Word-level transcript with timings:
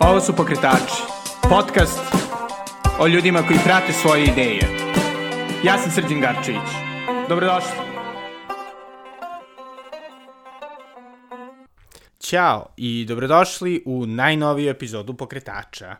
Ovo 0.00 0.20
su 0.20 0.36
Pokretači, 0.36 1.02
podcast 1.50 2.00
o 3.00 3.06
ljudima 3.06 3.42
koji 3.42 3.58
prate 3.64 3.92
svoje 3.92 4.24
ideje. 4.24 4.60
Ja 5.64 5.78
sam 5.78 5.90
Srđan 5.90 6.20
Garčević. 6.20 6.70
Dobrodošli. 7.28 7.70
Ćao 12.20 12.66
i 12.76 13.04
dobrodošli 13.08 13.82
u 13.86 14.06
najnoviju 14.06 14.70
epizodu 14.70 15.14
Pokretača. 15.14 15.96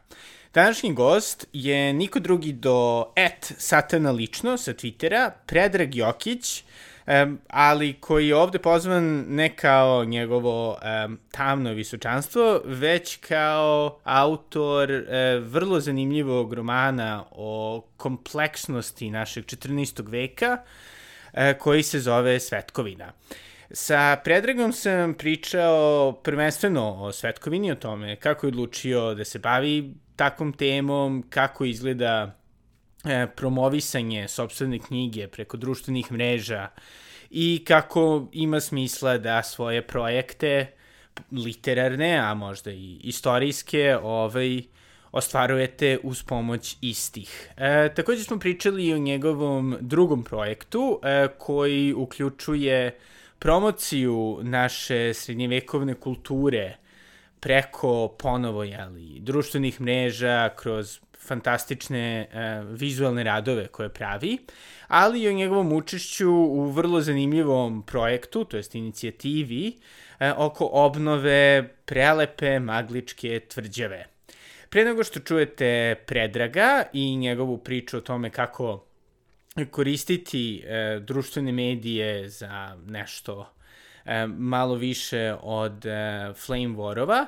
Današnji 0.54 0.94
gost 0.94 1.46
je 1.52 1.92
niko 1.92 2.20
drugi 2.20 2.52
do 2.52 3.06
et 3.16 3.52
satana 3.58 4.10
lično 4.10 4.56
sa 4.56 4.72
Twittera, 4.72 5.30
Predrag 5.46 5.94
Jokić, 5.94 6.64
um, 7.10 7.38
ali 7.48 7.92
koji 7.92 8.28
je 8.28 8.36
ovde 8.36 8.58
pozvan 8.58 9.24
ne 9.28 9.56
kao 9.56 10.04
njegovo 10.04 10.70
um, 11.06 11.18
tamno 11.30 11.72
visočanstvo, 11.72 12.60
već 12.64 13.16
kao 13.16 13.98
autor 14.04 14.90
uh, 14.90 15.06
vrlo 15.52 15.80
zanimljivog 15.80 16.52
romana 16.52 17.24
o 17.30 17.82
kompleksnosti 17.96 19.10
našeg 19.10 19.44
14. 19.44 20.10
veka, 20.10 20.58
uh, 21.32 21.38
koji 21.58 21.82
se 21.82 22.00
zove 22.00 22.40
Svetkovina. 22.40 23.12
Sa 23.72 24.16
Predragom 24.24 24.72
sam 24.72 25.14
pričao 25.14 26.12
prvenstveno 26.12 27.02
o 27.02 27.12
Svetkovini, 27.12 27.72
o 27.72 27.74
tome 27.74 28.16
kako 28.16 28.46
je 28.46 28.48
odlučio 28.48 29.14
da 29.14 29.24
se 29.24 29.38
bavi 29.38 29.94
takvom 30.16 30.52
temom, 30.52 31.24
kako 31.30 31.64
izgleda 31.64 32.39
promovisanje 33.36 34.28
sobstvene 34.28 34.78
knjige 34.78 35.28
preko 35.28 35.56
društvenih 35.56 36.12
mreža 36.12 36.68
i 37.30 37.64
kako 37.66 38.26
ima 38.32 38.60
smisla 38.60 39.18
da 39.18 39.42
svoje 39.42 39.86
projekte 39.86 40.72
literarne, 41.32 42.18
a 42.18 42.34
možda 42.34 42.70
i 42.70 43.00
istorijske, 43.02 43.96
ovaj, 44.02 44.62
ostvarujete 45.12 45.98
uz 46.02 46.22
pomoć 46.22 46.76
istih. 46.80 47.50
E, 47.56 47.94
takođe 47.94 48.24
smo 48.24 48.38
pričali 48.38 48.86
i 48.86 48.94
o 48.94 48.98
njegovom 48.98 49.76
drugom 49.80 50.24
projektu 50.24 51.00
e, 51.02 51.28
koji 51.38 51.92
uključuje 51.92 52.98
promociju 53.38 54.38
naše 54.42 55.14
srednjevekovne 55.14 55.94
kulture 55.94 56.76
preko 57.40 58.08
ponovo 58.08 58.64
jeli, 58.64 59.20
društvenih 59.20 59.80
mreža, 59.80 60.48
kroz 60.56 61.00
fantastične 61.20 62.20
e, 62.20 62.62
vizualne 62.64 63.24
radove 63.24 63.66
koje 63.66 63.88
pravi, 63.88 64.38
ali 64.88 65.22
i 65.22 65.28
o 65.28 65.32
njegovom 65.32 65.72
učešću 65.72 66.30
u 66.30 66.70
vrlo 66.70 67.00
zanimljivom 67.00 67.82
projektu, 67.82 68.44
to 68.44 68.56
jest 68.56 68.74
inicijativi, 68.74 69.76
e, 70.20 70.32
oko 70.32 70.68
obnove 70.72 71.68
prelepe 71.84 72.60
magličke 72.60 73.40
tvrđave. 73.40 74.06
Pre 74.68 74.84
nego 74.84 75.04
što 75.04 75.20
čujete 75.20 75.94
Predraga 76.06 76.84
i 76.92 77.16
njegovu 77.16 77.58
priču 77.58 77.96
o 77.96 78.00
tome 78.00 78.30
kako 78.30 78.84
koristiti 79.70 80.62
e, 80.66 81.00
društvene 81.00 81.52
medije 81.52 82.28
za 82.28 82.76
nešto 82.86 83.52
e, 84.04 84.26
malo 84.26 84.74
više 84.74 85.34
od 85.42 85.86
e, 85.86 86.32
flame 86.36 86.76
warova, 86.76 87.26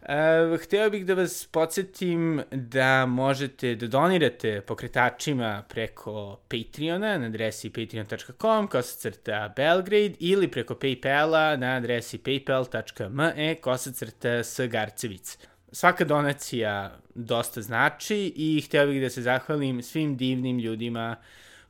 Uh, 0.00 0.60
hteo 0.60 0.90
bih 0.90 1.06
da 1.06 1.14
vas 1.14 1.48
podsjetim 1.52 2.42
da 2.50 3.06
možete 3.06 3.74
da 3.74 3.86
donirate 3.86 4.60
pokretačima 4.60 5.64
preko 5.68 6.40
Patreona 6.48 7.18
na 7.18 7.26
adresi 7.26 7.70
patreon.com 7.70 8.68
kosacrta 8.68 9.52
Belgrade 9.56 10.14
ili 10.18 10.48
preko 10.48 10.74
Paypala 10.74 11.56
na 11.56 11.76
adresi 11.76 12.18
paypal.me 12.18 13.54
kosacrta 13.54 14.44
Sgarcevic. 14.44 15.38
Svaka 15.72 16.04
donacija 16.04 16.98
dosta 17.14 17.62
znači 17.62 18.32
i 18.36 18.62
hteo 18.66 18.86
bih 18.86 19.00
da 19.00 19.10
se 19.10 19.22
zahvalim 19.22 19.82
svim 19.82 20.16
divnim 20.16 20.58
ljudima 20.58 21.16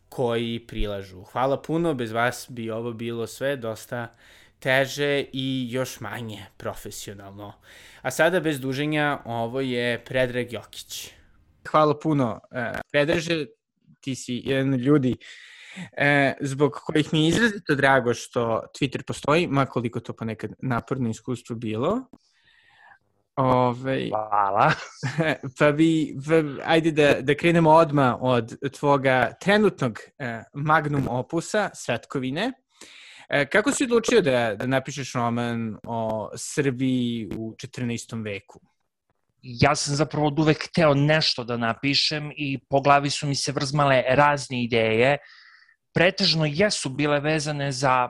koji 0.09 0.65
prilažu. 0.69 1.23
Hvala 1.23 1.63
puno, 1.63 1.95
bez 1.95 2.13
vas 2.13 2.47
bi 2.49 2.71
ovo 2.71 2.93
bilo 2.93 3.27
sve 3.27 3.57
dosta 3.57 4.09
teže 4.61 5.25
i 5.33 5.67
još 5.71 6.01
manje 6.01 6.47
profesionalno. 6.57 7.53
A 8.03 8.11
sada 8.11 8.41
bez 8.41 8.61
duženja, 8.61 9.19
ovo 9.25 9.61
je 9.61 10.05
Predrag 10.05 10.53
Jokić. 10.53 11.11
Hvala 11.71 11.99
puno. 11.99 12.41
E, 12.51 12.73
Predraže, 12.91 13.47
ti 14.01 14.15
si 14.15 14.43
jedan 14.45 14.75
od 14.75 14.81
ljudi 14.81 15.17
e, 15.97 16.35
zbog 16.41 16.73
kojih 16.73 17.13
mi 17.13 17.23
je 17.23 17.29
izrazito 17.29 17.75
drago 17.75 18.15
što 18.15 18.63
Twitter 18.79 19.03
postoji, 19.03 19.47
makoliko 19.47 20.01
to 20.01 20.13
ponekad 20.13 20.51
naporno 20.63 21.11
iskustvo 21.11 21.57
bilo. 21.57 22.01
Ove, 23.37 24.09
Hvala. 24.09 24.73
pa 25.59 25.69
vi, 25.69 26.17
pa, 26.29 26.35
ajde 26.73 26.91
da, 26.91 27.15
da 27.21 27.35
krenemo 27.35 27.71
odma 27.71 28.19
od 28.21 28.71
tvoga 28.79 29.33
trenutnog 29.41 29.99
e, 30.19 30.43
magnum 30.55 31.09
opusa, 31.09 31.71
Svetkovine. 31.75 32.53
E, 33.31 33.47
kako 33.47 33.73
si 33.73 33.85
odlučio 33.85 34.21
da, 34.21 34.55
da 34.55 34.67
napišeš 34.67 35.13
roman 35.13 35.77
o 35.87 36.31
Srbiji 36.37 37.29
u 37.37 37.55
14. 37.55 38.25
veku? 38.25 38.61
Ja 39.43 39.75
sam 39.75 39.95
zapravo 39.97 40.27
od 40.27 40.39
uvek 40.39 40.69
hteo 40.69 40.95
nešto 40.95 41.45
da 41.45 41.57
napišem 41.57 42.33
i 42.37 42.59
po 42.71 42.81
glavi 42.81 43.11
su 43.11 43.27
mi 43.27 43.35
se 43.35 43.53
vrzmale 43.53 44.03
razne 44.09 44.65
ideje. 44.65 45.19
Pretežno 45.95 46.47
jesu 46.47 46.89
bile 46.89 47.21
vezane 47.21 47.73
za 47.73 48.09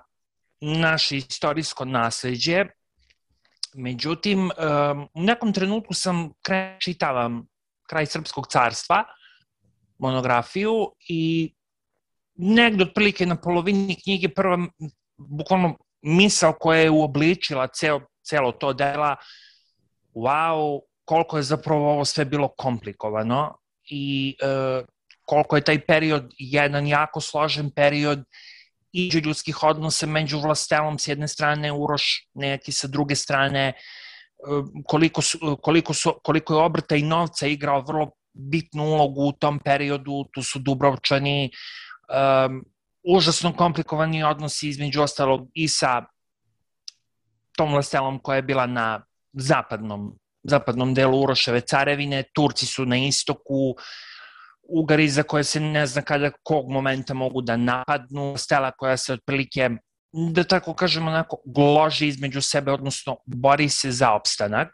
naše 0.60 1.16
istorijsko 1.16 1.84
nasledđe, 1.84 2.64
Međutim, 3.74 4.50
u 5.14 5.22
nekom 5.22 5.52
trenutku 5.52 5.94
sam 5.94 6.32
krenuo 6.42 6.76
čitavam 6.78 7.46
kraj 7.88 8.06
Srpskog 8.06 8.46
carstva, 8.46 9.04
monografiju 9.98 10.72
i 11.08 11.52
negde 12.34 12.84
otprilike 12.84 13.26
na 13.26 13.36
polovini 13.36 13.96
knjige 14.02 14.28
prva 14.28 14.58
bukvalno 15.28 15.76
misao 16.02 16.52
koja 16.52 16.80
je 16.80 16.90
uobličila 16.90 17.66
ceo, 17.66 18.00
celo 18.22 18.52
to 18.52 18.72
dela, 18.72 19.16
wow, 20.14 20.80
koliko 21.04 21.36
je 21.36 21.42
zapravo 21.42 21.92
ovo 21.92 22.04
sve 22.04 22.24
bilo 22.24 22.48
komplikovano 22.48 23.58
i 23.90 24.36
e, 24.42 24.82
koliko 25.26 25.56
je 25.56 25.64
taj 25.64 25.80
period 25.86 26.32
jedan 26.38 26.86
jako 26.86 27.20
složen 27.20 27.70
period 27.70 28.24
iđe 28.92 29.20
ljudskih 29.20 29.62
odnosa 29.62 30.06
među 30.06 30.38
vlastelom 30.40 30.98
s 30.98 31.08
jedne 31.08 31.28
strane, 31.28 31.72
Uroš 31.72 32.28
neki 32.34 32.72
sa 32.72 32.88
druge 32.88 33.14
strane, 33.14 33.66
e, 33.68 33.74
koliko, 34.86 35.22
su, 35.22 35.58
koliko, 35.62 35.94
su, 35.94 36.14
koliko 36.22 36.54
je 36.54 36.64
obrta 36.64 36.96
i 36.96 37.02
novca 37.02 37.46
igrao 37.46 37.80
vrlo 37.80 38.10
bitnu 38.32 38.84
ulogu 38.84 39.28
u 39.28 39.32
tom 39.32 39.58
periodu, 39.58 40.24
tu 40.34 40.42
su 40.42 40.58
Dubrovčani, 40.58 41.50
um, 42.08 42.64
užasno 43.16 43.52
komplikovani 43.52 44.24
odnosi 44.24 44.68
između 44.68 45.02
ostalog 45.02 45.48
i 45.54 45.68
sa 45.68 46.04
tom 47.56 47.72
vlastelom 47.72 48.18
koja 48.18 48.36
je 48.36 48.42
bila 48.42 48.66
na 48.66 49.02
zapadnom, 49.32 50.18
zapadnom 50.42 50.94
delu 50.94 51.22
Uroševe 51.22 51.60
carevine, 51.60 52.22
Turci 52.34 52.66
su 52.66 52.86
na 52.86 52.96
istoku, 52.96 53.74
Ugari 54.62 55.08
za 55.08 55.22
koje 55.22 55.44
se 55.44 55.60
ne 55.60 55.86
zna 55.86 56.02
kada 56.02 56.30
kog 56.42 56.70
momenta 56.70 57.14
mogu 57.14 57.42
da 57.42 57.56
napadnu, 57.56 58.34
stela 58.36 58.70
koja 58.70 58.96
se 58.96 59.12
otprilike 59.12 59.70
da 60.12 60.44
tako 60.44 60.74
kažemo 60.74 61.10
onako 61.10 61.36
gloži 61.44 62.06
između 62.06 62.40
sebe, 62.42 62.72
odnosno 62.72 63.16
bori 63.26 63.68
se 63.68 63.90
za 63.90 64.12
opstanak, 64.12 64.68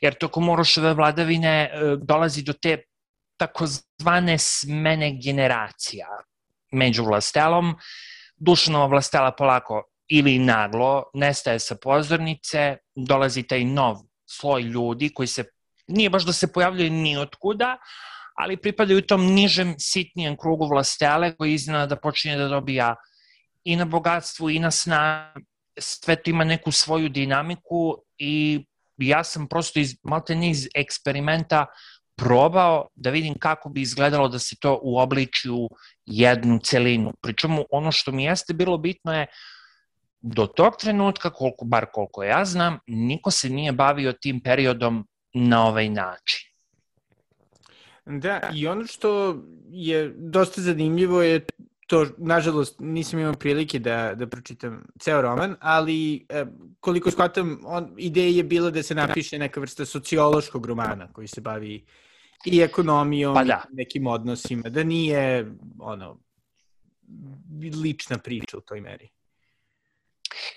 jer 0.00 0.14
tokom 0.14 0.48
Uroševe 0.48 0.94
vladavine 0.94 1.48
e, 1.48 1.96
dolazi 2.02 2.42
do 2.42 2.52
te 2.52 2.82
takozvane 3.36 4.38
smene 4.38 5.18
generacija, 5.24 6.06
među 6.74 7.04
vlastelom. 7.04 7.74
Dušanova 8.36 8.86
vlastela 8.86 9.32
polako 9.32 9.82
ili 10.08 10.38
naglo 10.38 11.02
nestaje 11.14 11.58
sa 11.58 11.76
pozornice, 11.82 12.76
dolazi 12.94 13.42
taj 13.42 13.64
nov 13.64 13.96
sloj 14.26 14.62
ljudi 14.62 15.10
koji 15.14 15.26
se 15.26 15.44
nije 15.88 16.10
baš 16.10 16.24
da 16.24 16.32
se 16.32 16.52
pojavljaju 16.52 16.90
ni 16.90 17.16
otkuda, 17.16 17.76
ali 18.36 18.56
pripadaju 18.56 19.02
tom 19.02 19.26
nižem, 19.26 19.74
sitnijem 19.78 20.36
krugu 20.36 20.66
vlastele 20.66 21.36
koji 21.36 21.54
iznenada 21.54 21.96
počinje 21.96 22.36
da 22.36 22.48
dobija 22.48 22.94
i 23.64 23.76
na 23.76 23.84
bogatstvu 23.84 24.50
i 24.50 24.58
na 24.58 24.70
sna, 24.70 25.34
sve 25.78 26.16
to 26.16 26.30
ima 26.30 26.44
neku 26.44 26.72
svoju 26.72 27.08
dinamiku 27.08 27.96
i 28.18 28.64
ja 28.96 29.24
sam 29.24 29.48
prosto 29.48 29.80
iz, 29.80 29.96
malte 30.02 30.34
niz 30.34 30.68
eksperimenta 30.74 31.66
probao 32.16 32.88
da 32.94 33.10
vidim 33.10 33.34
kako 33.38 33.68
bi 33.68 33.80
izgledalo 33.80 34.28
da 34.28 34.38
se 34.38 34.56
to 34.60 34.80
uobliči 34.82 35.50
u 35.50 35.68
jednu 36.06 36.58
celinu. 36.58 37.12
Pričemu 37.22 37.64
ono 37.70 37.92
što 37.92 38.12
mi 38.12 38.24
jeste 38.24 38.54
bilo 38.54 38.78
bitno 38.78 39.14
je 39.14 39.26
do 40.20 40.46
tog 40.46 40.76
trenutka, 40.80 41.30
koliko, 41.30 41.64
bar 41.64 41.86
koliko 41.92 42.22
ja 42.24 42.44
znam, 42.44 42.78
niko 42.86 43.30
se 43.30 43.48
nije 43.48 43.72
bavio 43.72 44.12
tim 44.12 44.40
periodom 44.40 45.06
na 45.34 45.66
ovaj 45.66 45.88
način. 45.88 46.50
Da, 48.06 48.50
i 48.54 48.66
ono 48.66 48.86
što 48.86 49.36
je 49.70 50.14
dosta 50.16 50.60
zanimljivo 50.60 51.22
je 51.22 51.46
to, 51.94 52.06
nažalost, 52.18 52.80
nisam 52.80 53.18
imao 53.18 53.34
prilike 53.34 53.78
da, 53.78 54.14
da 54.14 54.26
pročitam 54.26 54.82
ceo 55.00 55.22
roman, 55.22 55.56
ali 55.60 56.26
e, 56.28 56.44
koliko 56.80 57.10
shvatam, 57.10 57.60
on, 57.64 57.94
ideja 57.98 58.36
je 58.36 58.42
bila 58.42 58.70
da 58.70 58.82
se 58.82 58.94
napiše 58.94 59.38
neka 59.38 59.60
vrsta 59.60 59.86
sociološkog 59.86 60.66
romana 60.66 61.12
koji 61.12 61.28
se 61.28 61.40
bavi 61.40 61.84
i 62.46 62.60
ekonomijom 62.60 63.34
pa 63.34 63.44
da. 63.44 63.62
i 63.72 63.76
nekim 63.76 64.06
odnosima, 64.06 64.68
da 64.68 64.82
nije 64.82 65.52
ono 65.78 66.18
lična 67.82 68.18
priča 68.18 68.58
u 68.58 68.60
toj 68.60 68.80
meri. 68.80 69.08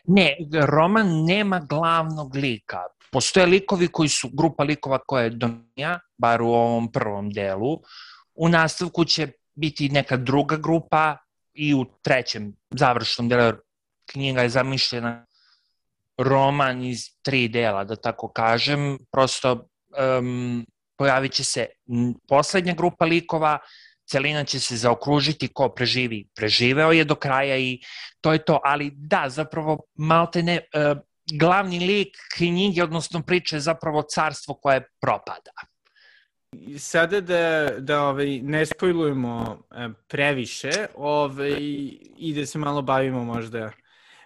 Ne, 0.08 0.38
roman 0.66 1.24
nema 1.26 1.60
glavnog 1.70 2.36
lika. 2.36 2.82
Postoje 3.12 3.46
likovi 3.46 3.88
koji 3.88 4.10
su, 4.10 4.30
grupa 4.34 4.64
likova 4.64 4.98
koja 4.98 5.24
je 5.24 5.30
domija, 5.30 6.00
bar 6.18 6.42
u 6.42 6.50
ovom 6.50 6.92
prvom 6.92 7.30
delu. 7.30 7.78
U 8.34 8.50
nastavku 8.50 9.06
će 9.06 9.32
biti 9.56 9.90
neka 9.90 10.18
druga 10.18 10.56
grupa 10.56 11.18
i 11.58 11.74
u 11.74 11.86
trećem 12.02 12.54
završnom 12.70 13.30
delu 13.30 13.58
knjiga 14.12 14.42
je 14.42 14.50
zamišljena 14.50 15.26
roman 16.18 16.84
iz 16.84 17.10
tri 17.22 17.48
dela, 17.48 17.84
da 17.84 17.96
tako 17.96 18.32
kažem. 18.32 18.98
Prosto 19.12 19.52
um, 19.52 20.66
pojavit 20.98 21.34
će 21.34 21.44
se 21.44 21.66
poslednja 22.28 22.74
grupa 22.74 23.06
likova, 23.06 23.60
celina 24.06 24.44
će 24.44 24.60
se 24.60 24.78
zaokružiti 24.78 25.48
ko 25.54 25.70
preživi. 25.70 26.28
Preživeo 26.36 26.92
je 26.92 27.06
do 27.06 27.16
kraja 27.16 27.58
i 27.58 27.80
to 28.22 28.34
je 28.34 28.46
to, 28.46 28.60
ali 28.64 28.92
da, 28.96 29.26
zapravo 29.30 29.84
malte 29.96 30.44
ne, 30.44 30.60
uh, 30.74 30.98
glavni 31.40 31.80
lik 31.80 32.18
knjige, 32.38 32.84
odnosno 32.84 33.22
priče 33.22 33.56
je 33.56 33.60
zapravo 33.60 34.02
carstvo 34.02 34.54
koje 34.54 34.88
propada. 35.02 35.52
Sada 36.80 37.22
da, 37.22 37.70
da 37.80 38.02
ovaj, 38.02 38.40
ne 38.42 38.66
spojlujemo 38.66 39.64
e, 39.72 39.90
previše 40.08 40.72
ovaj, 40.96 41.58
i 42.18 42.34
da 42.36 42.46
se 42.46 42.58
malo 42.60 42.82
bavimo 42.82 43.24
možda 43.24 43.72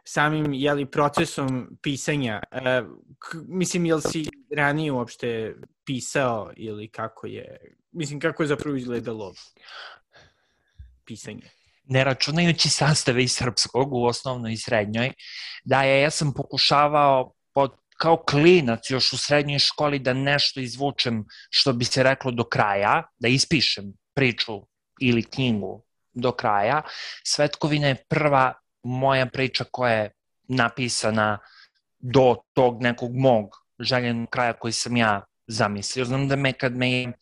samim 0.04 0.54
jeli, 0.54 0.86
procesom 0.86 1.78
pisanja. 1.82 2.44
E, 2.52 2.82
k, 3.20 3.38
mislim, 3.48 3.86
jel 3.86 4.02
si 4.02 4.26
ranije 4.58 4.92
uopšte 4.92 5.56
pisao 5.86 6.52
ili 6.58 6.88
kako 6.88 7.28
je, 7.28 7.58
mislim, 7.92 8.20
kako 8.20 8.44
je 8.44 8.48
zapravo 8.48 8.76
izgledalo 8.76 9.34
pisanje? 11.06 11.50
ne 11.92 12.04
računajući 12.04 12.70
sastave 12.70 13.24
iz 13.24 13.32
srpskog 13.32 13.94
u 13.94 14.06
osnovnoj 14.06 14.54
i 14.54 14.58
srednjoj, 14.58 15.14
da 15.64 15.84
je, 15.84 16.02
ja 16.02 16.10
sam 16.10 16.34
pokušavao 16.34 17.34
pod, 17.54 17.72
kao 18.02 18.18
klinac 18.18 18.90
još 18.90 19.14
u 19.14 19.18
srednjoj 19.18 19.60
školi 19.60 20.00
da 20.00 20.14
nešto 20.14 20.60
izvučem 20.60 21.26
što 21.50 21.74
bi 21.74 21.86
se 21.86 22.04
reklo 22.04 22.32
do 22.32 22.44
kraja, 22.44 23.04
da 23.20 23.28
ispišem 23.28 23.94
priču 24.16 24.62
ili 25.00 25.24
knjigu 25.24 25.84
do 26.14 26.32
kraja. 26.32 26.82
Svetkovina 27.24 27.88
je 27.88 28.04
prva 28.10 28.54
moja 28.84 29.26
priča 29.26 29.66
koja 29.72 29.94
je 29.94 30.12
napisana 30.50 31.38
do 32.00 32.36
tog 32.54 32.82
nekog 32.82 33.16
mog 33.16 33.46
željenog 33.80 34.30
kraja 34.30 34.54
koji 34.54 34.74
sam 34.74 34.98
ja 34.98 35.22
zamislio. 35.48 36.06
Znam 36.06 36.28
da 36.28 36.36
me 36.36 36.54
kad 36.54 36.78
me 36.78 36.92
je 36.92 37.08
uh, 37.08 37.14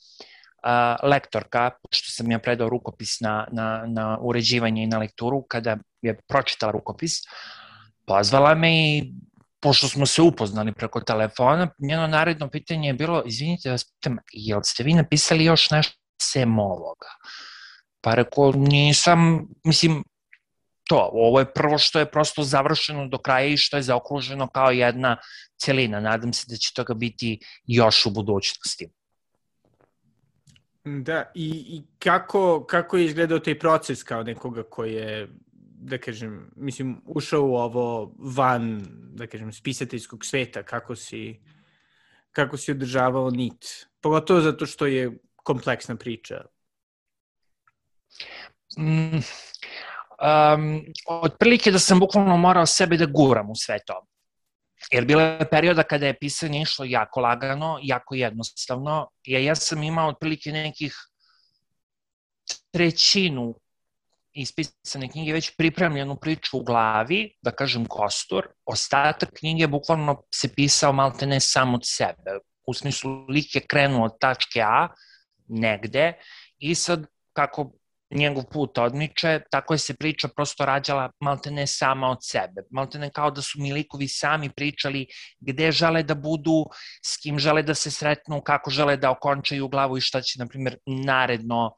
lektorka, 1.03 1.71
što 1.91 2.11
sam 2.11 2.31
ja 2.31 2.39
predao 2.39 2.69
rukopis 2.69 3.19
na, 3.19 3.47
na, 3.51 3.83
na 3.87 4.17
uređivanje 4.21 4.83
i 4.83 4.87
na 4.87 4.97
lekturu, 4.97 5.41
kada 5.41 5.77
je 6.01 6.15
pročitala 6.27 6.71
rukopis, 6.71 7.19
pozvala 8.07 8.55
me 8.55 8.71
i 8.71 9.13
pošto 9.59 9.87
smo 9.87 10.05
se 10.05 10.21
upoznali 10.21 10.73
preko 10.73 11.01
telefona, 11.01 11.69
njeno 11.77 12.07
naredno 12.07 12.49
pitanje 12.49 12.87
je 12.87 12.93
bilo, 12.93 13.23
izvinite, 13.25 13.71
vas 13.71 13.83
pitam, 13.83 14.17
jel 14.31 14.61
ste 14.63 14.83
vi 14.83 14.93
napisali 14.93 15.45
još 15.45 15.71
nešto 15.71 15.97
sem 16.21 16.59
ovoga? 16.59 17.07
Pa 18.01 18.15
rekao, 18.15 18.51
nisam, 18.51 19.47
mislim, 19.63 20.03
to, 20.89 21.09
ovo 21.13 21.39
je 21.39 21.53
prvo 21.53 21.77
što 21.77 21.99
je 21.99 22.11
prosto 22.11 22.43
završeno 22.43 23.07
do 23.07 23.17
kraja 23.17 23.47
i 23.47 23.57
što 23.57 23.77
je 23.77 23.83
zaokruženo 23.83 24.47
kao 24.47 24.71
jedna 24.71 25.17
celina. 25.57 25.99
Nadam 25.99 26.33
se 26.33 26.45
da 26.49 26.55
će 26.55 26.73
toga 26.73 26.93
biti 26.93 27.39
još 27.67 28.05
u 28.05 28.09
budućnosti. 28.09 28.89
Da, 30.83 31.31
i, 31.35 31.49
i 31.67 31.81
kako, 31.99 32.65
kako 32.65 32.97
je 32.97 33.05
izgledao 33.05 33.39
taj 33.39 33.59
proces 33.59 34.03
kao 34.03 34.23
nekoga 34.23 34.63
koji 34.63 34.93
je, 34.93 35.27
da 35.81 35.97
kažem, 35.97 36.51
mislim, 36.55 37.01
ušao 37.05 37.41
u 37.41 37.55
ovo 37.55 38.15
van, 38.17 38.81
da 39.13 39.27
kažem, 39.27 39.53
spisateljskog 39.53 40.25
sveta, 40.25 40.63
kako 40.63 40.95
si, 40.95 41.39
kako 42.31 42.57
si 42.57 42.71
održavao 42.71 43.29
nit? 43.29 43.87
Pogotovo 44.01 44.41
zato 44.41 44.65
što 44.65 44.85
je 44.85 45.17
kompleksna 45.35 45.95
priča. 45.95 46.45
Mm, 48.77 49.17
um, 50.19 50.83
otprilike 51.07 51.71
da 51.71 51.79
sam 51.79 51.99
bukvalno 51.99 52.37
morao 52.37 52.65
sebe 52.65 52.97
da 52.97 53.05
guram 53.05 53.49
u 53.49 53.55
sve 53.55 53.79
to. 53.85 54.05
Jer 54.91 55.05
bilo 55.05 55.21
je 55.21 55.49
perioda 55.49 55.83
kada 55.83 56.07
je 56.07 56.19
pisanje 56.19 56.61
išlo 56.61 56.85
jako 56.85 57.19
lagano, 57.19 57.79
jako 57.81 58.15
jednostavno. 58.15 59.09
Ja, 59.23 59.39
ja 59.39 59.55
sam 59.55 59.83
imao 59.83 60.09
otprilike 60.09 60.51
nekih 60.51 60.95
trećinu 62.71 63.55
ispisane 64.33 65.09
knjige 65.11 65.33
već 65.33 65.55
pripremljenu 65.57 66.15
priču 66.15 66.57
u 66.57 66.63
glavi, 66.63 67.35
da 67.41 67.51
kažem 67.51 67.85
kostur. 67.85 68.47
Ostatak 68.65 69.29
knjige 69.39 69.67
bukvalno 69.67 70.23
se 70.35 70.53
pisao 70.55 70.93
malte 70.93 71.27
ne 71.27 71.39
sam 71.39 71.73
od 71.73 71.81
sebe. 71.83 72.39
U 72.67 72.73
smislu 72.73 73.25
lik 73.29 73.55
je 73.55 73.65
krenuo 73.67 74.05
od 74.05 74.19
tačke 74.19 74.61
A 74.61 74.87
negde 75.47 76.13
i 76.59 76.75
sad 76.75 77.05
kako 77.33 77.71
njegov 78.11 78.43
put 78.51 78.77
odmiče, 78.77 79.41
tako 79.51 79.73
je 79.73 79.77
se 79.77 79.93
priča 79.93 80.27
prosto 80.27 80.65
rađala 80.65 81.11
malte 81.19 81.51
ne 81.51 81.67
sama 81.67 82.09
od 82.09 82.17
sebe. 82.21 82.61
Malte 82.71 82.99
ne 82.99 83.09
kao 83.09 83.31
da 83.31 83.41
su 83.41 83.61
mi 83.61 83.73
likovi 83.73 84.07
sami 84.07 84.49
pričali 84.49 85.05
gde 85.39 85.71
žele 85.71 86.03
da 86.03 86.15
budu, 86.15 86.65
s 87.05 87.17
kim 87.17 87.39
žele 87.39 87.63
da 87.63 87.73
se 87.73 87.91
sretnu, 87.91 88.41
kako 88.41 88.69
žele 88.69 88.97
da 88.97 89.11
okončaju 89.11 89.67
glavu 89.67 89.97
i 89.97 90.01
šta 90.01 90.21
će, 90.21 90.39
na 90.39 90.47
primjer, 90.47 90.77
naredno, 90.85 91.71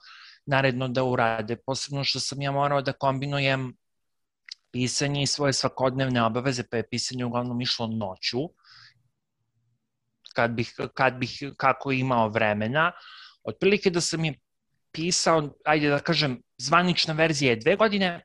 naredno 0.46 0.88
da 0.88 1.04
urade. 1.04 1.56
Posebno 1.56 2.04
što 2.04 2.20
sam 2.20 2.42
ja 2.42 2.52
morao 2.52 2.82
da 2.82 2.94
kombinujem 2.94 3.74
pisanje 4.72 5.24
i 5.24 5.28
svoje 5.28 5.54
svakodnevne 5.54 6.24
obaveze, 6.24 6.64
pa 6.72 6.78
je 6.78 6.90
pisanje 6.90 7.26
uglavnom 7.26 7.62
išlo 7.62 7.88
noću, 7.88 8.40
kad 10.36 10.52
bih, 10.52 10.74
kad 10.94 11.14
bih 11.14 11.44
kako 11.58 11.92
imao 11.92 12.30
vremena. 12.30 12.92
Otprilike 13.44 13.90
da 13.90 14.02
sam 14.02 14.26
je 14.26 14.40
pisao, 14.92 15.50
ajde 15.66 15.90
da 15.90 16.00
kažem, 16.00 16.42
zvanična 16.58 17.14
verzija 17.14 17.50
je 17.50 17.56
dve 17.60 17.76
godine, 17.76 18.24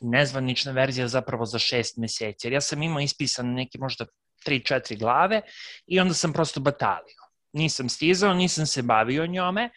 nezvanična 0.00 0.72
verzija 0.72 1.08
zapravo 1.08 1.46
za 1.46 1.58
šest 1.58 1.96
meseci. 1.96 2.46
Jer 2.46 2.52
ja 2.52 2.60
sam 2.60 2.82
imao 2.82 3.00
ispisan 3.00 3.54
neki 3.54 3.78
možda 3.78 4.06
3-4 4.46 4.98
glave 4.98 5.42
i 5.86 6.00
onda 6.00 6.14
sam 6.14 6.32
prosto 6.32 6.60
batalio. 6.60 7.20
Nisam 7.52 7.88
stizao, 7.88 8.34
nisam 8.34 8.66
se 8.66 8.82
bavio 8.82 9.26
njome. 9.26 9.70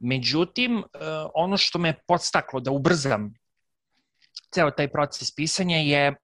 Međutim, 0.00 0.78
e, 0.78 0.84
ono 1.34 1.56
što 1.56 1.78
me 1.78 1.94
podstaklo 2.06 2.60
da 2.60 2.70
ubrzam 2.70 3.34
ceo 4.54 4.70
taj 4.70 4.88
proces 4.88 5.34
pisanja 5.34 5.76
je 5.76 6.14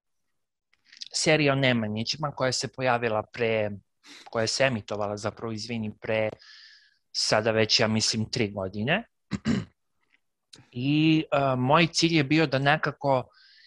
serija 1.13 1.53
o 1.53 1.55
Nemanjićima 1.55 2.31
koja 2.31 2.51
se 2.51 2.67
pojavila 2.67 3.23
pre, 3.33 3.71
koja 4.29 4.47
se 4.47 4.63
emitovala 4.63 5.17
zapravo, 5.17 5.53
izvini, 5.53 5.93
pre 6.01 6.29
sada 7.11 7.51
već, 7.51 7.79
ja 7.79 7.87
mislim, 7.87 8.29
tri 8.31 8.51
godine. 8.51 9.03
I 10.71 11.23
uh, 11.31 11.59
moj 11.59 11.87
cilj 11.87 12.17
je 12.17 12.23
bio 12.23 12.47
da 12.47 12.59
nekako 12.59 13.23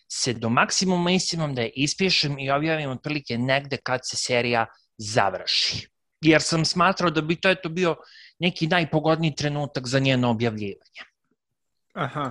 se 0.09 0.33
do 0.33 0.49
maksimuma 0.49 1.11
istimam 1.11 1.55
da 1.55 1.63
je 1.63 1.73
ispišem 1.75 2.39
i 2.39 2.51
objavim 2.51 2.91
otprilike 2.91 3.39
negde 3.39 3.77
kad 3.77 4.01
se 4.05 4.17
serija 4.17 4.67
završi. 4.99 5.89
Jer 6.21 6.43
sam 6.43 6.65
smatrao 6.65 7.11
da 7.11 7.21
bi 7.21 7.37
to 7.37 7.51
eto 7.51 7.69
bio 7.69 7.97
neki 8.39 8.67
najpogodniji 8.67 9.35
trenutak 9.35 9.87
za 9.87 9.99
njeno 9.99 10.31
objavljivanje. 10.31 11.03
Aha. 11.95 12.31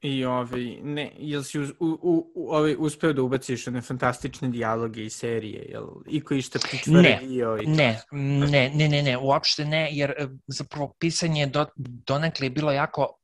I 0.00 0.24
ovaj, 0.24 0.64
ne, 0.82 1.12
jel 1.18 1.42
si 1.42 1.58
u, 1.58 1.64
u, 1.80 2.32
u, 2.34 2.50
ovaj, 2.50 2.76
uspeo 2.78 3.12
da 3.12 3.22
ubaciš 3.22 3.68
one 3.68 3.80
fantastične 3.80 4.48
dijaloge 4.48 5.04
i 5.04 5.10
serije, 5.10 5.66
jel 5.68 5.86
iko 6.06 6.34
išta 6.34 6.58
pričvrdio? 6.58 7.02
Ne, 7.02 7.20
i 7.64 7.66
ne, 7.66 8.00
ne, 8.12 8.70
ne, 8.74 8.88
ne, 8.88 9.02
ne, 9.02 9.18
uopšte 9.18 9.64
ne, 9.64 9.88
jer 9.92 10.10
e, 10.10 10.26
zapravo 10.46 10.92
pisanje 10.98 11.46
do, 11.46 11.66
donekle 11.76 12.46
je 12.46 12.50
bilo 12.50 12.72
jako 12.72 13.18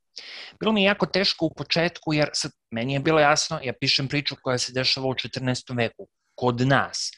Bilo 0.61 0.73
mi 0.73 0.83
je 0.83 0.87
jako 0.87 1.07
teško 1.07 1.47
u 1.47 1.55
početku, 1.55 2.13
jer 2.13 2.31
sad, 2.33 2.53
meni 2.71 2.93
je 2.93 3.01
bilo 3.01 3.21
jasno, 3.21 3.61
ja 3.63 3.73
pišem 3.81 4.09
priču 4.09 4.37
koja 4.43 4.59
se 4.59 4.73
dešava 4.73 5.07
u 5.07 5.15
14. 5.15 5.77
veku, 5.77 6.09
kod 6.35 6.61
nas. 6.61 7.11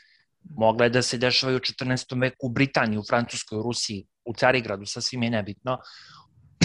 Mogla 0.45 0.85
je 0.85 0.91
da 0.91 1.03
se 1.03 1.19
dešava 1.19 1.53
i 1.53 1.57
u 1.57 1.61
14. 1.61 2.21
veku 2.21 2.47
u 2.47 2.51
Britaniji, 2.51 2.99
u 2.99 3.05
Francuskoj, 3.09 3.59
u 3.59 3.63
Rusiji, 3.63 4.07
u 4.25 4.35
Carigradu, 4.35 4.87
sasvim 4.87 5.23
je 5.23 5.31
nebitno. 5.31 5.79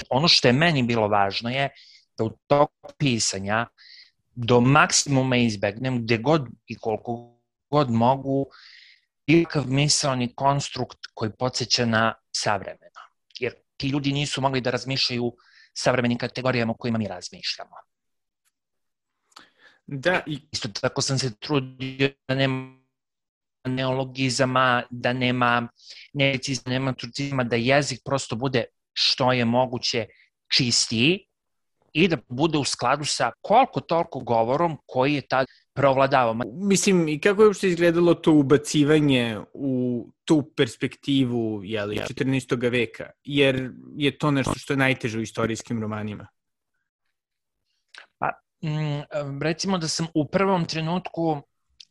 Ono 0.10 0.28
što 0.28 0.48
je 0.48 0.54
meni 0.54 0.84
bilo 0.84 1.08
važno 1.08 1.50
je 1.50 1.70
da 2.18 2.24
u 2.24 2.30
toku 2.48 2.94
pisanja 2.98 3.68
do 4.36 4.62
maksimuma 4.62 5.38
izbegnem 5.38 6.04
gde 6.04 6.18
god 6.18 6.48
i 6.68 6.76
koliko 6.76 7.40
god 7.70 7.92
mogu 7.92 8.46
ikakav 9.26 9.68
misalni 9.68 10.34
konstrukt 10.36 10.98
koji 11.14 11.32
podsjeća 11.40 11.86
na 11.86 12.14
savremeno. 12.32 13.02
Jer 13.40 13.54
ti 13.78 13.88
ljudi 13.88 14.14
nisu 14.14 14.42
mogli 14.42 14.62
da 14.62 14.72
razmišljaju 14.72 15.34
savremenim 15.74 16.18
kategorijama 16.18 16.72
o 16.72 16.78
kojima 16.78 16.98
mi 16.98 17.08
razmišljamo. 17.08 17.76
Da, 19.86 20.22
i... 20.26 20.40
Isto 20.52 20.70
tako 20.82 21.02
sam 21.02 21.20
se 21.20 21.36
trudio 21.40 22.10
da 22.28 22.36
nema 22.36 22.87
neologizama, 23.68 24.84
da 24.90 25.14
nema 25.14 25.68
nelicizma, 26.14 26.72
nema 26.72 26.94
turcizma, 26.94 27.44
da 27.44 27.56
jezik 27.56 28.00
prosto 28.06 28.36
bude 28.36 28.66
što 28.94 29.32
je 29.32 29.46
moguće 29.46 30.06
čistiji 30.56 31.28
i 31.94 32.08
da 32.08 32.18
bude 32.30 32.58
u 32.58 32.64
skladu 32.64 33.06
sa 33.06 33.32
koliko 33.42 33.82
toliko 33.82 34.20
govorom 34.20 34.78
koji 34.86 35.14
je 35.14 35.22
tad 35.22 35.48
preovladavao. 35.74 36.36
Mislim, 36.54 37.08
i 37.08 37.20
kako 37.22 37.42
je 37.42 37.48
uopšte 37.48 37.68
izgledalo 37.68 38.14
to 38.14 38.32
ubacivanje 38.32 39.40
u 39.54 40.08
tu 40.26 40.52
perspektivu 40.56 41.62
jeli, 41.64 41.96
14. 41.96 42.72
veka? 42.72 43.10
Jer 43.24 43.72
je 43.96 44.18
to 44.18 44.32
nešto 44.32 44.54
što 44.56 44.74
je 44.74 44.78
najteže 44.78 45.20
u 45.20 45.22
istorijskim 45.22 45.82
romanima. 45.82 46.28
Pa, 48.18 48.32
mm, 48.64 49.42
recimo 49.42 49.78
da 49.78 49.88
sam 49.88 50.08
u 50.14 50.28
prvom 50.28 50.66
trenutku, 50.66 51.42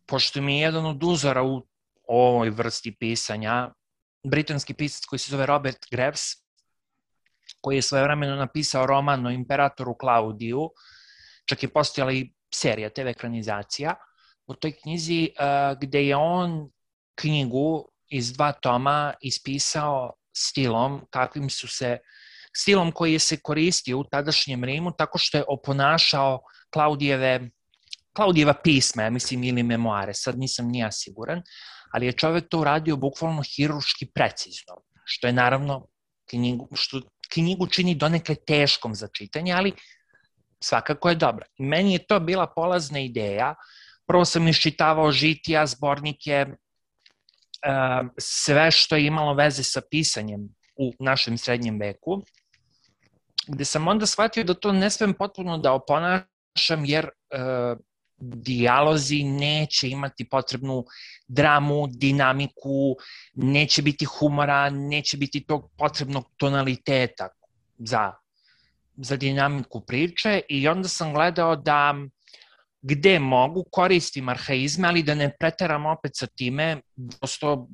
pošto 0.06 0.40
mi 0.40 0.58
je 0.58 0.62
jedan 0.62 0.86
od 0.86 1.04
uzora 1.04 1.42
u 1.42 1.66
ovoj 2.08 2.50
vrsti 2.50 2.96
pisanja, 3.00 3.72
britanski 4.26 4.75
pisac 4.75 5.04
koji 5.04 5.18
se 5.18 5.30
zove 5.30 5.46
Robert 5.46 5.86
Graves, 5.90 6.20
koji 7.60 7.76
je 7.76 7.82
svojevremeno 7.82 8.36
napisao 8.36 8.86
roman 8.86 9.26
o 9.26 9.30
imperatoru 9.30 9.94
Klaudiju, 9.94 10.70
čak 11.48 11.62
je 11.62 11.68
postojala 11.68 12.12
i 12.12 12.32
serija 12.54 12.90
TV 12.90 13.08
ekranizacija, 13.08 13.94
u 14.46 14.54
toj 14.54 14.72
knjizi 14.72 15.30
uh, 15.30 15.78
gde 15.80 16.06
je 16.06 16.16
on 16.16 16.70
knjigu 17.14 17.88
iz 18.08 18.32
dva 18.32 18.52
toma 18.52 19.14
ispisao 19.20 20.12
stilom 20.36 21.06
kakvim 21.10 21.50
su 21.50 21.68
se 21.68 21.98
stilom 22.56 22.92
koji 22.92 23.12
je 23.12 23.18
se 23.18 23.40
koristio 23.42 23.98
u 23.98 24.04
tadašnjem 24.04 24.64
Rimu 24.64 24.92
tako 24.92 25.18
što 25.18 25.38
je 25.38 25.44
oponašao 25.48 26.40
Klaudijeve 26.70 27.50
Klaudijeva 28.16 28.54
pisma, 28.64 29.02
ja 29.02 29.11
mislim, 29.11 29.44
ili 29.44 29.62
memoare, 29.62 30.14
sad 30.14 30.38
nisam 30.38 30.68
nija 30.68 30.92
siguran, 30.92 31.42
ali 31.92 32.06
je 32.06 32.12
čovek 32.12 32.49
to 32.49 32.61
uradio 32.61 32.96
bukvalno 32.96 33.42
hiruški 33.42 34.06
precizno, 34.14 34.80
što 35.04 35.26
je 35.26 35.32
naravno 35.32 35.87
knjigu, 36.30 36.68
što 36.75 37.00
knjigu 37.32 37.66
čini 37.66 37.94
donekle 37.94 38.35
teškom 38.35 38.94
za 38.94 39.08
čitanje, 39.12 39.52
ali 39.52 39.73
svakako 40.61 41.08
je 41.08 41.14
dobra. 41.14 41.46
Meni 41.58 41.92
je 41.92 42.06
to 42.06 42.20
bila 42.20 42.46
polazna 42.46 43.00
ideja. 43.00 43.54
Prvo 44.06 44.25
sam 44.25 44.49
iščitavao 44.49 45.12
žitija, 45.12 45.66
zbornike, 45.66 46.46
sve 48.18 48.70
što 48.70 48.96
je 48.96 49.06
imalo 49.06 49.35
veze 49.35 49.62
sa 49.62 49.82
pisanjem 49.90 50.49
u 50.76 50.92
našem 51.00 51.38
srednjem 51.38 51.80
veku, 51.80 52.23
gde 53.49 53.64
sam 53.64 53.88
onda 53.88 54.06
shvatio 54.06 54.44
da 54.44 54.54
to 54.54 54.73
ne 54.73 54.90
svem 54.90 55.14
potpuno 55.14 55.58
da 55.58 55.73
oponašam, 55.73 56.85
jer 56.85 57.08
dijalozi 58.18 59.25
neće 59.25 59.88
imati 59.88 60.28
potrebnu 60.28 60.85
dramu, 61.28 61.87
dinamiku, 61.90 62.96
neće 63.35 63.82
biti 63.82 64.04
humora, 64.04 64.70
neće 64.70 65.16
biti 65.16 65.44
tog 65.44 65.70
potrebnog 65.78 66.25
tonaliteta 66.37 67.28
za, 67.78 68.12
za 68.96 69.16
dinamiku 69.16 69.80
priče 69.80 70.40
i 70.49 70.68
onda 70.68 70.88
sam 70.88 71.12
gledao 71.12 71.56
da 71.56 71.94
gde 72.82 73.18
mogu 73.18 73.64
koristim 73.73 74.28
arhaizme, 74.28 74.88
ali 74.88 75.02
da 75.02 75.14
ne 75.14 75.37
preteram 75.38 75.87
opet 75.87 76.12
sa 76.14 76.26
time, 76.26 76.80
prosto 77.18 77.68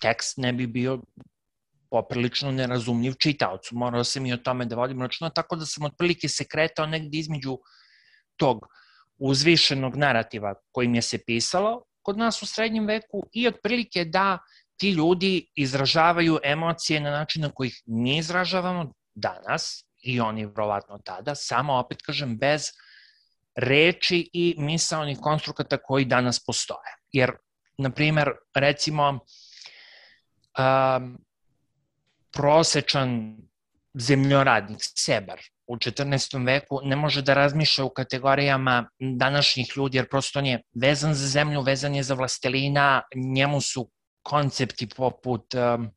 tekst 0.00 0.36
ne 0.36 0.52
bi 0.52 0.66
bio 0.66 1.02
poprilično 1.90 2.50
nerazumljiv 2.52 3.12
čitaocu. 3.12 3.76
Morao 3.76 4.04
sam 4.04 4.26
i 4.26 4.32
o 4.32 4.36
tome 4.36 4.64
da 4.64 4.76
vodim 4.76 5.02
računa, 5.02 5.30
tako 5.30 5.56
da 5.56 5.66
sam 5.66 5.84
otprilike 5.84 6.28
se 6.28 6.44
kretao 6.44 6.86
negde 6.86 7.18
između 7.18 7.58
tog 8.36 8.56
uh, 8.56 8.85
uzvišenog 9.18 9.96
narativa 9.96 10.54
kojim 10.72 10.94
je 10.94 11.02
se 11.02 11.18
pisalo 11.26 11.82
kod 12.02 12.18
nas 12.18 12.42
u 12.42 12.46
srednjem 12.46 12.86
veku 12.86 13.22
i 13.32 13.48
otprilike 13.48 14.04
da 14.04 14.38
ti 14.76 14.90
ljudi 14.90 15.46
izražavaju 15.54 16.38
emocije 16.44 17.00
na 17.00 17.10
način 17.10 17.42
na 17.42 17.50
kojih 17.50 17.82
mi 17.86 18.18
izražavamo 18.18 18.92
danas 19.14 19.84
i 20.02 20.20
oni 20.20 20.46
verovatno 20.46 20.98
tada, 21.04 21.34
samo 21.34 21.74
opet 21.74 22.02
kažem 22.02 22.36
bez 22.38 22.68
reči 23.56 24.30
i 24.32 24.54
misalnih 24.58 25.18
konstrukata 25.20 25.76
koji 25.76 26.04
danas 26.04 26.44
postoje. 26.44 26.96
Jer, 27.12 27.32
na 27.78 27.90
primer, 27.90 28.30
recimo, 28.54 29.08
um, 30.58 31.18
prosečan 32.32 33.36
zemljoradnik, 33.94 34.78
sebar, 34.80 35.40
u 35.66 35.76
14. 35.76 36.46
veku 36.46 36.80
ne 36.84 36.96
može 36.96 37.22
da 37.22 37.34
razmišlja 37.34 37.84
u 37.84 37.90
kategorijama 37.90 38.88
današnjih 38.98 39.72
ljudi, 39.76 39.98
jer 39.98 40.08
prosto 40.08 40.38
on 40.38 40.46
je 40.46 40.62
vezan 40.74 41.14
za 41.14 41.28
zemlju, 41.28 41.62
vezan 41.62 41.94
je 41.94 42.02
za 42.02 42.14
vlastelina, 42.14 43.02
njemu 43.14 43.60
su 43.60 43.90
koncepti 44.22 44.88
poput 44.88 45.54
um, 45.54 45.90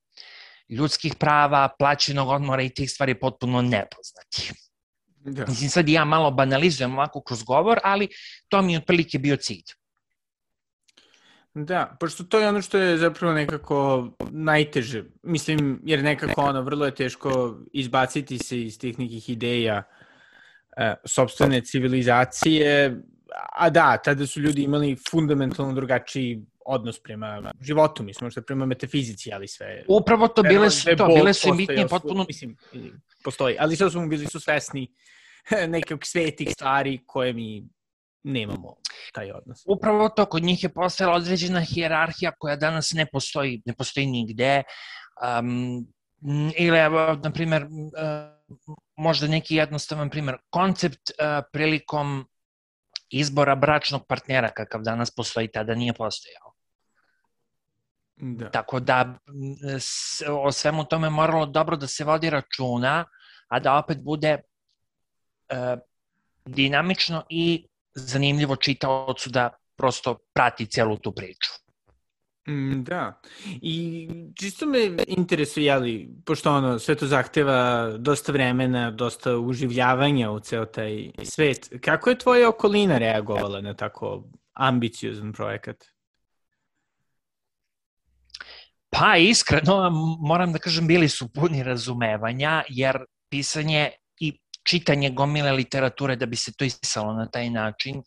ljudskih 0.70 1.16
prava, 1.16 1.70
plaćenog 1.80 2.30
odmora 2.30 2.64
i 2.64 2.70
tih 2.70 2.92
stvari 2.92 3.20
potpuno 3.20 3.62
nepoznati. 3.62 4.52
Da. 5.20 5.46
Mislim, 5.46 5.70
sad 5.70 5.90
ja 5.90 6.06
malo 6.06 6.32
banalizujem 6.32 6.94
ovako 6.94 7.22
kroz 7.22 7.44
govor, 7.44 7.80
ali 7.84 8.08
to 8.48 8.62
mi 8.62 8.74
je 8.74 8.80
otprilike 8.80 9.20
bio 9.20 9.38
cilj. 9.38 9.66
Da, 11.66 11.98
pošto 12.00 12.24
to 12.24 12.40
je 12.40 12.50
ono 12.50 12.62
što 12.62 12.78
je 12.78 12.98
zapravo 12.98 13.34
nekako 13.34 14.10
najteže. 14.32 15.04
Mislim, 15.24 15.82
jer 15.86 16.04
nekako 16.04 16.42
ono, 16.42 16.62
vrlo 16.62 16.86
je 16.86 16.96
teško 16.96 17.58
izbaciti 17.74 18.38
se 18.38 18.62
iz 18.62 18.80
tih 18.80 19.00
nekih 19.00 19.30
ideja 19.30 19.84
e, 20.78 20.94
sobstvene 21.06 21.62
civilizacije, 21.62 23.02
a 23.56 23.70
da, 23.70 23.98
tada 23.98 24.28
su 24.28 24.42
ljudi 24.42 24.64
imali 24.64 24.98
fundamentalno 25.12 25.74
drugačiji 25.74 26.46
odnos 26.66 27.00
prema 27.00 27.54
životu, 27.62 28.04
mislim, 28.04 28.26
možda 28.26 28.42
prema 28.42 28.66
metafizici, 28.66 29.34
ali 29.34 29.48
sve... 29.48 29.84
Upravo 29.88 30.28
to, 30.28 30.44
bile 30.44 30.70
su, 30.70 30.90
to, 30.98 31.08
bile 31.08 31.34
su 31.34 31.54
mitnje 31.54 31.88
potpuno... 31.90 32.26
Mislim, 32.28 32.58
postoji, 33.24 33.56
ali 33.60 33.76
sve 33.76 33.90
su 33.90 34.08
bili 34.08 34.26
su 34.26 34.40
svesni 34.40 34.88
nekog 35.68 36.06
svetih 36.06 36.50
stvari 36.54 37.00
koje 37.06 37.34
mi 37.34 37.64
nemamo 38.24 38.76
taj 39.14 39.32
odnos. 39.32 39.64
Upravo 39.68 40.10
to, 40.10 40.26
kod 40.26 40.44
njih 40.44 40.64
je 40.64 40.74
postala 40.74 41.16
određena 41.16 41.62
hijerarhija 41.62 42.32
koja 42.38 42.56
danas 42.56 42.92
ne 42.92 43.06
postoji, 43.06 43.62
ne 43.66 43.74
postoji 43.74 44.06
nigde. 44.06 44.64
Um, 45.40 45.88
ili, 46.58 46.78
evo, 46.78 47.20
na 47.24 47.32
primer, 47.32 47.64
uh, 47.64 48.60
možda 48.98 49.28
neki 49.28 49.56
jednostavan 49.56 50.10
primer, 50.10 50.38
koncept 50.50 51.10
uh, 51.10 51.44
prilikom 51.54 52.26
izbora 53.10 53.56
bračnog 53.56 54.08
partnera 54.08 54.50
kakav 54.50 54.82
danas 54.82 55.16
postoji, 55.16 55.48
tada 55.48 55.76
nije 55.76 55.94
postojao. 55.94 56.54
Da. 58.16 58.52
Tako 58.52 58.80
da 58.80 59.20
s, 59.80 60.22
o 60.30 60.52
svemu 60.52 60.86
tome 60.86 61.10
moralo 61.10 61.46
dobro 61.46 61.78
da 61.78 61.88
se 61.88 62.04
vodi 62.04 62.30
računa, 62.30 63.06
a 63.48 63.60
da 63.60 63.78
opet 63.78 64.04
bude 64.04 64.38
uh, 65.52 65.80
dinamično 66.46 67.24
i 67.30 67.69
zanimljivo 67.94 68.56
čitaocu 68.56 69.30
da 69.30 69.50
prosto 69.76 70.18
prati 70.34 70.66
celu 70.66 70.98
tu 70.98 71.12
priču. 71.12 71.50
Mm, 72.50 72.84
da. 72.84 73.22
I 73.62 74.08
čisto 74.36 74.66
me 74.66 74.80
interesuje, 75.08 75.66
jeli, 75.66 76.10
pošto 76.26 76.54
ono, 76.54 76.80
sve 76.80 76.96
to 76.96 77.08
zahteva 77.08 77.90
dosta 77.98 78.32
vremena, 78.32 78.92
dosta 78.92 79.38
uživljavanja 79.38 80.32
u 80.32 80.40
ceo 80.40 80.66
taj 80.66 81.12
svet. 81.24 81.70
Kako 81.82 82.10
je 82.10 82.18
tvoja 82.18 82.50
okolina 82.50 82.98
reagovala 82.98 83.62
na 83.62 83.74
tako 83.74 84.24
ambiciozan 84.54 85.34
projekat? 85.34 85.86
Pa 88.90 89.18
iskreno, 89.18 89.90
moram 90.20 90.54
da 90.54 90.60
kažem, 90.60 90.88
bili 90.88 91.10
su 91.10 91.34
puni 91.34 91.64
razumevanja, 91.64 92.64
jer 92.70 92.98
pisanje 93.30 93.92
čitanje 94.70 95.10
gomile 95.10 95.52
literature 95.52 96.16
da 96.16 96.26
bi 96.26 96.36
se 96.36 96.54
to 96.54 96.66
ispisalo 96.66 97.14
na 97.14 97.26
taj 97.30 97.50
način 97.50 98.04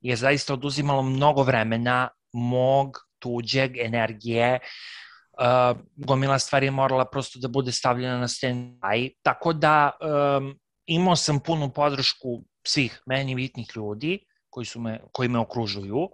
je 0.00 0.16
zaista 0.16 0.54
oduzimalo 0.54 1.02
mnogo 1.02 1.42
vremena, 1.42 2.08
mog, 2.32 2.98
tuđeg, 3.18 3.76
energije, 3.76 4.58
uh, 4.58 5.78
gomila 5.96 6.38
stvari 6.38 6.66
je 6.66 6.70
morala 6.70 7.04
prosto 7.04 7.38
da 7.38 7.48
bude 7.48 7.72
stavljena 7.72 8.18
na 8.18 8.28
stand-by, 8.28 9.10
tako 9.22 9.52
da 9.52 9.90
um, 10.00 10.54
imao 10.86 11.16
sam 11.16 11.40
punu 11.40 11.70
podršku 11.72 12.42
svih 12.66 13.02
meni 13.06 13.34
bitnih 13.34 13.70
ljudi 13.76 14.18
koji, 14.50 14.66
su 14.66 14.80
me, 14.80 15.00
koji 15.12 15.28
me 15.28 15.38
okružuju, 15.38 16.08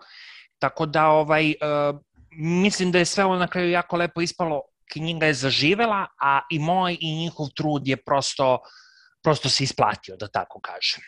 tako 0.58 0.86
da 0.86 1.06
ovaj, 1.08 1.48
uh, 1.48 2.00
mislim 2.38 2.92
da 2.92 2.98
je 2.98 3.04
sve 3.04 3.24
ovo 3.24 3.36
na 3.36 3.46
kraju 3.46 3.70
jako 3.70 3.96
lepo 3.96 4.20
ispalo, 4.20 4.62
knjiga 4.92 5.26
je 5.26 5.34
zaživela, 5.34 6.06
a 6.20 6.40
i 6.50 6.58
moj 6.58 6.96
i 7.00 7.16
njihov 7.16 7.48
trud 7.56 7.88
je 7.88 7.96
prosto 7.96 8.54
uh, 8.54 8.60
prosto 9.26 9.48
se 9.48 9.64
isplatio, 9.64 10.16
da 10.16 10.28
tako 10.28 10.60
kažem. 10.60 11.02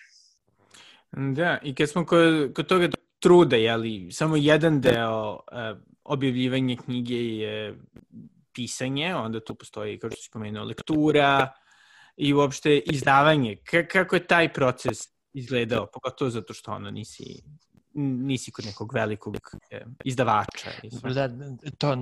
Da, 1.34 1.58
i 1.62 1.74
kad 1.74 1.90
smo 1.90 2.06
kod, 2.06 2.52
kod 2.54 2.66
toga 2.66 2.88
truda, 3.18 3.56
jeli, 3.56 4.12
samo 4.12 4.36
jedan 4.36 4.80
deo 4.80 5.32
uh, 5.32 5.78
objavljivanja 6.04 6.76
knjige 6.84 7.16
je 7.16 7.78
pisanje, 8.52 9.14
onda 9.14 9.40
tu 9.40 9.54
postoji, 9.54 9.98
kao 9.98 10.10
što 10.10 10.22
si 10.22 10.30
pomenuo, 10.32 10.64
lektura 10.64 11.52
i 12.16 12.34
uopšte 12.34 12.78
izdavanje. 12.78 13.56
K 13.64 13.86
kako 13.88 14.16
je 14.16 14.26
taj 14.26 14.52
proces 14.52 14.98
izgledao, 15.32 15.86
pogotovo 15.86 16.30
zato 16.30 16.54
što 16.54 16.72
ono 16.72 16.90
nisi 16.90 17.42
nisi 17.98 18.50
kod 18.50 18.64
nekog 18.64 18.92
velikog 18.94 19.36
e, 19.70 19.84
izdavača. 20.04 20.70
Da, 21.14 21.28
to 21.78 21.96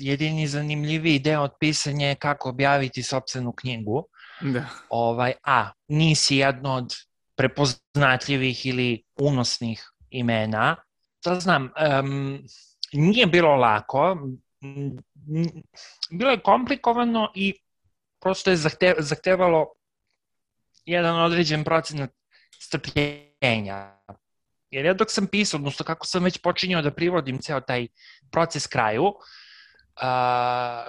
jedini 0.00 0.46
zanimljiviji 0.46 1.18
deo 1.18 1.42
od 1.42 1.50
pisanja 1.60 2.06
je 2.06 2.14
kako 2.14 2.48
objaviti 2.48 3.02
sobstvenu 3.02 3.52
knjigu. 3.52 4.04
Da. 4.40 4.64
Ovaj, 4.88 5.32
a, 5.42 5.70
nisi 5.88 6.36
jedno 6.36 6.74
od 6.74 6.94
prepoznatljivih 7.36 8.66
ili 8.66 9.02
unosnih 9.16 9.90
imena. 10.10 10.76
To 11.20 11.40
znam, 11.40 11.70
um, 12.02 12.42
nije 12.92 13.26
bilo 13.26 13.56
lako, 13.56 14.16
bilo 16.10 16.30
je 16.30 16.40
komplikovano 16.40 17.32
i 17.34 17.54
prosto 18.20 18.50
je 18.50 18.56
zahte, 18.56 18.94
zahtevalo 18.98 19.66
jedan 20.84 21.20
određen 21.20 21.64
procenat 21.64 22.10
strpljenja. 22.60 24.00
Jer 24.70 24.84
ja 24.84 24.94
dok 24.94 25.10
sam 25.10 25.26
pisao, 25.26 25.58
odnosno 25.58 25.84
kako 25.84 26.06
sam 26.06 26.24
već 26.24 26.38
počinjao 26.38 26.82
da 26.82 26.90
privodim 26.90 27.38
ceo 27.38 27.60
taj 27.60 27.88
proces 28.30 28.66
kraju, 28.66 29.04
uh, 29.04 29.14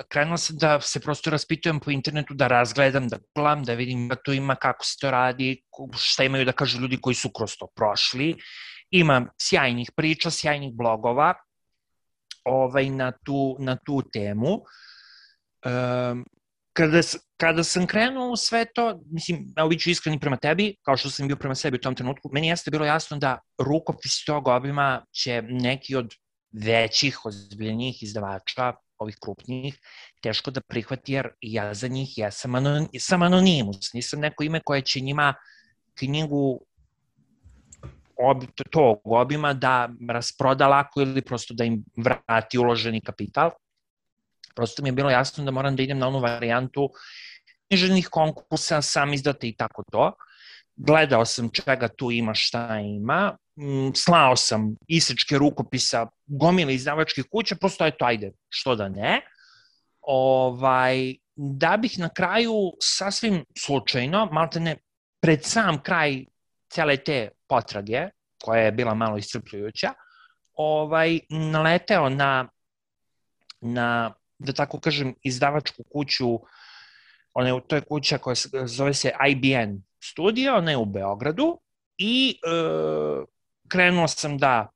krenuo 0.10 0.38
sam 0.38 0.58
da 0.58 0.82
se 0.82 1.00
prosto 1.00 1.30
raspitujem 1.30 1.80
po 1.80 1.92
internetu, 1.92 2.34
da 2.34 2.48
razgledam, 2.48 3.08
da 3.08 3.18
gledam, 3.36 3.64
da 3.64 3.74
vidim 3.74 4.08
da 4.08 4.16
tu 4.16 4.34
ima, 4.34 4.56
kako 4.56 4.86
se 4.86 4.98
to 5.02 5.12
radi, 5.12 5.64
šta 5.98 6.24
imaju 6.24 6.46
da 6.46 6.52
kažu 6.52 6.80
ljudi 6.80 6.98
koji 7.02 7.16
su 7.16 7.30
kroz 7.30 7.56
to 7.60 7.68
prošli. 7.76 8.36
Ima 8.92 9.26
sjajnih 9.42 9.92
priča, 9.96 10.32
sjajnih 10.32 10.74
blogova 10.74 11.34
ovaj, 12.46 12.90
na, 12.90 13.12
tu, 13.26 13.58
na 13.60 13.78
tu 13.86 14.02
temu. 14.14 14.62
Um, 15.66 16.26
kada, 16.74 17.02
kada 17.38 17.64
sam 17.64 17.88
krenuo 17.88 18.32
u 18.32 18.36
sve 18.36 18.66
to, 18.76 19.02
mislim, 19.12 19.54
evo 19.58 19.70
bit 19.70 19.82
ću 19.82 19.90
iskreni 19.90 20.20
prema 20.20 20.38
tebi, 20.38 20.76
kao 20.86 20.98
što 20.98 21.10
sam 21.10 21.28
bio 21.28 21.36
prema 21.36 21.56
sebi 21.56 21.78
u 21.78 21.82
tom 21.82 21.96
trenutku, 21.96 22.30
meni 22.34 22.48
jeste 22.48 22.72
bilo 22.72 22.86
jasno 22.86 23.18
da 23.18 23.40
rukopis 23.60 24.26
tog 24.26 24.48
obima 24.48 25.06
će 25.12 25.42
neki 25.42 25.96
od 25.96 26.14
većih, 26.52 27.26
ozbiljnijih 27.26 28.04
izdavača, 28.04 28.74
ovih 29.02 29.18
krupnijih, 29.22 29.80
teško 30.22 30.52
da 30.52 30.62
prihvati, 30.62 31.14
jer 31.14 31.30
ja 31.42 31.74
za 31.74 31.88
njih 31.88 32.18
ja 32.18 32.32
sam, 32.32 32.56
anon, 32.56 32.88
sam 33.00 33.22
anonimus, 33.22 33.94
nisam 33.94 34.20
neko 34.20 34.44
ime 34.44 34.62
koje 34.66 34.82
će 34.82 35.00
njima 35.00 35.34
knjigu 36.00 36.60
ob, 38.18 38.44
tog 38.70 39.02
obima 39.06 39.54
da 39.54 39.90
rasproda 40.10 40.68
lako 40.68 41.02
ili 41.02 41.22
prosto 41.22 41.54
da 41.54 41.64
im 41.64 41.84
vrati 41.98 42.58
uloženi 42.58 43.02
kapital 43.02 43.52
prosto 44.56 44.84
mi 44.84 44.90
je 44.90 44.94
bilo 44.94 45.10
jasno 45.10 45.44
da 45.44 45.52
moram 45.52 45.76
da 45.76 45.84
idem 45.84 46.00
na 46.00 46.08
onu 46.08 46.20
varijantu 46.20 46.90
književnih 47.68 48.08
konkursa, 48.12 48.82
sam 48.82 49.14
izdate 49.14 49.48
i 49.48 49.56
tako 49.56 49.84
to. 49.92 50.12
Gledao 50.76 51.26
sam 51.26 51.50
čega 51.50 51.88
tu 51.88 52.12
ima, 52.12 52.34
šta 52.34 52.80
ima, 52.80 53.38
mm, 53.60 53.94
slao 53.96 54.36
sam 54.36 54.76
isečke 54.88 55.38
rukopisa 55.38 56.08
gomile 56.26 56.74
izdavačkih 56.74 57.26
kuća, 57.32 57.56
prosto 57.56 57.86
je 57.86 57.98
to, 57.98 58.06
ajde, 58.06 58.32
što 58.50 58.76
da 58.76 58.90
ne. 58.90 59.22
Ovaj, 60.02 61.16
da 61.36 61.78
bih 61.78 62.00
na 62.00 62.10
kraju 62.10 62.54
sasvim 62.80 63.46
slučajno, 63.58 64.26
malte 64.32 64.60
ne, 64.60 64.76
pred 65.22 65.46
sam 65.46 65.82
kraj 65.84 66.26
cele 66.70 66.98
te 66.98 67.30
potrage, 67.48 68.08
koja 68.44 68.62
je 68.62 68.72
bila 68.72 68.94
malo 68.94 69.18
iscrpljujuća, 69.18 69.94
ovaj, 70.54 71.20
naleteo 71.30 72.10
na, 72.10 72.48
na 73.62 74.14
da 74.40 74.54
tako 74.54 74.80
kažem, 74.80 75.14
izdavačku 75.24 75.84
kuću, 75.92 76.40
ona 77.34 77.60
to 77.60 77.76
je 77.76 77.82
kuća 77.82 78.18
koja 78.18 78.36
se, 78.36 78.50
zove 78.66 78.94
se 78.94 79.12
IBN 79.30 79.82
studio, 80.04 80.56
ona 80.56 80.72
je 80.72 80.78
u 80.78 80.86
Beogradu 80.86 81.60
i 81.98 82.30
e, 82.30 82.52
krenuo 83.68 84.08
sam 84.08 84.38
da 84.38 84.70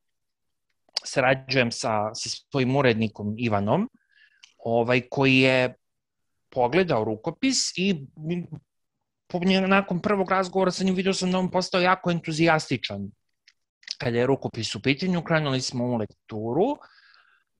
sarađujem 1.04 1.72
sa, 1.72 2.14
sa 2.14 2.28
svojim 2.28 2.76
urednikom 2.76 3.34
Ivanom, 3.38 3.88
ovaj, 4.58 5.02
koji 5.10 5.36
je 5.36 5.74
pogledao 6.50 7.04
rukopis 7.04 7.72
i 7.76 8.06
po 9.28 9.40
nakon 9.66 10.02
prvog 10.02 10.30
razgovora 10.30 10.70
sa 10.70 10.84
njim 10.84 10.94
vidio 10.94 11.14
sam 11.14 11.32
da 11.32 11.38
on 11.38 11.50
postao 11.50 11.80
jako 11.80 12.10
entuzijastičan 12.10 13.10
kada 13.98 14.18
je 14.18 14.26
rukopis 14.26 14.74
u 14.74 14.82
pitanju, 14.82 15.22
krenuli 15.22 15.60
smo 15.60 15.84
u 15.84 15.96
lekturu 15.96 16.76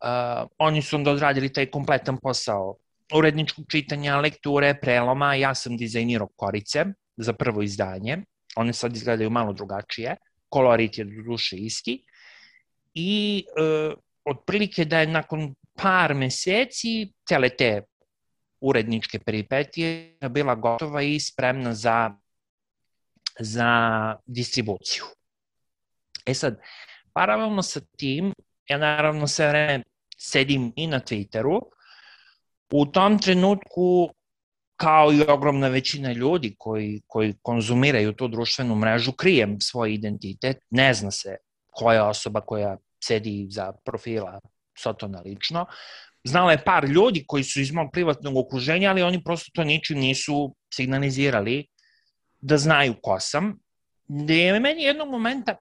uh, 0.04 0.48
oni 0.58 0.82
su 0.82 0.96
onda 0.96 1.10
odradili 1.10 1.52
taj 1.52 1.66
kompletan 1.70 2.18
posao 2.22 2.76
uredničkog 3.14 3.64
čitanja, 3.70 4.16
lekture, 4.16 4.78
preloma, 4.80 5.34
ja 5.34 5.54
sam 5.54 5.76
dizajnirao 5.76 6.28
korice 6.36 6.84
za 7.16 7.32
prvo 7.32 7.62
izdanje, 7.62 8.18
one 8.56 8.72
sad 8.72 8.96
izgledaju 8.96 9.30
malo 9.30 9.52
drugačije, 9.52 10.16
kolorit 10.48 10.98
je 10.98 11.04
do 11.04 11.22
duše 11.22 11.56
isti. 11.56 12.04
I 12.94 13.44
uh, 13.46 13.94
otprilike 14.24 14.84
da 14.84 15.00
je 15.00 15.06
nakon 15.06 15.54
par 15.74 16.14
meseci 16.14 17.12
cele 17.28 17.48
te 17.48 17.82
uredničke 18.60 19.18
peripetije 19.18 20.18
bila 20.30 20.54
gotova 20.54 21.02
i 21.02 21.20
spremna 21.20 21.74
za, 21.74 22.10
za 23.40 23.70
distribuciju. 24.26 25.04
E 26.26 26.34
sad, 26.34 26.60
paralelno 27.12 27.62
sa 27.62 27.80
tim, 27.96 28.32
ja 28.68 28.78
naravno 28.78 29.26
sve 29.26 29.48
vreme 29.48 29.84
sedim 30.18 30.72
i 30.76 30.86
na 30.86 31.00
Twitteru, 31.00 31.60
u 32.72 32.86
tom 32.86 33.18
trenutku 33.18 34.10
kao 34.76 35.12
i 35.12 35.22
ogromna 35.28 35.68
većina 35.68 36.12
ljudi 36.12 36.54
koji, 36.58 37.02
koji 37.06 37.34
konzumiraju 37.42 38.12
tu 38.12 38.28
društvenu 38.28 38.74
mrežu, 38.74 39.12
krijem 39.12 39.60
svoj 39.60 39.94
identitet, 39.94 40.56
ne 40.70 40.94
zna 40.94 41.10
se 41.10 41.36
koja 41.70 42.08
osoba 42.08 42.40
koja 42.40 42.76
sedi 43.04 43.46
za 43.50 43.72
profila 43.84 44.40
Sotona 44.78 45.20
lično. 45.20 45.66
Znala 46.24 46.52
je 46.52 46.64
par 46.64 46.84
ljudi 46.84 47.24
koji 47.26 47.44
su 47.44 47.60
iz 47.60 47.72
mog 47.72 47.90
privatnog 47.92 48.36
okruženja, 48.36 48.90
ali 48.90 49.02
oni 49.02 49.24
prosto 49.24 49.50
to 49.54 49.64
ničim 49.64 49.98
nisu 49.98 50.54
signalizirali 50.74 51.66
da 52.40 52.56
znaju 52.56 52.94
ko 53.02 53.20
sam. 53.20 53.58
Da 54.08 54.32
je 54.32 54.60
meni 54.60 54.82
jednog 54.82 55.08
momenta 55.08 55.56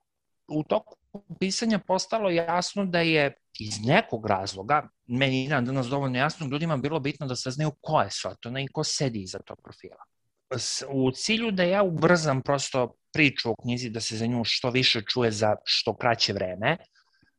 u 0.48 0.64
toku 0.64 0.96
pisanja 1.40 1.78
postalo 1.78 2.30
jasno 2.30 2.84
da 2.84 3.00
je 3.00 3.34
iz 3.58 3.80
nekog 3.84 4.26
razloga, 4.26 4.88
meni 5.06 5.44
je 5.44 5.60
danas 5.60 5.86
dovoljno 5.86 6.18
jasno, 6.18 6.46
ljudima 6.46 6.76
bilo 6.76 7.00
bitno 7.00 7.26
da 7.26 7.36
saznaju 7.36 7.70
ko 7.80 8.00
je 8.00 8.10
Sotona 8.10 8.60
i 8.60 8.66
ko 8.66 8.84
sedi 8.84 9.22
iza 9.22 9.38
tog 9.38 9.60
profila. 9.62 10.04
U 10.88 11.10
cilju 11.10 11.50
da 11.50 11.62
ja 11.62 11.82
ubrzam 11.82 12.42
prosto 12.42 12.94
priču 13.12 13.50
o 13.50 13.54
knjizi, 13.62 13.90
da 13.90 14.00
se 14.00 14.16
za 14.16 14.26
nju 14.26 14.44
što 14.44 14.70
više 14.70 15.02
čuje 15.02 15.30
za 15.30 15.56
što 15.64 15.96
kraće 15.96 16.32
vreme, 16.32 16.76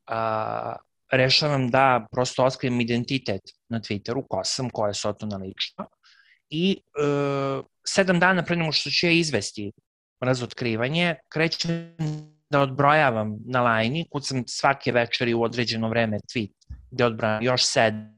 a, 0.07 0.75
rešavam 1.11 1.69
da 1.69 2.07
prosto 2.11 2.45
otkrijem 2.45 2.81
identitet 2.81 3.41
na 3.69 3.79
Twitteru, 3.79 4.23
ko 4.29 4.41
sam, 4.43 4.69
ko 4.69 4.87
je 4.87 4.93
Sotona 4.93 5.37
lično, 5.37 5.87
i 6.49 6.71
e, 6.71 7.61
sedam 7.85 8.19
dana 8.19 8.43
pre 8.43 8.55
nego 8.55 8.71
što 8.71 8.89
će 8.89 9.17
izvesti 9.17 9.71
razotkrivanje, 10.19 11.15
krećem 11.29 11.95
da 12.49 12.61
odbrojavam 12.61 13.37
na 13.45 13.61
lajni, 13.61 14.05
kucam 14.11 14.43
svake 14.47 14.91
večeri 14.91 15.33
u 15.33 15.43
određeno 15.43 15.89
vreme 15.89 16.19
tweet, 16.19 16.53
gde 16.91 17.05
odbrojam 17.05 17.43
još 17.43 17.65
sedam 17.65 18.17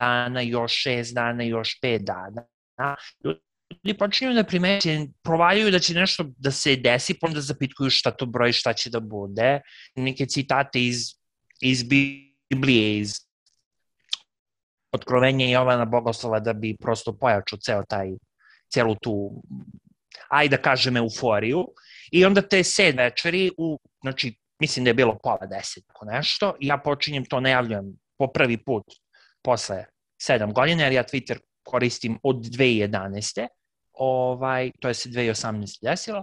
dana, 0.00 0.40
još 0.40 0.72
šest 0.72 1.14
dana, 1.14 1.42
još 1.42 1.80
pet 1.80 2.02
dana. 2.02 2.46
Ljudi 3.84 3.98
počinju 3.98 4.34
da 4.34 4.44
primeće, 4.44 5.06
provaljuju 5.22 5.70
da 5.70 5.78
će 5.78 5.94
nešto 5.94 6.24
da 6.38 6.50
se 6.50 6.76
desi, 6.76 7.18
pa 7.20 7.26
onda 7.26 7.40
zapitkuju 7.40 7.90
šta 7.90 8.10
to 8.10 8.26
broji, 8.26 8.52
šta 8.52 8.72
će 8.72 8.90
da 8.90 9.00
bude. 9.00 9.60
Neke 9.96 10.26
citate 10.26 10.84
iz, 10.84 10.98
iz 11.60 11.82
Biblije, 11.82 12.98
iz 12.98 13.14
otkrovenja 14.92 15.46
Jovana 15.46 15.84
Bogoslova 15.84 16.40
da 16.40 16.52
bi 16.52 16.76
prosto 16.80 17.16
pojačao 17.18 17.58
ceo 17.58 17.82
taj, 17.88 18.12
celu 18.72 18.94
tu, 19.02 19.42
ajde 20.28 20.56
da 20.56 20.62
kažem, 20.62 20.96
euforiju. 20.96 21.66
I 22.12 22.24
onda 22.24 22.42
te 22.42 22.64
sed 22.64 22.96
večeri, 22.96 23.50
u, 23.58 23.78
znači, 24.02 24.34
mislim 24.60 24.84
da 24.84 24.90
je 24.90 24.94
bilo 24.94 25.18
pola 25.22 25.46
deset, 25.46 25.84
ako 25.88 26.04
nešto, 26.04 26.54
i 26.60 26.66
ja 26.66 26.78
počinjem 26.78 27.24
to, 27.24 27.40
najavljujem 27.40 27.96
po 28.18 28.26
prvi 28.26 28.56
put 28.64 28.84
posle 29.42 29.84
sedam 30.22 30.52
godina, 30.52 30.82
jer 30.82 30.92
ja 30.92 31.04
Twitter 31.04 31.38
koristim 31.62 32.18
od 32.22 32.36
2011. 32.36 33.46
Ovaj, 33.92 34.70
to 34.80 34.88
je 34.88 34.94
se 34.94 35.08
2018 35.08 35.78
desilo. 35.82 36.22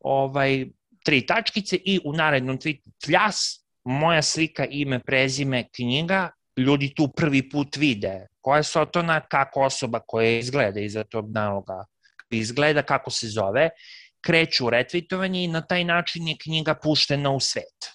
Ovaj, 0.00 0.66
tri 1.04 1.26
tačkice 1.26 1.76
i 1.76 2.00
u 2.04 2.12
narednom 2.12 2.58
tweetu 2.58 2.90
pljas, 3.06 3.64
moja 3.84 4.22
slika, 4.22 4.66
ime, 4.70 4.98
prezime, 5.00 5.68
knjiga, 5.76 6.30
ljudi 6.56 6.92
tu 6.94 7.08
prvi 7.16 7.48
put 7.50 7.76
vide 7.76 8.26
koja 8.40 8.56
je 8.56 8.62
Sotona, 8.62 9.20
kako 9.20 9.62
osoba 9.62 10.00
koja 10.06 10.38
izgleda 10.38 10.80
iza 10.80 11.04
tog 11.04 11.30
naloga 11.30 11.84
izgleda, 12.30 12.82
kako 12.82 13.10
se 13.10 13.28
zove 13.28 13.70
kreću 14.20 14.66
u 14.66 14.70
retvitovanje 14.70 15.44
i 15.44 15.48
na 15.48 15.60
taj 15.60 15.84
način 15.84 16.28
je 16.28 16.36
knjiga 16.42 16.74
puštena 16.74 17.30
u 17.30 17.40
svet. 17.40 17.90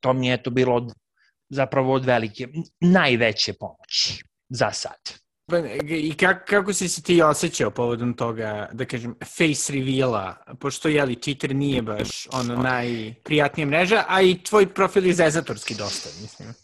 To 0.00 0.12
mi 0.12 0.28
je 0.28 0.42
to 0.42 0.50
bilo 0.50 0.76
od, 0.76 0.92
zapravo 1.48 1.94
od 1.94 2.04
velike, 2.04 2.48
najveće 2.80 3.52
pomoći 3.52 4.24
za 4.48 4.70
sad. 4.72 5.22
I 5.88 6.14
kako, 6.16 6.44
kako 6.48 6.72
si 6.72 6.88
se 6.88 7.02
ti 7.02 7.22
osjećao 7.22 7.70
povodom 7.70 8.14
toga, 8.14 8.68
da 8.72 8.84
kažem, 8.84 9.14
face 9.36 9.72
reveala, 9.72 10.36
pošto, 10.60 10.88
jeli, 10.88 11.16
Twitter 11.16 11.52
nije 11.52 11.82
baš 11.82 12.26
ono 12.32 12.56
najprijatnija 12.56 13.66
mreža, 13.66 14.04
a 14.08 14.22
i 14.22 14.38
tvoj 14.42 14.74
profil 14.74 15.06
je 15.06 15.14
zezatorski 15.14 15.74
dosta, 15.74 16.08
mislim. 16.22 16.54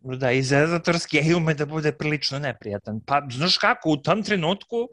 Da, 0.00 0.32
i 0.32 0.42
zezatorski 0.42 1.16
je 1.16 1.36
ume 1.36 1.54
da 1.54 1.66
bude 1.66 1.92
prilično 1.92 2.38
neprijatan. 2.38 3.00
Pa, 3.06 3.22
znaš 3.30 3.58
kako, 3.58 3.90
u 3.90 3.96
tom 3.96 4.22
trenutku, 4.22 4.88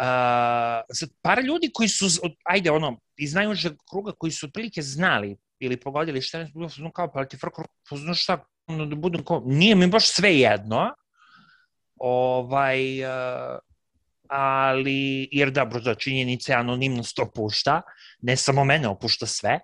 uh, 0.00 1.08
par 1.22 1.44
ljudi 1.44 1.70
koji 1.74 1.88
su, 1.88 2.06
ajde, 2.44 2.70
ono, 2.70 3.00
iz 3.16 3.34
najužeg 3.34 3.72
kruga 3.90 4.12
koji 4.18 4.32
su 4.32 4.46
otprilike 4.46 4.82
znali 4.82 5.36
ili 5.58 5.80
pogodili 5.80 6.22
šta 6.22 6.38
je, 6.38 6.50
bilo 6.54 6.90
kao, 6.94 7.12
pa 7.12 7.24
ti 7.24 7.36
frko, 7.36 7.64
pa 7.90 7.96
znaš 7.96 8.22
šta, 8.22 8.44
ono, 8.66 8.86
da 8.86 8.96
budem 8.96 9.24
kao, 9.24 9.42
nije 9.46 9.74
mi 9.74 9.86
baš 9.86 10.08
sve 10.08 10.38
jedno, 10.38 10.94
ovaj, 11.96 13.04
uh, 13.04 13.58
ali, 14.28 15.28
jer 15.32 15.50
da, 15.50 15.64
da, 15.64 15.94
činjenice 15.94 16.54
anonimnost 16.54 17.18
opušta, 17.18 17.82
ne 18.22 18.36
samo 18.36 18.64
mene 18.64 18.88
opušta 18.88 19.26
sve, 19.26 19.60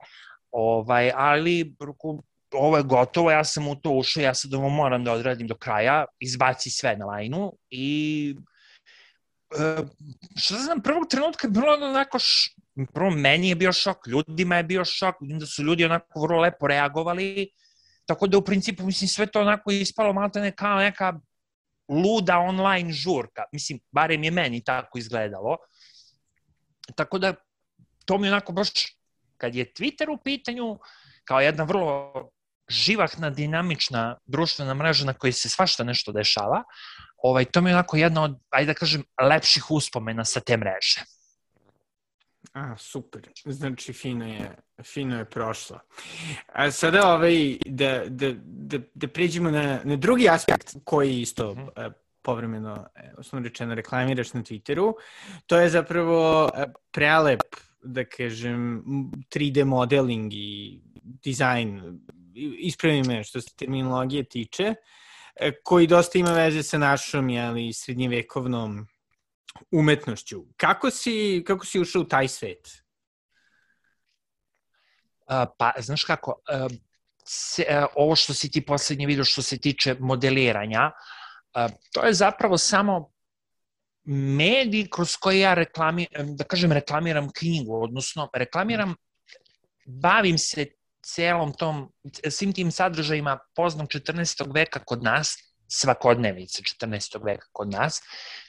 ovaj, 0.50 1.12
ali 1.14 1.74
ovo 2.54 2.76
je 2.76 2.82
gotovo, 2.82 3.30
ja 3.30 3.44
sam 3.44 3.68
u 3.68 3.74
to 3.76 3.90
ušao, 3.90 4.22
ja 4.22 4.34
sad 4.34 4.54
ovo 4.54 4.68
moram 4.68 5.04
da 5.04 5.12
odradim 5.12 5.46
do 5.46 5.56
kraja, 5.56 6.04
izbaci 6.20 6.70
sve 6.70 6.96
na 6.96 7.06
lajnu 7.06 7.52
i 7.70 8.34
uh, 9.50 9.88
što 10.36 10.54
znam, 10.54 10.82
prvog 10.82 11.06
trenutka 11.10 11.46
je 11.46 11.50
bilo 11.50 11.72
onako, 11.72 12.18
š, 12.18 12.54
prvo 12.94 13.10
meni 13.10 13.48
je 13.48 13.54
bio 13.54 13.72
šok, 13.72 14.06
ljudima 14.06 14.56
je 14.56 14.62
bio 14.62 14.84
šok, 14.84 15.14
vidim 15.20 15.38
da 15.38 15.46
su 15.46 15.62
ljudi 15.62 15.84
onako 15.84 16.20
vrlo 16.20 16.40
lepo 16.40 16.66
reagovali, 16.66 17.50
tako 18.06 18.26
da 18.26 18.38
u 18.38 18.44
principu, 18.44 18.86
mislim, 18.86 19.08
sve 19.08 19.26
to 19.26 19.40
onako 19.40 19.70
ispalo 19.70 20.12
malo 20.12 20.30
ne 20.34 20.52
kao 20.56 20.78
neka 20.78 21.20
luda 21.88 22.38
online 22.38 22.92
žurka, 22.92 23.44
mislim, 23.52 23.80
barem 23.90 24.24
je 24.24 24.30
meni 24.30 24.64
tako 24.64 24.98
izgledalo, 24.98 25.56
tako 26.96 27.18
da 27.18 27.34
to 28.04 28.18
mi 28.18 28.28
onako 28.28 28.52
baš, 28.52 28.70
kad 29.36 29.54
je 29.54 29.72
Twitter 29.72 30.10
u 30.10 30.18
pitanju, 30.24 30.78
kao 31.24 31.40
jedna 31.40 31.64
vrlo 31.64 32.12
živahna, 32.68 33.30
dinamična 33.30 34.18
društvena 34.26 34.74
mreža 34.74 35.04
na 35.04 35.12
kojoj 35.14 35.32
se 35.32 35.48
svašta 35.48 35.84
nešto 35.84 36.12
dešava, 36.12 36.62
ovaj, 37.18 37.44
to 37.44 37.60
mi 37.60 37.70
je 37.70 37.74
onako 37.74 37.96
jedna 37.96 38.22
od, 38.22 38.38
ajde 38.50 38.72
da 38.72 38.74
kažem, 38.74 39.04
lepših 39.22 39.70
uspomena 39.70 40.24
sa 40.24 40.40
te 40.40 40.56
mreže. 40.56 41.04
A, 42.52 42.76
super. 42.76 43.28
Znači, 43.44 43.92
fino 43.92 44.26
je, 44.26 44.56
fino 44.82 45.18
je 45.18 45.24
prošlo. 45.24 45.80
A 46.46 46.70
sada 46.70 47.14
ovaj, 47.14 47.58
da, 47.66 48.02
da, 48.08 48.32
da, 48.42 48.78
da 48.94 49.08
priđemo 49.08 49.50
na, 49.50 49.80
na 49.84 49.96
drugi 49.96 50.28
aspekt 50.28 50.76
koji 50.84 51.20
isto 51.20 51.54
mm 51.54 51.58
-hmm. 51.58 51.92
povremeno, 52.22 52.86
osnovno 53.18 53.48
rečeno, 53.48 53.74
reklamiraš 53.74 54.32
na 54.32 54.42
Twitteru. 54.42 54.92
To 55.46 55.60
je 55.60 55.68
zapravo 55.68 56.50
prelep, 56.90 57.42
da 57.82 58.04
kažem, 58.04 58.82
3D 59.30 59.64
modeling 59.64 60.32
i 60.34 60.80
dizajn 61.02 61.98
ispravi 62.58 63.02
me 63.02 63.24
što 63.24 63.40
se 63.40 63.56
terminologije 63.56 64.24
tiče, 64.24 64.64
e, 64.64 64.74
koji 65.62 65.86
dosta 65.86 66.18
ima 66.18 66.32
veze 66.32 66.62
sa 66.62 66.78
našom 66.78 67.28
jeli, 67.28 67.72
srednjevekovnom 67.72 68.86
umetnošću. 69.70 70.44
Kako 70.56 70.90
si, 70.90 71.44
kako 71.46 71.66
si 71.66 71.80
ušao 71.80 72.02
u 72.02 72.08
taj 72.08 72.28
svet? 72.28 72.84
Uh, 75.30 75.44
pa, 75.58 75.72
znaš 75.78 76.04
kako, 76.04 76.30
uh, 76.30 76.72
se, 77.24 77.64
uh, 77.70 77.86
ovo 77.96 78.16
što 78.16 78.34
si 78.34 78.50
ti 78.50 78.66
poslednje 78.66 79.06
vidio 79.06 79.24
što 79.24 79.42
se 79.42 79.58
tiče 79.58 79.96
modeliranja, 80.00 80.90
uh, 80.90 81.72
to 81.92 82.06
je 82.06 82.12
zapravo 82.12 82.58
samo 82.58 83.12
medij 84.10 84.88
kroz 84.90 85.16
koji 85.16 85.40
ja 85.40 85.54
reklamiram, 85.54 86.36
da 86.36 86.44
kažem, 86.44 86.72
reklamiram 86.72 87.32
knjigu, 87.32 87.82
odnosno 87.82 88.30
reklamiram, 88.32 88.94
bavim 89.86 90.38
se 90.38 90.66
celom 91.14 91.52
tom, 91.52 91.92
svim 92.30 92.52
tim 92.52 92.70
sadržajima 92.70 93.38
poznom 93.56 93.86
14. 93.86 94.54
veka 94.54 94.80
kod 94.84 95.02
nas, 95.02 95.36
svakodnevice 95.68 96.62
14. 96.62 97.24
veka 97.24 97.46
kod 97.52 97.70
nas. 97.70 98.00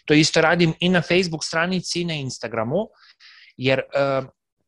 To 0.06 0.14
isto 0.14 0.42
radim 0.42 0.74
i 0.80 0.90
na 0.90 1.02
Facebook 1.02 1.44
stranici 1.44 2.02
i 2.02 2.06
na 2.06 2.14
Instagramu, 2.14 2.88
jer 3.58 3.80
uh, 3.80 4.28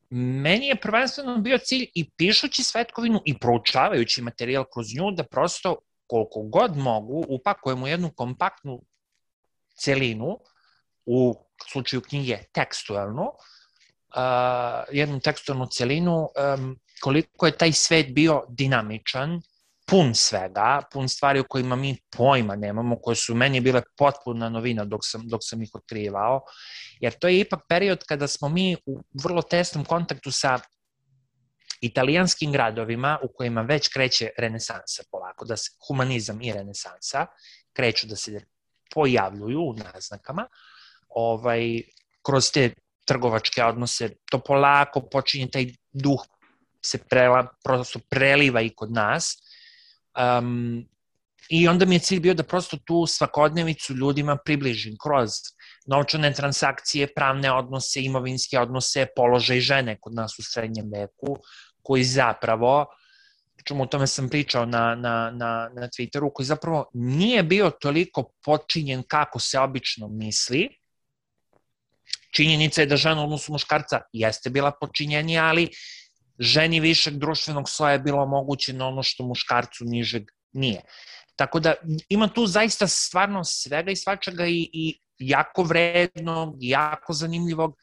meni 0.10 0.68
je 0.68 0.76
prvenstveno 0.76 1.38
bio 1.38 1.58
cilj 1.58 1.88
i 1.96 2.10
pišući 2.18 2.64
Svetkovinu 2.64 3.22
i 3.26 3.38
proučavajući 3.40 4.22
materijal 4.22 4.66
kroz 4.74 4.88
nju 4.96 5.12
da 5.12 5.24
prosto 5.24 5.76
koliko 6.08 6.42
god 6.42 6.78
mogu 6.78 7.26
upakujem 7.30 7.84
u 7.84 7.88
jednu 7.88 8.12
kompaktnu 8.16 8.82
celinu, 9.76 10.40
u 11.06 11.36
slučaju 11.72 12.02
knjige 12.02 12.38
tekstualnu, 12.54 13.24
uh, 13.24 14.84
jednu 14.92 15.20
tekstualnu 15.20 15.66
celinu 15.66 16.30
um, 16.56 16.80
koliko 17.02 17.46
je 17.46 17.58
taj 17.58 17.72
svet 17.72 18.14
bio 18.14 18.44
dinamičan, 18.50 19.42
pun 19.92 20.16
svega, 20.16 20.82
pun 20.92 21.10
stvari 21.10 21.40
o 21.40 21.44
kojima 21.50 21.76
mi 21.76 21.98
pojma 22.18 22.56
nemamo, 22.56 22.96
koje 23.02 23.16
su 23.16 23.36
meni 23.36 23.60
bile 23.60 23.82
potpuna 23.98 24.50
novina 24.50 24.86
dok 24.86 25.02
sam, 25.04 25.28
dok 25.28 25.42
sam 25.44 25.64
ih 25.64 25.70
otkrivao, 25.74 26.42
jer 27.00 27.14
to 27.20 27.28
je 27.28 27.40
ipak 27.40 27.66
period 27.70 28.04
kada 28.08 28.28
smo 28.28 28.50
mi 28.50 28.76
u 28.86 29.02
vrlo 29.24 29.42
tesnom 29.42 29.86
kontaktu 29.86 30.32
sa 30.32 30.60
italijanskim 31.82 32.52
gradovima 32.52 33.18
u 33.24 33.28
kojima 33.36 33.62
već 33.62 33.88
kreće 33.88 34.30
renesansa 34.38 35.04
polako, 35.12 35.46
da 35.46 35.58
se 35.58 35.72
humanizam 35.88 36.42
i 36.42 36.54
renesansa 36.54 37.26
kreću 37.74 38.08
da 38.08 38.16
se 38.16 38.42
pojavljuju 38.94 39.60
u 39.60 39.74
naznakama, 39.74 40.48
ovaj, 41.10 41.82
kroz 42.22 42.52
te 42.52 42.74
trgovačke 43.06 43.64
odnose, 43.64 44.10
to 44.32 44.40
polako 44.40 45.02
počinje 45.12 45.48
taj 45.52 45.74
duh 45.92 46.22
se 46.86 46.98
prela, 46.98 47.48
prosto 47.64 48.00
preliva 48.10 48.62
i 48.62 48.70
kod 48.70 48.92
nas. 48.92 49.36
Um, 50.20 50.88
I 51.50 51.68
onda 51.68 51.86
mi 51.86 51.96
je 51.96 52.00
cilj 52.00 52.20
bio 52.20 52.34
da 52.34 52.44
prosto 52.44 52.78
tu 52.86 53.06
svakodnevicu 53.08 53.94
ljudima 53.94 54.38
približim 54.46 54.96
kroz 55.04 55.32
novčane 55.88 56.34
transakcije, 56.34 57.14
pravne 57.14 57.52
odnose, 57.52 58.04
imovinske 58.04 58.60
odnose, 58.60 59.08
položaj 59.16 59.60
žene 59.60 59.98
kod 60.00 60.14
nas 60.16 60.40
u 60.40 60.44
srednjem 60.44 60.92
veku, 60.94 61.38
koji 61.84 62.04
zapravo, 62.04 62.86
čemu 63.66 63.84
o 63.84 63.86
tome 63.86 64.08
sam 64.08 64.30
pričao 64.30 64.66
na, 64.66 64.96
na, 64.96 65.32
na, 65.32 65.70
na 65.76 65.88
Twitteru, 65.88 66.32
koji 66.34 66.46
zapravo 66.46 66.86
nije 66.94 67.44
bio 67.44 67.70
toliko 67.70 68.32
počinjen 68.46 69.04
kako 69.08 69.40
se 69.40 69.60
obično 69.60 70.08
misli. 70.08 70.70
Činjenica 72.32 72.82
je 72.82 72.88
da 72.88 72.98
žena 72.98 73.24
odnosu 73.24 73.52
muškarca 73.52 74.02
jeste 74.14 74.50
bila 74.50 74.72
počinjenija, 74.72 75.46
ali 75.46 75.70
ženi 76.42 76.80
višeg 76.80 77.14
društvenog 77.14 77.70
sloja 77.70 77.92
je 77.92 78.00
bilo 78.00 78.24
omogućeno 78.24 78.88
ono 78.88 79.04
što 79.04 79.24
muškarcu 79.24 79.86
nižeg 79.86 80.24
nije. 80.52 80.82
Tako 81.36 81.60
da 81.60 81.74
ima 82.10 82.28
tu 82.28 82.48
zaista 82.48 82.88
stvarno 82.88 83.44
svega 83.44 83.92
i 83.92 83.96
svačega 83.96 84.46
i, 84.48 84.70
i 84.74 85.00
jako 85.18 85.64
vredno, 85.64 86.56
jako 86.60 87.14
zanimljivog. 87.14 87.76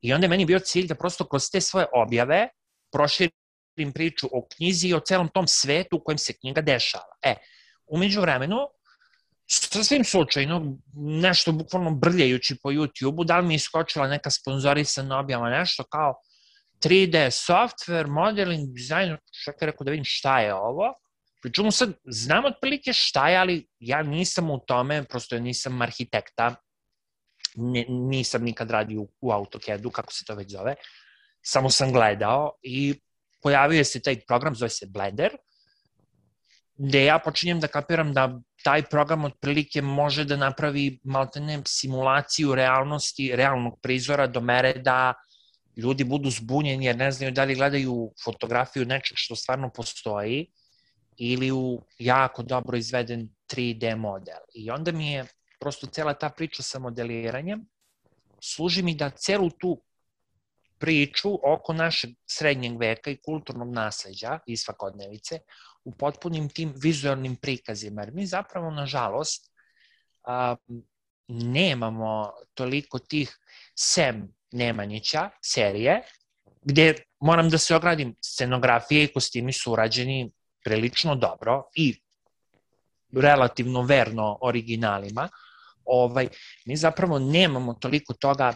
I 0.00 0.12
onda 0.12 0.24
je 0.24 0.28
meni 0.28 0.44
bio 0.44 0.58
cilj 0.58 0.86
da 0.86 0.94
prosto 0.94 1.28
kroz 1.28 1.50
te 1.52 1.60
svoje 1.60 1.86
objave 1.92 2.48
proširim 2.92 3.92
priču 3.94 4.28
o 4.32 4.46
knjizi 4.56 4.88
i 4.88 4.94
o 4.94 5.00
celom 5.00 5.28
tom 5.34 5.46
svetu 5.48 5.96
u 5.96 6.04
kojem 6.04 6.18
se 6.18 6.32
knjiga 6.32 6.60
dešava. 6.60 7.18
E, 7.22 7.34
umeđu 7.86 8.20
vremenu, 8.20 8.56
sasvim 9.46 10.04
slučajno, 10.04 10.76
nešto 10.94 11.52
bukvalno 11.52 11.90
brljajući 11.90 12.56
po 12.62 12.70
YouTube-u, 12.70 13.24
da 13.24 13.38
li 13.38 13.46
mi 13.46 13.54
je 13.54 13.56
iskočila 13.56 14.08
neka 14.08 14.30
sponzorisana 14.30 15.18
objava, 15.18 15.50
nešto 15.50 15.84
kao 15.84 16.14
3D 16.84 17.30
software, 17.30 18.06
modeling, 18.06 18.68
dizajn, 18.74 19.16
čekaj 19.44 19.66
rekao 19.66 19.84
da 19.84 19.90
vidim 19.90 20.04
šta 20.04 20.40
je 20.40 20.54
ovo. 20.54 20.94
Pričemu 21.42 21.70
sad, 21.70 21.92
znam 22.04 22.44
otprilike 22.44 22.92
šta 22.92 23.28
je, 23.28 23.36
ali 23.36 23.66
ja 23.78 24.02
nisam 24.02 24.50
u 24.50 24.58
tome, 24.66 25.04
prosto 25.04 25.34
ja 25.34 25.40
nisam 25.40 25.82
arhitekta, 25.82 26.54
ne, 27.54 27.84
nisam 27.88 28.42
nikad 28.42 28.70
radio 28.70 29.00
u, 29.00 29.08
u 29.20 29.32
AutoCAD-u, 29.32 29.90
kako 29.90 30.12
se 30.12 30.24
to 30.24 30.34
već 30.34 30.52
zove, 30.52 30.74
samo 31.42 31.70
sam 31.70 31.92
gledao 31.92 32.52
i 32.62 32.94
pojavio 33.42 33.84
se 33.84 34.02
taj 34.02 34.20
program, 34.26 34.54
zove 34.54 34.68
se 34.68 34.86
Blender, 34.86 35.36
gde 36.78 37.04
ja 37.04 37.18
počinjem 37.18 37.60
da 37.60 37.68
kapiram 37.68 38.12
da 38.12 38.40
taj 38.64 38.82
program 38.82 39.24
otprilike 39.24 39.82
može 39.82 40.24
da 40.24 40.36
napravi 40.36 40.98
maltene 41.04 41.62
simulaciju 41.66 42.54
realnosti, 42.54 43.30
realnog 43.36 43.78
prizora 43.82 44.26
do 44.26 44.40
mere 44.40 44.72
da 44.72 45.14
ljudi 45.76 46.04
budu 46.04 46.30
zbunjeni 46.30 46.84
jer 46.84 46.96
ne 46.96 47.10
znaju 47.12 47.32
da 47.32 47.44
li 47.44 47.54
gledaju 47.54 48.12
fotografiju 48.24 48.84
nečeg 48.84 49.16
što 49.16 49.36
stvarno 49.36 49.70
postoji 49.70 50.46
ili 51.16 51.50
u 51.52 51.82
jako 51.98 52.42
dobro 52.42 52.76
izveden 52.76 53.28
3D 53.52 53.96
model. 53.96 54.40
I 54.54 54.70
onda 54.70 54.92
mi 54.92 55.12
je 55.12 55.26
prosto 55.60 55.86
cela 55.86 56.14
ta 56.14 56.30
priča 56.30 56.62
sa 56.62 56.78
modeliranjem 56.78 57.66
služi 58.40 58.82
mi 58.82 58.94
da 58.94 59.10
celu 59.10 59.50
tu 59.50 59.82
priču 60.78 61.30
oko 61.52 61.72
našeg 61.72 62.10
srednjeg 62.26 62.78
veka 62.78 63.10
i 63.10 63.16
kulturnog 63.16 63.72
nasleđa 63.72 64.38
i 64.46 64.56
svakodnevice 64.56 65.38
u 65.84 65.92
potpunim 65.92 66.48
tim 66.48 66.74
vizualnim 66.76 67.36
prikazima, 67.36 68.02
jer 68.02 68.12
mi 68.12 68.26
zapravo, 68.26 68.70
nažalost, 68.70 69.50
a, 70.24 70.56
nemamo 71.28 72.32
toliko 72.54 72.98
tih 72.98 73.38
sem 73.74 74.35
Nemanjića 74.52 75.30
serije, 75.42 76.02
gde 76.62 76.94
moram 77.20 77.50
da 77.50 77.58
se 77.58 77.76
ogradim, 77.76 78.14
scenografije 78.22 79.04
i 79.04 79.12
kostimi 79.12 79.52
su 79.52 79.72
urađeni 79.72 80.30
prilično 80.64 81.14
dobro 81.14 81.62
i 81.74 81.94
relativno 83.12 83.82
verno 83.82 84.38
originalima, 84.42 85.28
ovaj, 85.84 86.28
mi 86.64 86.76
zapravo 86.76 87.18
nemamo 87.18 87.74
toliko 87.74 88.14
toga 88.14 88.54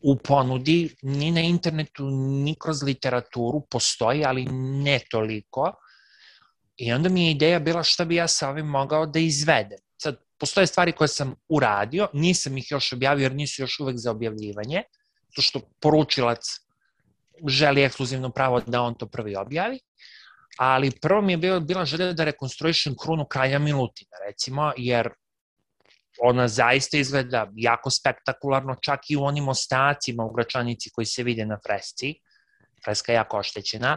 u 0.00 0.16
ponudi, 0.16 0.96
ni 1.02 1.30
na 1.30 1.40
internetu, 1.40 2.10
ni 2.44 2.54
kroz 2.60 2.82
literaturu, 2.82 3.60
postoji, 3.70 4.24
ali 4.24 4.44
ne 4.84 5.00
toliko. 5.10 5.72
I 6.76 6.92
onda 6.92 7.08
mi 7.08 7.26
je 7.26 7.30
ideja 7.30 7.58
bila 7.58 7.82
šta 7.82 8.04
bi 8.04 8.14
ja 8.14 8.28
sa 8.28 8.48
ovim 8.50 8.66
mogao 8.66 9.06
da 9.06 9.18
izvedem. 9.18 9.78
Postoje 10.38 10.66
stvari 10.66 10.92
koje 10.92 11.08
sam 11.08 11.34
uradio, 11.48 12.08
nisam 12.12 12.58
ih 12.58 12.70
još 12.70 12.92
objavio 12.92 13.22
jer 13.22 13.34
nisu 13.34 13.62
još 13.62 13.80
uvek 13.80 13.96
za 13.96 14.10
objavljivanje, 14.10 14.82
to 15.34 15.42
što 15.42 15.60
poručilac 15.80 16.60
želi 17.46 17.82
ekskluzivno 17.82 18.30
pravo 18.30 18.60
da 18.60 18.82
on 18.82 18.94
to 18.94 19.06
prvi 19.06 19.36
objavi, 19.36 19.78
ali 20.58 20.90
prvo 20.90 21.20
mi 21.22 21.32
je 21.32 21.36
bila, 21.36 21.60
bila 21.60 21.84
želja 21.84 22.12
da 22.12 22.24
rekonstruišem 22.24 22.96
krunu 22.96 23.26
kralja 23.26 23.58
Milutina, 23.58 24.16
recimo, 24.26 24.72
jer 24.76 25.10
ona 26.20 26.48
zaista 26.48 26.98
izgleda 26.98 27.50
jako 27.54 27.90
spektakularno, 27.90 28.76
čak 28.82 29.10
i 29.10 29.16
u 29.16 29.24
onim 29.24 29.48
ostacima 29.48 30.24
u 30.24 30.32
Gračanici 30.32 30.90
koji 30.90 31.04
se 31.06 31.22
vide 31.22 31.46
na 31.46 31.58
fresci. 31.66 32.14
Freska 32.84 33.12
je 33.12 33.16
jako 33.16 33.38
oštećena. 33.38 33.96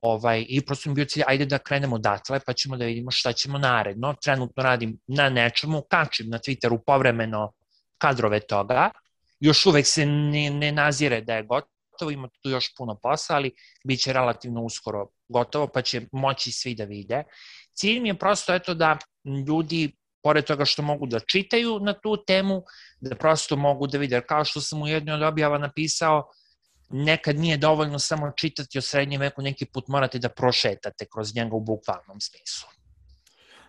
Ovaj, 0.00 0.44
I 0.48 0.60
prosto 0.66 0.90
mi 0.90 0.94
bio 0.94 1.04
cilj, 1.04 1.22
ajde 1.26 1.46
da 1.46 1.58
krenemo 1.58 1.96
odatle, 1.96 2.40
pa 2.46 2.52
ćemo 2.52 2.76
da 2.76 2.84
vidimo 2.84 3.10
šta 3.10 3.32
ćemo 3.32 3.58
naredno. 3.58 4.14
Trenutno 4.22 4.62
radim 4.62 4.98
na 5.06 5.28
nečemu, 5.28 5.82
kačim 5.90 6.28
na 6.28 6.38
Twitteru 6.38 6.78
povremeno 6.86 7.52
kadrove 7.98 8.40
toga. 8.40 8.90
Još 9.40 9.66
uvek 9.66 9.86
se 9.86 10.06
ne, 10.06 10.50
ne 10.50 10.72
nazire 10.72 11.20
da 11.20 11.34
je 11.34 11.42
gotovo, 11.42 12.10
ima 12.10 12.28
tu 12.42 12.50
još 12.50 12.74
puno 12.76 12.98
posla, 13.02 13.36
ali 13.36 13.52
bit 13.84 14.00
će 14.00 14.12
relativno 14.12 14.62
uskoro 14.62 15.06
gotovo, 15.28 15.66
pa 15.66 15.82
će 15.82 16.02
moći 16.12 16.52
svi 16.52 16.74
da 16.74 16.84
vide. 16.84 17.24
Cilj 17.74 18.00
mi 18.00 18.08
je 18.08 18.18
prosto 18.18 18.54
eto 18.54 18.74
da 18.74 18.98
ljudi 19.46 19.92
pored 20.22 20.44
toga 20.44 20.64
što 20.64 20.82
mogu 20.82 21.06
da 21.06 21.20
čitaju 21.20 21.78
na 21.80 21.94
tu 22.00 22.24
temu, 22.26 22.62
da 23.00 23.16
prosto 23.16 23.56
mogu 23.56 23.86
da 23.86 23.98
vide, 23.98 24.20
kao 24.20 24.44
što 24.44 24.60
sam 24.60 24.82
u 24.82 24.88
jednoj 24.88 25.14
od 25.14 25.22
objava 25.22 25.58
napisao, 25.58 26.30
nekad 26.90 27.36
nije 27.36 27.56
dovoljno 27.56 27.98
samo 27.98 28.32
čitati 28.36 28.78
o 28.78 28.82
srednjem 28.82 29.20
veku, 29.20 29.42
neki 29.42 29.66
put 29.66 29.88
morate 29.88 30.18
da 30.18 30.28
prošetate 30.28 31.06
kroz 31.12 31.34
njega 31.34 31.56
u 31.56 31.60
bukvalnom 31.60 32.20
smislu. 32.20 32.68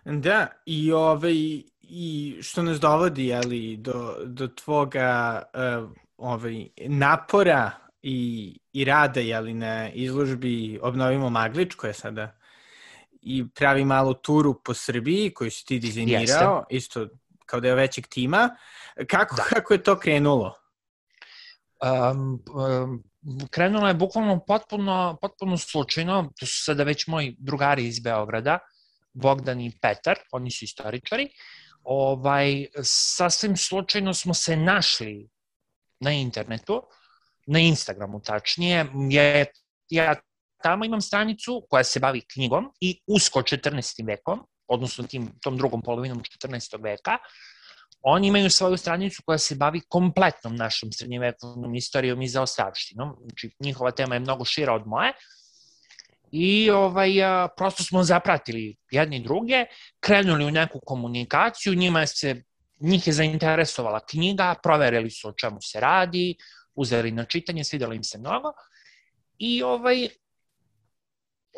Da, 0.04 0.46
i, 0.66 0.92
ovaj, 0.92 1.34
i 1.82 2.38
što 2.42 2.62
nas 2.62 2.80
dovodi 2.80 3.26
jeli, 3.26 3.76
do, 3.76 4.16
do 4.24 4.48
tvoga 4.48 5.42
uh, 5.82 5.90
ovaj, 6.16 6.66
napora 6.76 7.70
i, 8.02 8.58
i 8.72 8.84
rada 8.84 9.20
jeli, 9.20 9.54
na 9.54 9.90
izložbi 9.90 10.78
Obnovimo 10.82 11.30
Maglič, 11.30 11.74
koja 11.74 11.92
sada 11.92 12.36
i 13.22 13.44
pravi 13.54 13.84
malu 13.84 14.14
turu 14.14 14.62
po 14.64 14.74
Srbiji 14.74 15.34
koju 15.34 15.50
si 15.50 15.66
ti 15.66 15.78
dizajnirao, 15.78 16.20
Jeste. 16.20 16.76
isto 16.76 17.08
kao 17.46 17.60
deo 17.60 17.74
većeg 17.74 18.06
tima. 18.06 18.56
Kako, 19.08 19.36
da. 19.36 19.42
kako 19.42 19.74
je 19.74 19.82
to 19.82 19.98
krenulo? 19.98 20.54
Um, 21.82 22.42
um, 22.54 23.09
krenulo 23.50 23.88
je 23.88 23.94
bukvalno 23.94 24.40
potpuno, 24.46 25.18
potpuno 25.20 25.56
slučajno, 25.56 26.30
to 26.38 26.46
su 26.46 26.64
sada 26.64 26.84
već 26.84 27.06
moji 27.06 27.36
drugari 27.38 27.86
iz 27.86 28.00
Beograda, 28.00 28.58
Bogdan 29.12 29.60
i 29.60 29.78
Petar, 29.82 30.18
oni 30.32 30.50
su 30.50 30.64
istoričari, 30.64 31.28
ovaj, 31.82 32.66
sasvim 32.82 33.56
slučajno 33.56 34.14
smo 34.14 34.34
se 34.34 34.56
našli 34.56 35.28
na 36.00 36.12
internetu, 36.12 36.82
na 37.46 37.58
Instagramu 37.58 38.20
tačnije, 38.20 38.86
je, 39.10 39.46
ja 39.88 40.14
tamo 40.62 40.84
imam 40.84 41.00
stranicu 41.00 41.66
koja 41.70 41.84
se 41.84 42.00
bavi 42.00 42.22
knjigom 42.32 42.72
i 42.80 43.00
usko 43.06 43.42
14. 43.42 44.06
vekom, 44.06 44.46
odnosno 44.66 45.04
tim, 45.06 45.32
tom 45.42 45.56
drugom 45.56 45.82
polovinom 45.82 46.22
14. 46.42 46.82
veka, 46.82 47.18
oni 48.02 48.28
imaju 48.28 48.50
svoju 48.50 48.76
stranicu 48.76 49.22
koja 49.26 49.38
se 49.38 49.54
bavi 49.54 49.80
kompletnom 49.88 50.56
našom 50.56 50.92
srednjevekovnom 50.92 51.74
istorijom 51.74 52.22
i 52.22 52.28
zaostavštinom. 52.28 53.16
Znači, 53.20 53.50
njihova 53.60 53.90
tema 53.90 54.14
je 54.14 54.20
mnogo 54.20 54.44
šira 54.44 54.74
od 54.74 54.86
moje. 54.86 55.12
I 56.32 56.70
ovaj, 56.70 57.24
a, 57.24 57.48
prosto 57.56 57.84
smo 57.84 58.02
zapratili 58.02 58.76
jedni 58.90 59.22
druge, 59.22 59.64
krenuli 60.00 60.44
u 60.44 60.50
neku 60.50 60.80
komunikaciju, 60.86 61.74
njima 61.74 62.06
se, 62.06 62.42
njih 62.80 63.06
je 63.06 63.12
zainteresovala 63.12 64.00
knjiga, 64.06 64.54
proverili 64.62 65.10
su 65.10 65.28
o 65.28 65.32
čemu 65.32 65.58
se 65.60 65.80
radi, 65.80 66.36
uzeli 66.74 67.12
na 67.12 67.24
čitanje, 67.24 67.64
svidelo 67.64 67.92
im 67.92 68.04
se 68.04 68.18
mnogo. 68.18 68.52
I 69.38 69.62
ovaj, 69.62 70.08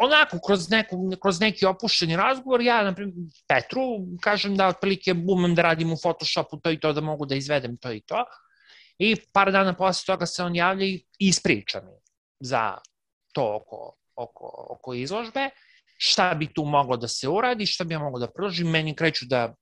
onako, 0.00 0.38
kroz, 0.46 0.70
neku, 0.70 0.96
kroz 1.22 1.40
neki 1.40 1.66
opušteni 1.66 2.16
razgovor, 2.16 2.60
ja, 2.60 2.82
na 2.84 2.94
primjer, 2.94 3.16
Petru, 3.48 3.80
kažem 4.20 4.56
da 4.56 4.68
otprilike 4.68 5.14
umem 5.28 5.54
da 5.54 5.62
radim 5.62 5.92
u 5.92 5.96
Photoshopu 6.02 6.56
to 6.60 6.70
i 6.70 6.80
to, 6.80 6.92
da 6.92 7.00
mogu 7.00 7.26
da 7.26 7.34
izvedem 7.34 7.76
to 7.76 7.92
i 7.92 8.00
to. 8.00 8.24
I 8.98 9.16
par 9.32 9.52
dana 9.52 9.74
posle 9.74 10.06
toga 10.06 10.26
se 10.26 10.42
on 10.42 10.56
javlja 10.56 10.86
i 10.86 11.04
ispriča 11.18 11.80
mi 11.80 11.92
za 12.40 12.78
to 13.32 13.56
oko, 13.56 13.96
oko, 14.16 14.66
oko 14.70 14.94
izložbe, 14.94 15.50
šta 15.96 16.34
bi 16.34 16.52
tu 16.54 16.64
moglo 16.64 16.96
da 16.96 17.08
se 17.08 17.28
uradi, 17.28 17.66
šta 17.66 17.84
bi 17.84 17.94
ja 17.94 17.98
moglo 17.98 18.20
da 18.20 18.30
predložim. 18.30 18.70
Meni 18.70 18.96
kreću 18.96 19.26
da 19.26 19.54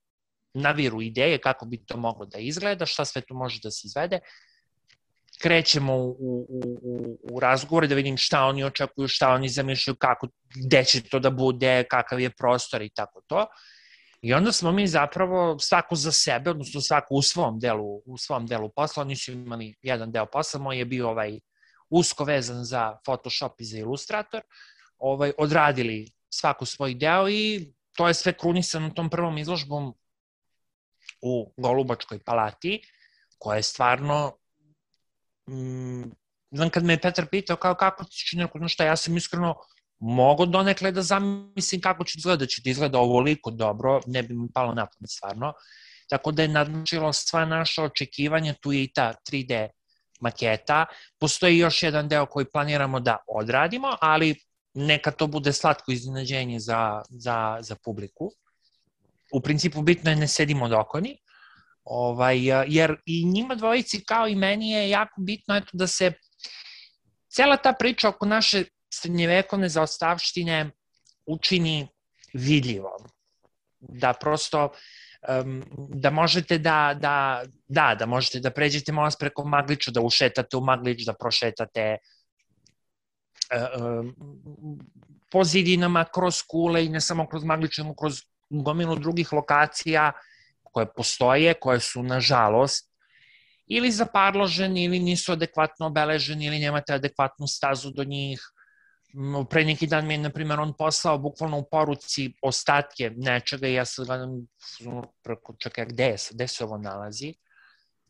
naviru 0.53 1.01
ideje 1.01 1.37
kako 1.37 1.65
bi 1.65 1.85
to 1.85 1.97
moglo 1.97 2.25
da 2.25 2.39
izgleda, 2.39 2.85
šta 2.85 3.05
sve 3.05 3.21
tu 3.21 3.33
može 3.33 3.59
da 3.63 3.71
se 3.71 3.87
izvede 3.87 4.19
krećemo 5.41 5.95
u, 5.95 6.11
u, 6.49 6.61
u, 6.81 7.17
u 7.31 7.39
razgovore 7.39 7.87
da 7.87 7.95
vidim 7.95 8.17
šta 8.17 8.43
oni 8.45 8.63
očekuju, 8.63 9.07
šta 9.07 9.29
oni 9.29 9.49
zamišljaju, 9.49 9.95
kako, 9.95 10.27
gde 10.55 10.83
će 10.83 11.01
to 11.03 11.19
da 11.19 11.29
bude, 11.29 11.83
kakav 11.89 12.19
je 12.19 12.29
prostor 12.29 12.81
i 12.81 12.89
tako 12.89 13.21
to. 13.27 13.45
I 14.21 14.33
onda 14.33 14.51
smo 14.51 14.71
mi 14.71 14.87
zapravo 14.87 15.59
svako 15.59 15.95
za 15.95 16.11
sebe, 16.11 16.49
odnosno 16.49 16.81
svako 16.81 17.15
u 17.15 17.21
svom 17.21 17.59
delu, 17.59 18.01
u 18.05 18.17
svom 18.17 18.45
delu 18.47 18.69
posla, 18.69 19.01
oni 19.01 19.15
su 19.15 19.31
imali 19.31 19.75
jedan 19.81 20.11
deo 20.11 20.25
posla, 20.25 20.59
moj 20.59 20.77
je 20.77 20.85
bio 20.85 21.09
ovaj 21.09 21.39
usko 21.89 22.23
vezan 22.23 22.63
za 22.63 22.97
Photoshop 23.05 23.61
i 23.61 23.65
za 23.65 23.77
Illustrator, 23.77 24.41
ovaj, 24.97 25.33
odradili 25.37 26.11
svako 26.29 26.65
svoj 26.65 26.93
deo 26.93 27.29
i 27.29 27.73
to 27.97 28.07
je 28.07 28.13
sve 28.13 28.33
krunisano 28.33 28.89
tom 28.89 29.09
prvom 29.09 29.37
izložbom 29.37 29.93
u 31.21 31.53
Golubačkoj 31.57 32.19
palati, 32.19 32.81
koja 33.37 33.57
je 33.57 33.63
stvarno 33.63 34.37
mm, 35.51 36.11
znam 36.51 36.69
kad 36.69 36.83
me 36.83 36.93
je 36.93 37.01
Petar 37.01 37.25
pitao 37.31 37.55
kao 37.55 37.75
kako 37.75 38.03
ti 38.03 38.11
će 38.11 38.37
neko, 38.37 38.67
šta, 38.67 38.85
ja 38.85 38.95
sam 38.95 39.17
iskreno 39.17 39.55
mogo 39.99 40.45
donekle 40.45 40.91
da 40.91 41.01
zamislim 41.01 41.81
kako 41.81 42.03
će 42.03 42.17
izgleda, 42.17 42.45
će 42.45 42.61
ti 42.61 42.69
izgleda 42.69 42.99
ovoliko 42.99 43.51
dobro, 43.51 43.99
ne 44.07 44.23
bi 44.23 44.33
mi 44.33 44.47
palo 44.53 44.73
na 44.73 44.85
pamet 44.85 45.09
stvarno. 45.09 45.53
Tako 46.09 46.31
da 46.31 46.41
je 46.41 46.47
nadmačilo 46.47 47.13
sva 47.13 47.45
naša 47.45 47.83
očekivanja, 47.83 48.53
tu 48.61 48.71
je 48.71 48.83
i 48.83 48.93
ta 48.93 49.13
3D 49.31 49.67
maketa. 50.21 50.85
Postoji 51.19 51.57
još 51.57 51.83
jedan 51.83 52.09
deo 52.09 52.25
koji 52.25 52.45
planiramo 52.45 52.99
da 52.99 53.17
odradimo, 53.27 53.95
ali 54.01 54.35
neka 54.73 55.11
to 55.11 55.27
bude 55.27 55.53
slatko 55.53 55.91
iznenađenje 55.91 56.59
za, 56.59 57.01
za, 57.09 57.57
za 57.61 57.75
publiku. 57.83 58.31
U 59.33 59.41
principu 59.41 59.81
bitno 59.81 60.09
je 60.09 60.15
ne 60.15 60.27
sedimo 60.27 60.67
dokoni, 60.67 61.17
Ovaj, 61.83 62.39
jer 62.67 62.95
i 63.05 63.25
njima 63.25 63.55
dvojici 63.55 64.03
kao 64.05 64.27
i 64.27 64.35
meni 64.35 64.71
je 64.71 64.89
jako 64.89 65.21
bitno 65.21 65.55
eto, 65.55 65.69
da 65.73 65.87
se 65.87 66.11
cela 67.29 67.57
ta 67.57 67.73
priča 67.73 68.09
oko 68.09 68.25
naše 68.25 68.63
srednjevekovne 68.93 69.69
zaostavštine 69.69 70.71
učini 71.25 71.87
vidljivom. 72.33 73.07
Da 73.79 74.13
prosto 74.13 74.69
um, 75.43 75.63
da 75.89 76.09
možete 76.09 76.57
da, 76.57 76.97
da, 76.99 77.43
da, 77.67 77.95
da 77.99 78.05
možete 78.05 78.39
da 78.39 78.51
pređete 78.51 78.91
most 78.91 79.19
preko 79.19 79.45
Magliča, 79.45 79.91
da 79.91 80.01
ušetate 80.01 80.57
u 80.57 80.61
Maglić, 80.61 81.05
da 81.05 81.13
prošetate 81.13 81.97
uh, 83.51 84.05
po 85.31 85.43
zidinama, 85.43 86.05
kroz 86.13 86.41
kule 86.47 86.85
i 86.85 86.89
ne 86.89 87.01
samo 87.01 87.27
kroz 87.27 87.43
Maglić, 87.43 87.77
nego 87.77 87.95
kroz 87.95 88.21
gomilu 88.49 88.95
drugih 88.95 89.33
lokacija 89.33 90.11
koje 90.71 90.93
postoje, 90.93 91.53
koje 91.53 91.79
su, 91.79 92.03
nažalost, 92.03 92.91
ili 93.67 93.91
zaparloženi, 93.91 94.83
ili 94.83 94.99
nisu 94.99 95.31
adekvatno 95.31 95.87
obeleženi, 95.87 96.45
ili 96.45 96.59
nemate 96.59 96.93
adekvatnu 96.93 97.47
stazu 97.47 97.91
do 97.91 98.03
njih. 98.03 98.41
Pre 99.49 99.63
neki 99.65 99.87
dan 99.87 100.07
mi 100.07 100.13
je, 100.13 100.17
na 100.17 100.29
primjer, 100.29 100.59
on 100.59 100.73
poslao 100.77 101.17
bukvalno 101.17 101.57
u 101.59 101.67
poruci 101.71 102.33
ostatke 102.41 103.11
nečega 103.15 103.67
i 103.67 103.73
ja 103.73 103.85
sad 103.85 104.05
gledam, 104.05 104.47
preko, 105.23 105.55
čekaj, 105.59 105.85
gde, 105.85 106.03
je, 106.03 106.17
gde 106.31 106.47
se 106.47 106.63
ovo 106.63 106.77
nalazi? 106.77 107.33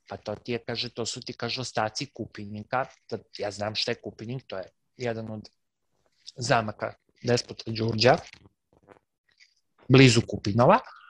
Pa 0.10 0.18
to 0.18 0.36
ti 0.36 0.52
je, 0.52 0.60
kaže, 0.66 0.90
to 0.90 1.06
su 1.06 1.22
ti, 1.22 1.34
kaže, 1.34 1.62
ostaci 1.62 2.10
kupinika. 2.14 2.86
Ja 3.38 3.52
znam 3.52 3.76
šta 3.76 3.92
je 3.92 4.02
kupinik, 4.02 4.44
to 4.48 4.58
je 4.58 4.66
jedan 4.98 5.32
od 5.32 5.50
zamaka 6.36 6.94
despota 7.24 7.72
Đurđa, 7.72 8.18
blizu 9.90 10.22
Kupinova, 10.28 10.80
Ovo 10.80 11.01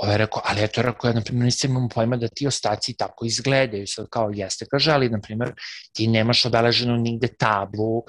je 0.00 0.18
rekao, 0.18 0.42
ali 0.44 0.64
eto, 0.64 0.82
rekao, 0.82 1.08
ja, 1.08 1.14
na 1.14 1.20
primjer, 1.20 1.44
nisam 1.44 1.70
imam 1.70 1.88
pojma 1.88 2.16
da 2.16 2.28
ti 2.28 2.46
ostaci 2.46 2.96
tako 2.96 3.24
izgledaju. 3.24 3.86
Sad 3.86 4.06
kao, 4.10 4.30
jeste, 4.34 4.66
kaže, 4.70 4.92
ali, 4.92 5.08
na 5.08 5.20
primjer, 5.20 5.52
ti 5.92 6.06
nemaš 6.08 6.46
obeleženu 6.46 6.96
nigde 6.96 7.28
tablu, 7.28 8.04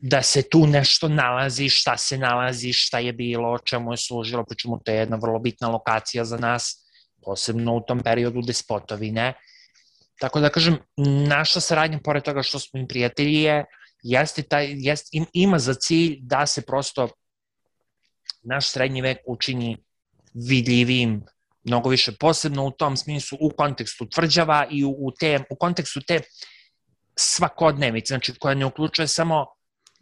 da 0.00 0.22
se 0.22 0.42
tu 0.50 0.66
nešto 0.66 1.08
nalazi, 1.08 1.68
šta 1.68 1.96
se 1.96 2.18
nalazi, 2.18 2.72
šta 2.72 2.98
je 2.98 3.12
bilo, 3.12 3.58
čemu 3.58 3.92
je 3.92 3.96
služilo, 3.96 4.44
pričemu 4.44 4.80
to 4.84 4.92
je 4.92 4.98
jedna 4.98 5.16
vrlo 5.16 5.38
bitna 5.38 5.68
lokacija 5.68 6.24
za 6.24 6.36
nas, 6.36 6.84
posebno 7.22 7.76
u 7.76 7.80
tom 7.80 8.00
periodu 8.00 8.42
despotovine. 8.42 9.34
Tako 10.20 10.40
da 10.40 10.48
kažem, 10.50 10.78
naša 11.28 11.60
saradnja, 11.60 11.98
pored 12.04 12.22
toga 12.22 12.42
što 12.42 12.58
smo 12.58 12.80
im 12.80 12.88
prijatelji, 12.88 13.42
je, 13.42 13.64
jeste 14.02 14.42
taj, 14.42 14.74
jest, 14.76 15.08
im, 15.12 15.26
ima 15.32 15.58
za 15.58 15.74
cilj 15.74 16.18
da 16.20 16.46
se 16.46 16.62
prosto 16.62 17.08
naš 18.42 18.68
srednji 18.68 19.02
vek 19.02 19.18
učini 19.26 19.76
vidljivim 20.34 21.22
mnogo 21.64 21.88
više, 21.88 22.12
posebno 22.20 22.64
u 22.64 22.70
tom 22.70 22.96
smislu 22.96 23.38
u 23.40 23.50
kontekstu 23.56 24.06
tvrđava 24.08 24.66
i 24.70 24.84
u, 24.84 24.90
u, 24.90 25.10
te, 25.20 25.44
u 25.50 25.56
kontekstu 25.56 26.00
te 26.06 26.20
svakodnevice, 27.18 28.08
znači 28.08 28.34
koja 28.38 28.54
ne 28.54 28.66
uključuje 28.66 29.08
samo 29.08 29.46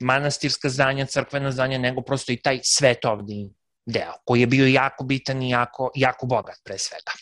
manastirska 0.01 0.69
zdanja, 0.69 1.07
crkvena 1.07 1.51
zdanja, 1.51 1.79
nego 1.79 2.03
prosto 2.03 2.33
i 2.33 2.37
taj 2.37 2.61
svetovni 2.63 3.55
deo, 3.87 4.13
koji 4.25 4.41
je 4.41 4.47
bio 4.47 4.67
jako 4.67 5.05
bitan 5.05 5.43
i 5.43 5.51
jako, 5.51 5.91
jako 5.95 6.27
bogat 6.27 6.57
pre 6.65 6.79
svega. 6.79 7.13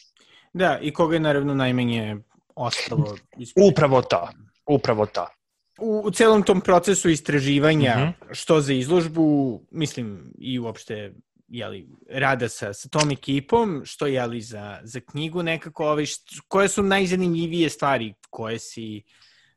Da, 0.52 0.78
i 0.82 0.92
koga 0.92 1.16
je 1.16 1.20
naravno 1.20 1.54
najmanje 1.54 2.16
ostalo. 2.54 3.16
Upravo 3.70 4.02
to, 4.02 4.28
upravo 4.66 5.06
to. 5.06 5.26
U, 5.80 6.02
u 6.04 6.10
celom 6.10 6.42
tom 6.42 6.60
procesu 6.60 7.08
istraživanja, 7.08 7.96
mm 7.96 8.00
-hmm. 8.00 8.34
što 8.34 8.60
za 8.60 8.72
izložbu, 8.72 9.60
mislim 9.70 10.32
i 10.38 10.58
uopšte 10.58 11.12
jeli, 11.58 11.86
rada 12.10 12.48
sa, 12.48 12.72
sa 12.72 12.88
tom 12.88 13.10
ekipom, 13.10 13.82
što 13.84 14.06
jeli 14.06 14.40
za, 14.40 14.80
za 14.82 15.00
knjigu 15.00 15.42
nekako, 15.42 15.86
ovaj, 15.86 16.06
što, 16.06 16.42
koje 16.48 16.68
su 16.68 16.82
najzanimljivije 16.82 17.70
stvari 17.70 18.14
koje 18.30 18.58
si 18.58 19.02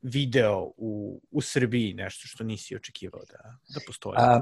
video 0.01 0.71
u, 0.77 1.21
u 1.31 1.41
Srbiji, 1.41 1.93
nešto 1.93 2.27
što 2.27 2.43
nisi 2.43 2.75
očekivao 2.75 3.21
da, 3.29 3.57
da 3.73 3.79
postoji? 3.87 4.15
A, 4.17 4.41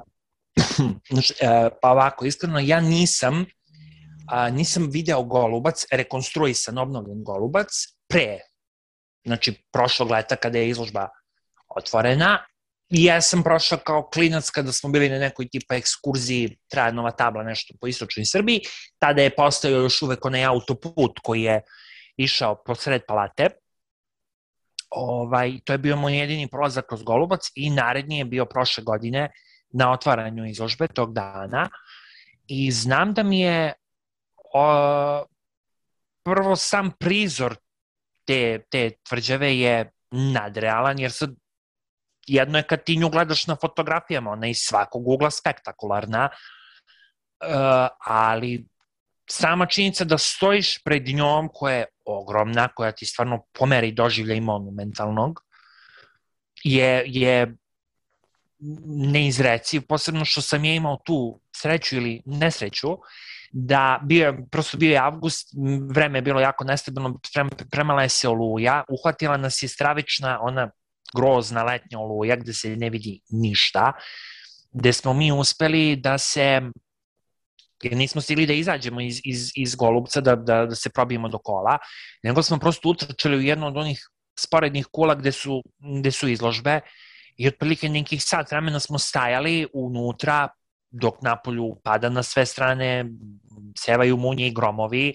znači, 1.12 1.34
a, 1.44 1.70
pa 1.82 1.92
ovako, 1.92 2.26
iskreno, 2.26 2.60
ja 2.60 2.82
nisam 2.82 3.46
a, 4.28 4.50
nisam 4.50 4.90
video 4.92 5.24
Golubac, 5.24 5.86
rekonstruisan, 5.92 6.78
obnovljen 6.78 7.24
Golubac, 7.24 7.70
pre, 8.08 8.40
znači 9.26 9.64
prošlog 9.72 10.12
leta 10.12 10.36
kada 10.36 10.58
je 10.58 10.70
izložba 10.70 11.08
otvorena, 11.68 12.46
ja 12.90 13.22
sam 13.22 13.44
prošao 13.44 13.78
kao 13.78 14.10
klinac 14.10 14.50
kada 14.50 14.72
smo 14.72 14.90
bili 14.90 15.10
na 15.10 15.20
nekoj 15.20 15.48
tipa 15.48 15.76
ekskurziji 15.76 16.58
Trajanova 16.68 17.12
tabla, 17.12 17.44
nešto 17.44 17.74
po 17.82 17.88
istočnoj 17.88 18.26
Srbiji, 18.26 18.62
tada 19.00 19.22
je 19.22 19.36
postao 19.36 19.72
još 19.72 20.02
uvek 20.02 20.26
onaj 20.26 20.46
autoput 20.46 21.20
koji 21.24 21.42
je 21.42 21.62
išao 22.18 22.64
po 22.66 22.76
sred 22.76 23.02
palate. 23.08 23.50
Ovaj, 24.90 25.60
to 25.64 25.74
je 25.74 25.78
bio 25.78 25.96
moj 25.96 26.20
jedini 26.20 26.48
prolazak 26.48 26.86
kroz 26.88 27.04
Golubac 27.04 27.52
i 27.56 27.70
naredni 27.70 28.18
je 28.18 28.26
bio 28.26 28.46
prošle 28.46 28.84
godine 28.84 29.32
na 29.74 29.92
otvaranju 29.92 30.46
izložbe 30.46 30.88
tog 30.88 31.14
dana 31.14 31.70
i 32.48 32.72
znam 32.72 33.14
da 33.14 33.24
mi 33.24 33.40
je 33.40 33.74
o, 34.54 35.26
prvo 36.24 36.56
sam 36.56 36.92
prizor 37.00 37.56
te, 38.26 38.64
te 38.70 38.92
tvrđave 39.10 39.58
je 39.58 39.92
nadrealan, 40.12 41.00
jer 41.00 41.12
sad 41.12 41.36
jedno 42.28 42.58
je 42.58 42.64
kad 42.64 42.84
ti 42.84 42.98
nju 42.98 43.10
gledaš 43.10 43.48
na 43.48 43.56
fotografijama, 43.56 44.32
ona 44.32 44.46
je 44.46 44.52
iz 44.52 44.58
svakog 44.60 45.08
ugla 45.08 45.32
spektakularna, 45.32 46.30
uh, 46.30 47.88
ali 48.00 48.68
sama 49.30 49.66
činjenica 49.66 50.04
da 50.04 50.18
stojiš 50.18 50.84
pred 50.84 51.08
njom 51.08 51.50
koja 51.54 51.76
je 51.76 51.86
ogromna, 52.06 52.68
koja 52.68 52.92
ti 52.92 53.06
stvarno 53.06 53.44
pomeri 53.54 53.92
doživlja 53.92 54.36
i 54.36 54.42
monumentalnog, 54.42 55.42
je, 56.64 57.04
je 57.08 57.56
neizreciv, 58.86 59.82
posebno 59.88 60.26
što 60.26 60.42
sam 60.42 60.66
je 60.66 60.76
imao 60.76 60.98
tu 61.06 61.40
sreću 61.56 61.96
ili 61.96 62.22
nesreću, 62.26 62.98
da 63.52 64.00
bio, 64.04 64.38
prosto 64.52 64.78
bio 64.78 64.92
je 64.92 65.00
avgust, 65.00 65.50
vreme 65.90 66.18
je 66.18 66.22
bilo 66.22 66.40
jako 66.40 66.64
nestabilno, 66.64 67.20
premala 67.72 68.02
je 68.04 68.10
se 68.10 68.28
oluja, 68.30 68.84
uhvatila 68.90 69.38
nas 69.38 69.64
je 69.64 69.68
stravična 69.68 70.40
ona 70.42 70.70
grozna 71.16 71.64
letnja 71.64 72.00
oluja 72.00 72.36
gde 72.36 72.54
se 72.54 72.76
ne 72.76 72.90
vidi 72.90 73.20
ništa, 73.30 73.92
gde 74.72 74.94
smo 74.94 75.14
mi 75.14 75.32
uspeli 75.32 75.96
da 75.96 76.18
se 76.18 76.62
jer 77.84 77.96
nismo 77.98 78.22
stigli 78.22 78.46
da 78.46 78.54
izađemo 78.54 79.02
iz, 79.02 79.22
iz, 79.24 79.52
iz 79.56 79.76
Golubca, 79.76 80.22
da, 80.22 80.36
da, 80.36 80.66
da 80.66 80.76
se 80.76 80.90
probijemo 80.90 81.30
do 81.30 81.38
kola, 81.38 81.78
nego 82.24 82.44
smo 82.44 82.58
prosto 82.58 82.90
utrčali 82.90 83.38
u 83.38 83.42
jednu 83.42 83.68
od 83.68 83.78
onih 83.78 84.00
sporednih 84.40 84.88
kula 84.92 85.16
gde 85.16 85.32
su, 85.32 85.62
gde 86.00 86.12
su 86.12 86.28
izložbe 86.28 86.80
i 87.38 87.48
otprilike 87.48 87.90
nekih 87.90 88.24
sat 88.24 88.52
vremena 88.52 88.80
smo 88.80 89.00
stajali 89.00 89.68
unutra 89.74 90.48
dok 90.92 91.22
napolju 91.22 91.76
pada 91.84 92.10
na 92.10 92.24
sve 92.24 92.46
strane, 92.46 93.06
sevaju 93.78 94.18
munje 94.18 94.48
i 94.48 94.54
gromovi 94.54 95.14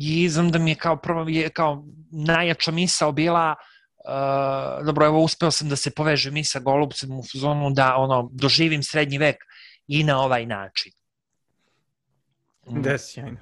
i 0.00 0.28
znam 0.28 0.50
da 0.50 0.58
mi 0.58 0.70
je 0.70 0.74
kao 0.74 0.96
prvo, 0.96 1.26
kao 1.52 1.84
najjača 2.10 2.70
misao 2.70 3.12
bila 3.12 3.54
uh, 3.58 3.75
Uh, 4.06 4.86
dobro, 4.86 5.06
evo, 5.06 5.22
uspeo 5.22 5.50
sam 5.50 5.68
da 5.68 5.76
se 5.76 5.90
poveže 5.90 6.30
mi 6.30 6.44
sa 6.44 6.58
Golubcem 6.58 7.10
u 7.10 7.22
zonu 7.34 7.70
da 7.70 7.96
ono, 7.96 8.28
doživim 8.32 8.82
srednji 8.82 9.18
vek 9.18 9.36
i 9.88 10.04
na 10.04 10.20
ovaj 10.20 10.46
način. 10.46 10.92
Mm. 12.70 12.82
Da, 12.82 12.98
sjajno. 12.98 13.38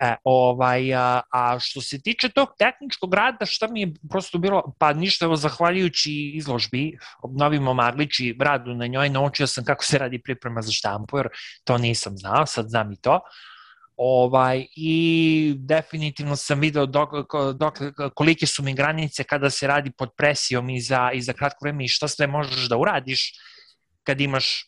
E, 0.00 0.14
ovaj, 0.24 0.94
a, 0.94 1.20
a 1.30 1.58
što 1.60 1.80
se 1.80 2.02
tiče 2.02 2.28
tog 2.28 2.48
tehničkog 2.58 3.14
rada, 3.14 3.46
šta 3.46 3.68
mi 3.68 3.80
je 3.80 3.92
prosto 4.10 4.38
bilo, 4.38 4.74
pa 4.78 4.92
ništa, 4.92 5.24
evo, 5.24 5.36
zahvaljujući 5.36 6.32
izložbi, 6.34 6.98
obnovimo 7.22 7.74
Maglići, 7.74 8.36
radu 8.40 8.74
na 8.74 8.86
njoj, 8.86 9.08
naučio 9.08 9.46
sam 9.46 9.64
kako 9.64 9.84
se 9.84 9.98
radi 9.98 10.22
priprema 10.22 10.62
za 10.62 10.72
štampu, 10.72 11.16
jer 11.18 11.28
to 11.64 11.78
nisam 11.78 12.18
znao, 12.18 12.46
sad 12.46 12.68
znam 12.68 12.92
i 12.92 12.96
to. 12.96 13.14
Uh, 13.14 13.20
Ovaj, 14.04 14.66
I 14.76 15.54
definitivno 15.58 16.36
sam 16.36 16.60
video 16.60 16.86
dok, 16.86 17.10
dok, 17.54 17.74
kolike 18.14 18.46
su 18.46 18.62
mi 18.62 18.74
granice 18.74 19.24
kada 19.24 19.50
se 19.50 19.66
radi 19.66 19.92
pod 19.98 20.10
presijom 20.16 20.70
i 20.70 20.80
za, 20.80 21.10
i 21.14 21.20
za 21.22 21.32
kratko 21.32 21.64
vreme 21.64 21.84
i 21.84 21.88
šta 21.88 22.08
sve 22.08 22.26
možeš 22.26 22.68
da 22.68 22.76
uradiš 22.76 23.32
kad 24.02 24.20
imaš 24.20 24.66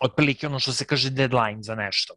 otprilike 0.00 0.46
ono 0.46 0.58
što 0.58 0.72
se 0.72 0.84
kaže 0.84 1.10
deadline 1.10 1.62
za 1.62 1.74
nešto. 1.74 2.14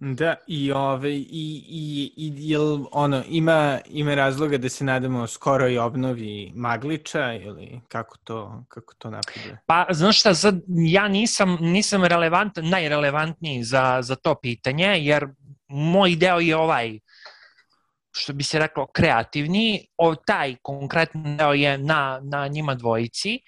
Da, 0.00 0.34
i 0.46 0.72
ove, 0.72 1.14
i, 1.14 1.24
i, 1.68 2.12
i 2.16 2.32
jel, 2.36 2.84
ono, 2.92 3.22
ima, 3.28 3.78
ima 3.86 4.14
razloga 4.14 4.58
da 4.58 4.68
se 4.68 4.84
nadamo 4.84 5.26
skoro 5.26 5.68
i 5.68 5.78
obnovi 5.78 6.52
Magliča 6.54 7.32
ili 7.32 7.80
kako 7.88 8.16
to, 8.24 8.64
kako 8.68 8.94
to 8.94 9.10
napreduje? 9.10 9.58
Pa, 9.66 9.86
znaš 9.90 10.20
šta, 10.20 10.34
sad, 10.34 10.60
ja 10.68 11.08
nisam, 11.08 11.58
nisam 11.60 12.04
relevant, 12.04 12.52
najrelevantniji 12.62 13.62
za, 13.62 13.98
za 14.02 14.16
to 14.16 14.34
pitanje, 14.34 14.86
jer 14.86 15.26
moj 15.68 16.16
deo 16.16 16.40
je 16.40 16.56
ovaj, 16.56 16.98
što 18.12 18.32
bi 18.32 18.44
se 18.44 18.58
reklo, 18.58 18.86
kreativni, 18.86 19.86
o, 19.96 20.14
taj 20.14 20.56
konkretni 20.62 21.36
deo 21.36 21.52
je 21.52 21.78
na, 21.78 22.20
na 22.22 22.48
njima 22.48 22.74
dvojici, 22.74 23.40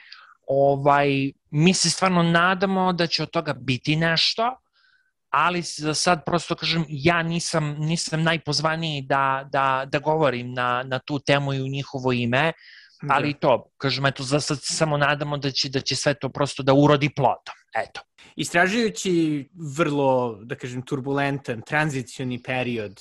ovaj, 0.46 1.32
mi 1.50 1.74
se 1.74 1.90
stvarno 1.90 2.22
nadamo 2.22 2.92
da 2.92 3.06
će 3.06 3.22
od 3.22 3.30
toga 3.30 3.52
biti 3.52 3.96
nešto, 3.96 4.56
ali 5.30 5.62
za 5.62 5.94
sad 5.94 6.24
prosto 6.26 6.54
kažem, 6.54 6.84
ja 6.88 7.22
nisam, 7.22 7.76
nisam 7.78 8.22
najpozvaniji 8.22 9.02
da, 9.02 9.48
da, 9.52 9.84
da 9.92 9.98
govorim 9.98 10.52
na, 10.52 10.82
na 10.86 10.98
tu 10.98 11.18
temu 11.18 11.54
i 11.54 11.62
u 11.62 11.68
njihovo 11.68 12.12
ime, 12.12 12.52
ali 13.08 13.32
da. 13.32 13.38
to, 13.38 13.70
kažem, 13.76 14.06
eto, 14.06 14.22
za 14.22 14.40
sad 14.40 14.58
samo 14.62 14.96
nadamo 14.96 15.36
da 15.38 15.50
će, 15.50 15.68
da 15.68 15.80
će 15.80 15.96
sve 15.96 16.14
to 16.14 16.28
prosto 16.28 16.62
da 16.62 16.74
urodi 16.74 17.10
plodom, 17.16 17.54
eto. 17.74 18.00
Istražujući 18.36 19.48
vrlo, 19.76 20.38
da 20.42 20.54
kažem, 20.54 20.82
turbulentan, 20.82 21.62
tranzicioni 21.66 22.42
period, 22.42 23.00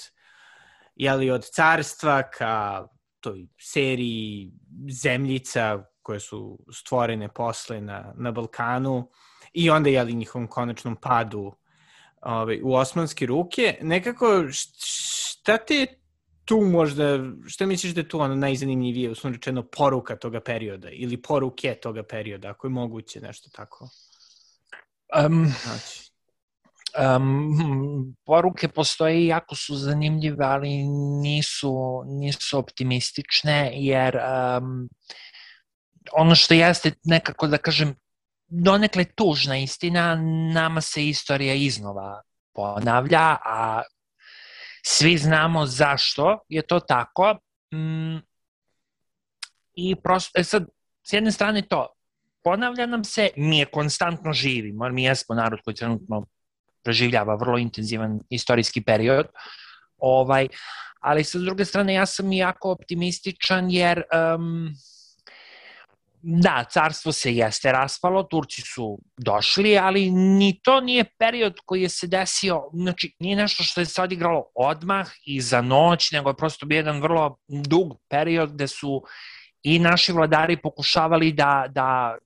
jeli 0.95 1.29
od 1.29 1.45
carstva 1.45 2.23
ka 2.29 2.87
toj 3.19 3.47
seriji 3.61 4.51
zemljica 5.03 5.83
koje 6.01 6.19
su 6.19 6.59
stvorene 6.73 7.29
posle 7.33 7.81
na, 7.81 8.13
na 8.17 8.31
Balkanu 8.31 9.09
i 9.53 9.69
onda 9.69 9.89
jeli 9.89 10.13
njihovom 10.13 10.47
konačnom 10.47 10.95
padu 10.95 11.53
ovaj, 12.21 12.59
u 12.63 12.73
osmanske 12.73 13.25
ruke, 13.25 13.77
nekako 13.81 14.45
šta 14.51 15.57
te 15.57 15.85
tu 16.45 16.61
možda, 16.61 17.19
šta 17.47 17.65
misliš 17.65 17.93
da 17.93 18.01
je 18.01 18.09
tu 18.09 18.19
ono 18.19 18.35
najzanimljivije, 18.35 19.11
uslovno 19.11 19.35
rečeno, 19.35 19.63
poruka 19.63 20.15
toga 20.15 20.39
perioda 20.41 20.89
ili 20.89 21.21
poruke 21.21 21.75
toga 21.75 22.03
perioda, 22.03 22.49
ako 22.49 22.67
je 22.67 22.71
moguće 22.71 23.21
nešto 23.21 23.49
tako? 23.49 23.89
Um, 25.25 25.45
znači. 25.63 26.11
um, 27.17 28.15
poruke 28.25 28.67
postoje 28.67 29.23
i 29.23 29.27
jako 29.27 29.55
su 29.55 29.75
zanimljive, 29.75 30.45
ali 30.45 30.69
nisu, 31.21 32.03
nisu 32.05 32.59
optimistične, 32.59 33.71
jer 33.73 34.17
um, 34.17 34.89
ono 36.11 36.35
što 36.35 36.53
jeste 36.53 36.91
nekako 37.03 37.47
da 37.47 37.57
kažem 37.57 37.95
donekle 38.47 39.05
tužna 39.15 39.57
istina, 39.57 40.15
nama 40.53 40.81
se 40.81 41.07
istorija 41.07 41.53
iznova 41.53 42.21
ponavlja, 42.53 43.37
a 43.45 43.81
svi 44.85 45.17
znamo 45.17 45.65
zašto 45.65 46.39
je 46.49 46.61
to 46.61 46.79
tako. 46.79 47.37
Mm, 47.73 48.17
I 49.73 49.95
prosto, 50.03 50.39
e 50.39 50.43
sad, 50.43 50.65
s 51.03 51.13
jedne 51.13 51.31
strane 51.31 51.61
to, 51.61 51.87
ponavlja 52.43 52.85
nam 52.85 53.03
se, 53.03 53.29
mi 53.35 53.59
je 53.59 53.65
konstantno 53.65 54.33
živimo, 54.33 54.89
mi 54.89 55.03
jesmo 55.03 55.35
narod 55.35 55.59
koji 55.63 55.75
trenutno 55.75 56.25
proživljava 56.83 57.35
vrlo 57.35 57.57
intenzivan 57.57 58.19
istorijski 58.29 58.81
period, 58.81 59.27
ovaj, 59.97 60.47
ali 60.99 61.23
sa 61.23 61.39
druge 61.39 61.65
strane 61.65 61.93
ja 61.93 62.05
sam 62.05 62.33
jako 62.33 62.71
optimističan 62.71 63.71
jer 63.71 64.03
um, 64.35 64.73
da, 66.29 66.63
carstvo 66.71 67.11
se 67.11 67.33
jeste 67.33 67.71
raspalo, 67.71 68.23
Turci 68.23 68.61
su 68.61 68.99
došli, 69.17 69.77
ali 69.77 70.11
ni 70.11 70.59
to 70.63 70.81
nije 70.81 71.05
period 71.19 71.55
koji 71.65 71.81
je 71.81 71.89
se 71.89 72.07
desio, 72.07 72.63
znači 72.73 73.15
nije 73.19 73.35
nešto 73.35 73.63
što 73.63 73.81
je 73.81 73.85
se 73.85 74.01
odigralo 74.01 74.43
odmah 74.55 75.07
i 75.25 75.41
za 75.41 75.61
noć, 75.61 76.11
nego 76.11 76.29
je 76.29 76.37
prosto 76.37 76.65
bio 76.65 76.75
jedan 76.75 77.01
vrlo 77.01 77.37
dug 77.47 77.97
period 78.09 78.53
gde 78.53 78.67
su 78.67 79.03
i 79.63 79.79
naši 79.79 80.11
vladari 80.11 80.57
pokušavali 80.61 81.31
da, 81.31 81.65
da 81.69 82.17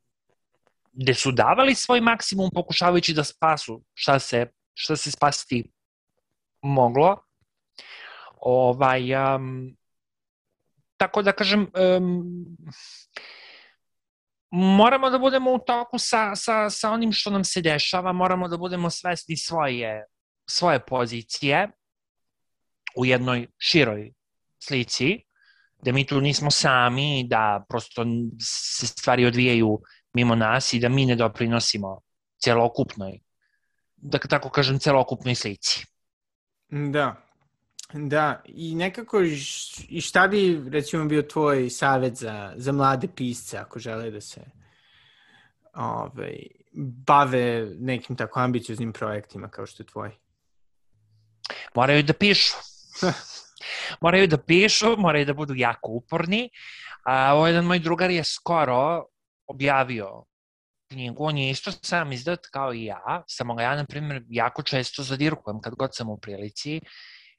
gde 0.94 1.14
su 1.14 1.32
davali 1.32 1.76
svoj 1.76 2.02
maksimum 2.02 2.50
pokušavajući 2.54 3.14
da 3.14 3.24
spasu 3.24 3.84
šta 3.94 4.20
se, 4.20 4.46
šta 4.74 4.96
se 4.96 5.12
spasti 5.12 5.64
moglo. 6.62 7.18
Ovaj, 8.42 9.36
um, 9.36 9.78
tako 10.98 11.22
da 11.22 11.32
kažem, 11.32 11.72
um, 11.98 12.46
moramo 14.52 15.10
da 15.10 15.20
budemo 15.20 15.54
u 15.54 15.60
toku 15.60 16.00
sa, 16.00 16.36
sa, 16.36 16.70
sa 16.70 16.92
onim 16.92 17.12
što 17.12 17.30
nam 17.30 17.44
se 17.44 17.62
dešava, 17.62 18.12
moramo 18.12 18.48
da 18.48 18.58
budemo 18.58 18.90
svesni 18.90 19.38
svoje, 19.38 20.06
svoje 20.50 20.86
pozicije 20.86 21.70
u 22.98 23.06
jednoj 23.06 23.48
široj 23.58 24.14
slici, 24.60 25.20
da 25.84 25.92
mi 25.92 26.06
tu 26.08 26.22
nismo 26.22 26.52
sami, 26.52 27.28
da 27.28 27.66
prosto 27.70 28.06
se 28.42 28.88
stvari 28.88 29.26
odvijaju 29.26 29.80
mimo 30.14 30.36
nas 30.36 30.74
i 30.74 30.80
da 30.80 30.90
mi 30.90 31.06
ne 31.06 31.16
doprinosimo 31.16 32.02
celokupnoj, 32.44 33.20
da 33.96 34.20
tako 34.20 34.50
kažem, 34.50 34.80
celokupnoj 34.80 35.36
slici. 35.36 35.86
Da, 36.70 37.31
da, 37.94 38.42
i 38.46 38.76
nekako, 38.76 39.22
i 39.90 40.02
šta 40.02 40.28
bi, 40.28 40.62
recimo, 40.70 41.06
bio 41.06 41.22
tvoj 41.22 41.70
savet 41.70 42.16
za, 42.16 42.54
za 42.56 42.72
mlade 42.72 43.08
pisce, 43.16 43.58
ako 43.58 43.80
žele 43.80 44.12
da 44.12 44.22
se 44.22 44.42
ovaj, 45.74 46.38
bave 47.08 47.68
nekim 47.80 48.16
tako 48.16 48.40
ambicioznim 48.40 48.94
projektima 48.94 49.50
kao 49.50 49.66
što 49.66 49.84
je 49.84 49.88
tvoj? 49.88 50.12
Moraju 51.76 52.04
da 52.04 52.14
pišu. 52.14 52.54
moraju 54.02 54.28
da 54.28 54.38
pišu, 54.38 54.98
moraju 54.98 55.26
da 55.26 55.34
budu 55.34 55.56
jako 55.56 55.92
uporni. 55.92 56.50
A, 57.04 57.34
ovo 57.34 57.48
jedan 57.48 57.66
moj 57.66 57.80
drugar 57.80 58.12
je 58.12 58.24
skoro 58.24 59.06
objavio 59.48 60.24
knjigu, 60.92 61.24
on 61.24 61.38
je 61.38 61.50
isto 61.50 61.72
sam 61.72 62.12
izdat 62.12 62.40
kao 62.52 62.74
i 62.74 62.86
ja, 62.86 63.24
samo 63.28 63.56
ga 63.56 63.64
ja, 63.64 63.76
na 63.76 63.86
primjer, 63.86 64.24
jako 64.30 64.64
često 64.64 65.04
zadirkujem 65.04 65.62
kad 65.62 65.76
god 65.76 65.96
sam 65.96 66.10
u 66.10 66.18
prilici, 66.18 66.82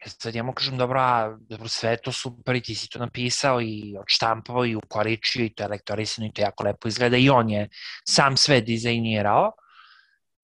jer 0.05 0.15
sad 0.19 0.35
ja 0.35 0.43
mu 0.43 0.53
kažem, 0.53 0.77
dobro, 0.79 1.01
a, 1.01 1.37
dobro, 1.49 1.69
sve 1.69 1.97
to 1.97 2.13
super 2.13 2.57
i 2.57 2.61
ti 2.61 2.75
si 2.75 2.89
to 2.89 2.99
napisao 2.99 3.61
i 3.61 3.97
odštampao 4.01 4.67
i 4.67 4.77
ukoričio 4.77 5.45
i 5.45 5.55
to 5.55 5.63
je 5.63 5.69
lektorisano 5.69 6.27
i 6.27 6.33
to 6.33 6.43
jako 6.43 6.65
lepo 6.65 6.89
izgleda 6.89 7.17
i 7.17 7.31
on 7.31 7.51
je 7.51 7.69
sam 8.05 8.37
sve 8.37 8.61
dizajnirao. 8.61 9.53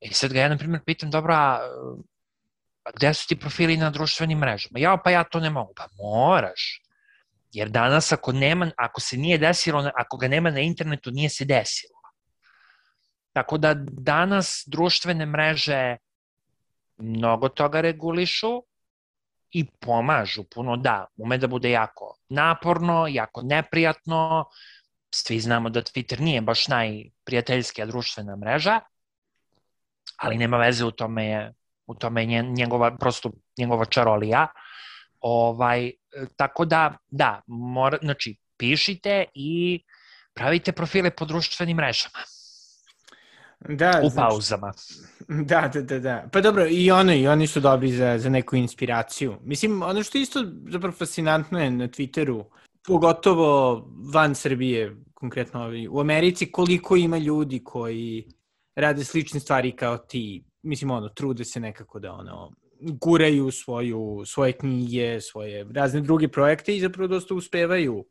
I 0.01 0.15
sad 0.15 0.33
ga 0.33 0.41
ja, 0.41 0.49
na 0.49 0.59
primjer, 0.59 0.83
pitam, 0.87 1.11
dobro, 1.11 1.35
a, 1.35 1.59
a 2.85 2.91
gde 2.97 3.15
su 3.15 3.29
ti 3.29 3.37
profili 3.37 3.77
na 3.77 3.91
društvenim 3.91 4.39
mrežama? 4.39 4.79
Ja, 4.79 4.97
pa 5.05 5.11
ja 5.11 5.25
to 5.25 5.41
ne 5.41 5.51
mogu. 5.51 5.73
Pa 5.77 5.87
moraš. 5.99 6.83
Jer 7.53 7.69
danas 7.69 8.13
ako 8.13 8.33
nema, 8.33 8.71
ako 8.77 9.01
se 9.01 9.17
nije 9.17 9.39
desilo, 9.39 9.91
ako 9.97 10.17
ga 10.17 10.29
nema 10.29 10.51
na 10.51 10.61
internetu, 10.61 11.11
nije 11.11 11.29
se 11.29 11.45
desilo. 11.45 11.99
Tako 13.33 13.59
da 13.59 13.75
danas 13.91 14.65
društvene 14.67 15.27
mreže 15.27 15.97
mnogo 16.97 17.49
toga 17.49 17.81
regulišu 17.81 18.63
i 19.51 19.66
pomažu 19.80 20.44
puno, 20.55 20.76
da, 20.76 21.07
ume 21.16 21.38
da 21.38 21.46
bude 21.46 21.70
jako 21.70 22.16
naporno, 22.28 23.07
jako 23.07 23.42
neprijatno, 23.42 24.44
svi 25.14 25.40
znamo 25.40 25.70
da 25.70 25.82
Twitter 25.82 26.20
nije 26.20 26.40
baš 26.40 26.68
najprijateljskija 26.68 27.86
društvena 27.86 28.36
mreža, 28.36 28.80
ali 30.16 30.38
nema 30.38 30.57
veze 30.57 30.84
u 30.84 30.90
tome 30.90 31.26
je 31.26 31.55
u 31.88 31.94
tome 31.94 32.24
je 32.24 32.42
njegova, 32.42 32.96
prosto 32.96 33.30
njegova 33.59 33.84
čarolija. 33.84 34.46
Ovaj, 35.20 35.90
tako 36.36 36.64
da, 36.64 36.96
da, 37.09 37.42
mora, 37.46 37.99
znači, 38.03 38.36
pišite 38.57 39.24
i 39.34 39.82
pravite 40.34 40.72
profile 40.72 41.11
po 41.11 41.24
društvenim 41.24 41.76
mrežama. 41.76 42.18
Da, 43.61 44.01
u 44.05 44.09
znači, 44.09 44.31
pauzama. 44.31 44.73
Da, 45.29 45.71
da, 45.75 45.83
da, 45.83 45.99
da. 45.99 46.29
Pa 46.33 46.41
dobro, 46.41 46.67
i 46.71 46.91
ono, 46.91 47.15
i 47.15 47.29
oni 47.29 47.47
su 47.47 47.61
dobri 47.61 47.93
za, 47.93 48.19
za 48.19 48.29
neku 48.29 48.57
inspiraciju. 48.57 49.37
Mislim, 49.45 49.83
ono 49.83 50.03
što 50.03 50.19
je 50.19 50.23
isto 50.23 50.45
zapravo 50.69 50.93
fascinantno 50.93 51.61
je 51.61 51.71
na 51.71 51.89
Twitteru, 51.89 52.45
pogotovo 52.87 53.85
van 54.15 54.35
Srbije, 54.35 54.97
konkretno 55.15 55.71
u 55.91 56.01
Americi, 56.01 56.53
koliko 56.53 56.97
ima 56.97 57.19
ljudi 57.19 57.65
koji 57.65 58.29
rade 58.75 59.05
slične 59.05 59.41
stvari 59.41 59.73
kao 59.73 59.99
ti. 59.99 60.45
Mislim, 60.63 60.91
ono, 60.91 61.09
trude 61.09 61.45
se 61.45 61.61
nekako 61.61 61.99
da, 61.99 62.13
ono, 62.13 62.53
guraju 62.81 63.51
svoju, 63.51 64.23
svoje 64.27 64.53
knjige, 64.53 65.21
svoje 65.21 65.67
razne 65.75 66.01
druge 66.01 66.29
projekte 66.29 66.77
i 66.77 66.81
zapravo 66.81 67.09
dosta 67.09 67.35
uspevaju 67.35 68.05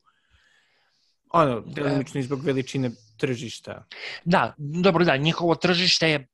ono, 1.30 1.60
da. 1.60 1.84
delimično 1.84 2.22
zbog 2.22 2.44
veličine 2.44 2.92
tržišta. 3.18 3.84
Da, 4.26 4.54
dobro, 4.58 5.06
da, 5.06 5.18
njihovo 5.18 5.56
tržište 5.56 6.10
je 6.10 6.28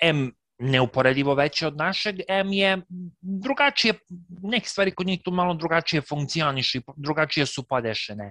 M 0.00 0.32
neuporedivo 0.58 1.34
veće 1.34 1.66
od 1.66 1.76
našeg, 1.76 2.16
M 2.28 2.52
je 2.52 2.78
drugačije, 3.20 3.94
neke 4.42 4.68
stvari 4.68 4.94
kod 4.94 5.06
njih 5.06 5.20
tu 5.24 5.30
malo 5.30 5.54
drugačije 5.54 6.02
funkcionišu 6.02 6.78
i 6.78 6.82
drugačije 6.96 7.46
su 7.46 7.62
podešene. 7.68 8.30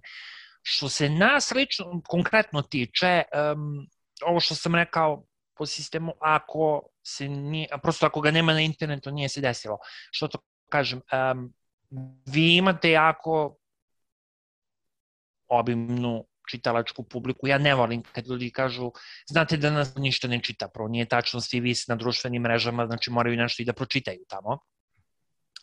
Što 0.63 0.89
se 0.89 1.09
nas 1.09 1.51
lično, 1.51 2.01
konkretno 2.07 2.61
tiče, 2.61 3.23
um, 3.53 3.87
ovo 4.25 4.39
što 4.39 4.55
sam 4.55 4.75
rekao 4.75 5.25
po 5.57 5.65
sistemu, 5.65 6.13
ako 6.19 6.81
se 7.07 7.29
nije, 7.29 7.67
prosto 7.81 8.05
ako 8.05 8.21
ga 8.21 8.31
nema 8.31 8.53
na 8.53 8.61
internetu, 8.61 9.11
nije 9.11 9.29
se 9.29 9.41
desilo. 9.41 9.77
Što 10.11 10.27
to 10.27 10.39
kažem, 10.69 11.01
um, 11.11 11.53
vi 12.25 12.55
imate 12.55 12.91
jako 12.91 13.57
obimnu 15.51 16.23
čitalačku 16.51 17.03
publiku. 17.03 17.47
Ja 17.47 17.57
ne 17.57 17.75
volim 17.75 18.03
kad 18.03 18.27
ljudi 18.27 18.51
kažu, 18.51 18.91
znate 19.29 19.57
da 19.57 19.71
nas 19.71 19.95
ništa 19.95 20.27
ne 20.27 20.41
čita, 20.43 20.67
prvo 20.67 20.87
nije 20.87 21.05
tačno, 21.05 21.41
svi 21.41 21.59
vi 21.59 21.75
na 21.87 21.95
društvenim 21.95 22.41
mrežama, 22.41 22.87
znači 22.87 23.11
moraju 23.11 23.37
nešto 23.37 23.63
i 23.63 23.65
da 23.65 23.73
pročitaju 23.73 24.25
tamo, 24.29 24.59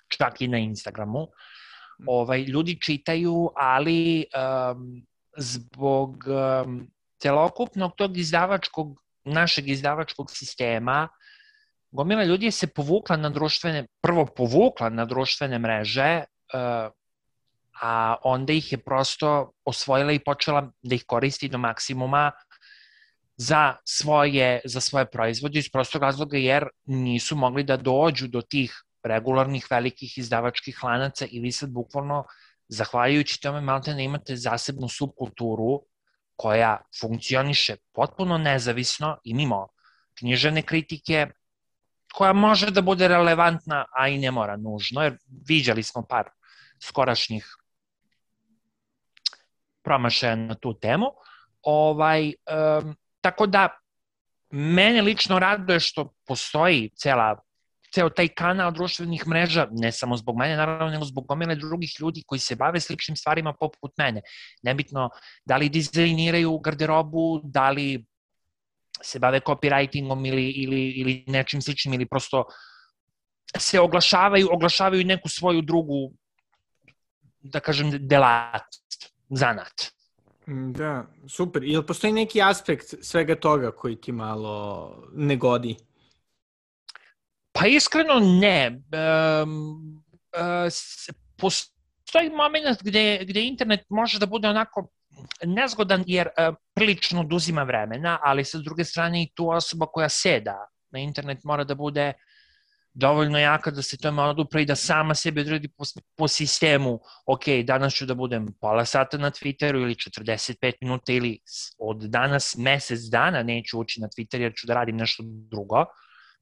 čak 0.09 0.41
i 0.41 0.49
na 0.49 0.59
Instagramu. 0.59 1.26
Ovaj, 2.07 2.43
ljudi 2.43 2.78
čitaju, 2.80 3.51
ali 3.57 4.24
um, 4.30 5.03
zbog 5.36 6.24
um, 6.26 6.86
celokupnog 7.18 7.97
tog 7.97 8.16
izdavačkog, 8.16 9.01
našeg 9.24 9.68
izdavačkog 9.68 10.30
sistema, 10.30 11.09
gomila 11.91 12.24
ljudi 12.24 12.47
je 12.47 12.51
se 12.51 12.66
povukla 12.66 13.16
na 13.16 13.30
društvene, 13.30 13.86
prvo 14.03 14.26
povukla 14.26 14.89
na 14.89 15.05
društvene 15.05 15.59
mreže, 15.59 16.24
uh, 16.55 16.93
a 17.83 18.16
onda 18.24 18.53
ih 18.53 18.72
je 18.72 18.79
prosto 18.79 19.53
osvojila 19.64 20.12
i 20.12 20.24
počela 20.24 20.70
da 20.83 20.95
ih 20.95 21.05
koristi 21.07 21.49
do 21.49 21.59
maksimuma 21.59 22.33
za 23.37 23.74
svoje, 23.85 24.61
za 24.64 24.81
svoje 24.81 25.11
proizvode 25.11 25.59
iz 25.59 25.70
prostog 25.72 26.03
razloga 26.03 26.37
jer 26.37 26.68
nisu 26.85 27.37
mogli 27.37 27.62
da 27.62 27.76
dođu 27.76 28.29
do 28.29 28.43
tih 28.43 28.83
regularnih 29.03 29.66
velikih 29.70 30.18
izdavačkih 30.18 30.85
lanaca 30.85 31.26
i 31.31 31.41
vi 31.41 31.53
sad 31.53 31.70
bukvalno 31.70 32.24
zahvaljujući 32.68 33.41
tome 33.41 33.61
malte 33.61 33.95
ne 33.95 34.05
imate 34.05 34.37
zasebnu 34.37 34.89
subkulturu 34.89 35.83
koja 36.37 36.81
funkcioniše 37.01 37.76
potpuno 37.93 38.39
nezavisno 38.39 39.18
i 39.24 39.35
mimo 39.35 39.68
književne 40.18 40.62
kritike 40.62 41.26
koja 42.14 42.33
može 42.33 42.70
da 42.70 42.83
bude 42.83 43.09
relevantna, 43.09 43.85
a 43.93 44.09
i 44.09 44.18
ne 44.18 44.31
mora 44.31 44.57
nužno, 44.57 45.03
jer 45.03 45.16
viđali 45.49 45.83
smo 45.83 46.03
par 46.03 46.31
skorašnjih 46.83 47.47
promašaja 49.89 50.36
na 50.36 50.55
tu 50.55 50.74
temu. 50.76 51.09
Ovaj, 51.64 52.32
um, 52.45 52.95
tako 53.24 53.47
da, 53.47 53.68
mene 54.51 55.03
lično 55.03 55.39
raduje 55.39 55.80
što 55.80 56.11
postoji 56.26 56.91
cela 56.97 57.36
ceo 57.95 58.11
taj 58.12 58.28
kanal 58.36 58.72
društvenih 58.72 59.26
mreža, 59.26 59.66
ne 59.70 59.93
samo 59.93 60.16
zbog 60.16 60.36
mene, 60.36 60.57
naravno, 60.57 60.91
nego 60.93 61.05
zbog 61.09 61.26
gomile 61.26 61.57
drugih 61.57 61.95
ljudi 62.01 62.22
koji 62.26 62.39
se 62.39 62.57
bave 62.57 62.80
sličnim 62.80 63.16
stvarima 63.16 63.55
poput 63.61 63.93
mene. 63.99 64.22
Nebitno 64.62 65.09
da 65.45 65.57
li 65.57 65.68
dizajniraju 65.68 66.59
garderobu, 66.59 67.41
da 67.45 67.70
li 67.70 68.05
se 69.03 69.18
bave 69.18 69.41
copywritingom 69.41 70.28
ili, 70.28 70.51
ili, 70.51 70.82
ili 71.01 71.24
nečim 71.26 71.62
sličnim 71.62 71.95
ili 71.95 72.07
prosto 72.07 72.45
se 73.57 73.80
oglašavaju, 73.80 74.49
oglašavaju 74.53 75.05
neku 75.05 75.28
svoju 75.28 75.62
drugu, 75.62 76.12
da 77.41 77.61
kažem, 77.61 77.95
delatnost, 78.09 78.88
zanat. 79.31 79.93
Da, 80.47 81.07
super. 81.29 81.62
Ili 81.62 81.87
postoji 81.87 82.12
neki 82.12 82.43
aspekt 82.43 82.95
svega 83.03 83.35
toga 83.35 83.70
koji 83.70 84.01
ti 84.01 84.12
malo 84.12 84.95
ne 85.12 85.37
godi? 85.37 85.76
Pa 87.53 87.66
iskreno 87.66 88.14
ne. 88.20 88.83
Um, 89.43 90.05
uh, 90.37 90.72
postoji 91.37 92.31
moment 92.31 92.83
gde, 92.83 93.24
gde 93.29 93.43
internet 93.43 93.81
može 93.89 94.18
da 94.18 94.26
bude 94.26 94.49
onako 94.49 94.89
nezgodan 95.45 96.05
jer 96.07 96.26
uh, 96.26 96.55
prilično 96.74 97.20
oduzima 97.20 97.62
vremena, 97.62 98.18
ali 98.22 98.45
sa 98.45 98.59
druge 98.59 98.85
strane 98.85 99.22
i 99.22 99.31
tu 99.35 99.51
osoba 99.51 99.87
koja 99.87 100.09
seda 100.09 100.68
na 100.91 100.99
internet 100.99 101.45
mora 101.45 101.64
da 101.64 101.74
bude 101.74 102.12
dovoljno 102.95 103.39
jaka 103.39 103.70
da 103.70 103.82
se 103.82 103.97
tome 103.97 104.22
odupre 104.22 104.62
i 104.62 104.66
da 104.66 104.76
sama 104.76 105.14
sebi 105.14 105.41
odredi 105.41 105.68
po, 105.68 105.84
po 106.16 106.28
sistemu, 106.28 107.01
ok, 107.26 107.45
danas 107.64 107.95
ću 107.95 108.07
da 108.07 108.14
budem 108.14 108.47
pola 108.61 108.84
sata 108.84 109.18
na 109.18 109.30
Twitteru 109.30 109.82
ili 109.82 109.95
45 109.95 110.72
minuta 110.80 111.12
ili 111.12 111.39
od 111.78 112.03
danas 112.03 112.57
mesec 112.57 113.01
dana 113.01 113.43
neću 113.43 113.80
ući 113.80 114.01
na 114.01 114.09
Twitter 114.09 114.41
jer 114.41 114.53
ću 114.57 114.66
da 114.66 114.74
radim 114.74 114.97
nešto 114.97 115.22
drugo, 115.26 115.84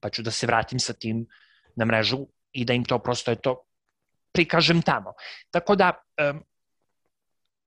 pa 0.00 0.10
ću 0.10 0.22
da 0.22 0.30
se 0.30 0.46
vratim 0.46 0.78
sa 0.78 0.92
tim 0.92 1.26
na 1.76 1.84
mrežu 1.84 2.26
i 2.52 2.64
da 2.64 2.72
im 2.72 2.84
to 2.84 2.98
prosto 2.98 3.30
je 3.30 3.40
to 3.40 3.62
prikažem 4.32 4.82
tamo. 4.82 5.12
Tako 5.50 5.76
da, 5.76 5.92
um, 6.30 6.42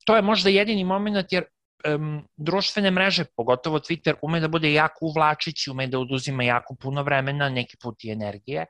to 0.06 0.16
je 0.16 0.22
možda 0.22 0.50
jedini 0.50 0.84
moment 0.84 1.34
jer 1.34 1.46
um, 1.88 2.28
društvene 2.38 2.92
mreže, 2.92 3.26
pogotovo 3.36 3.80
Twitter, 3.80 4.16
ume 4.22 4.40
da 4.40 4.48
bude 4.48 4.74
jako 4.74 5.06
uvlačići, 5.06 5.72
ume 5.72 5.88
da 5.88 6.00
oduzima 6.00 6.44
jako 6.44 6.76
puno 6.76 7.04
vremena, 7.04 7.50
neki 7.50 7.78
put 7.78 8.04
i 8.04 8.12
energije, 8.12 8.66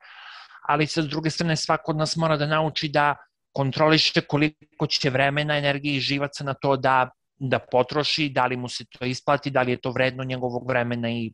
ali 0.67 0.87
sa 0.87 1.01
druge 1.01 1.29
strane 1.29 1.55
svako 1.55 1.91
od 1.91 1.97
nas 1.97 2.15
mora 2.15 2.37
da 2.37 2.45
nauči 2.45 2.89
da 2.89 3.15
kontroliše 3.51 4.21
koliko 4.21 4.87
će 4.87 5.09
vremena, 5.09 5.57
energije 5.57 5.95
i 5.95 5.99
živaca 5.99 6.43
na 6.43 6.53
to 6.53 6.77
da, 6.77 7.09
da 7.37 7.59
potroši, 7.59 8.29
da 8.29 8.45
li 8.45 8.57
mu 8.57 8.69
se 8.69 8.85
to 8.85 9.05
isplati, 9.05 9.49
da 9.49 9.61
li 9.61 9.71
je 9.71 9.81
to 9.81 9.91
vredno 9.91 10.23
njegovog 10.23 10.67
vremena 10.67 11.09
i, 11.09 11.33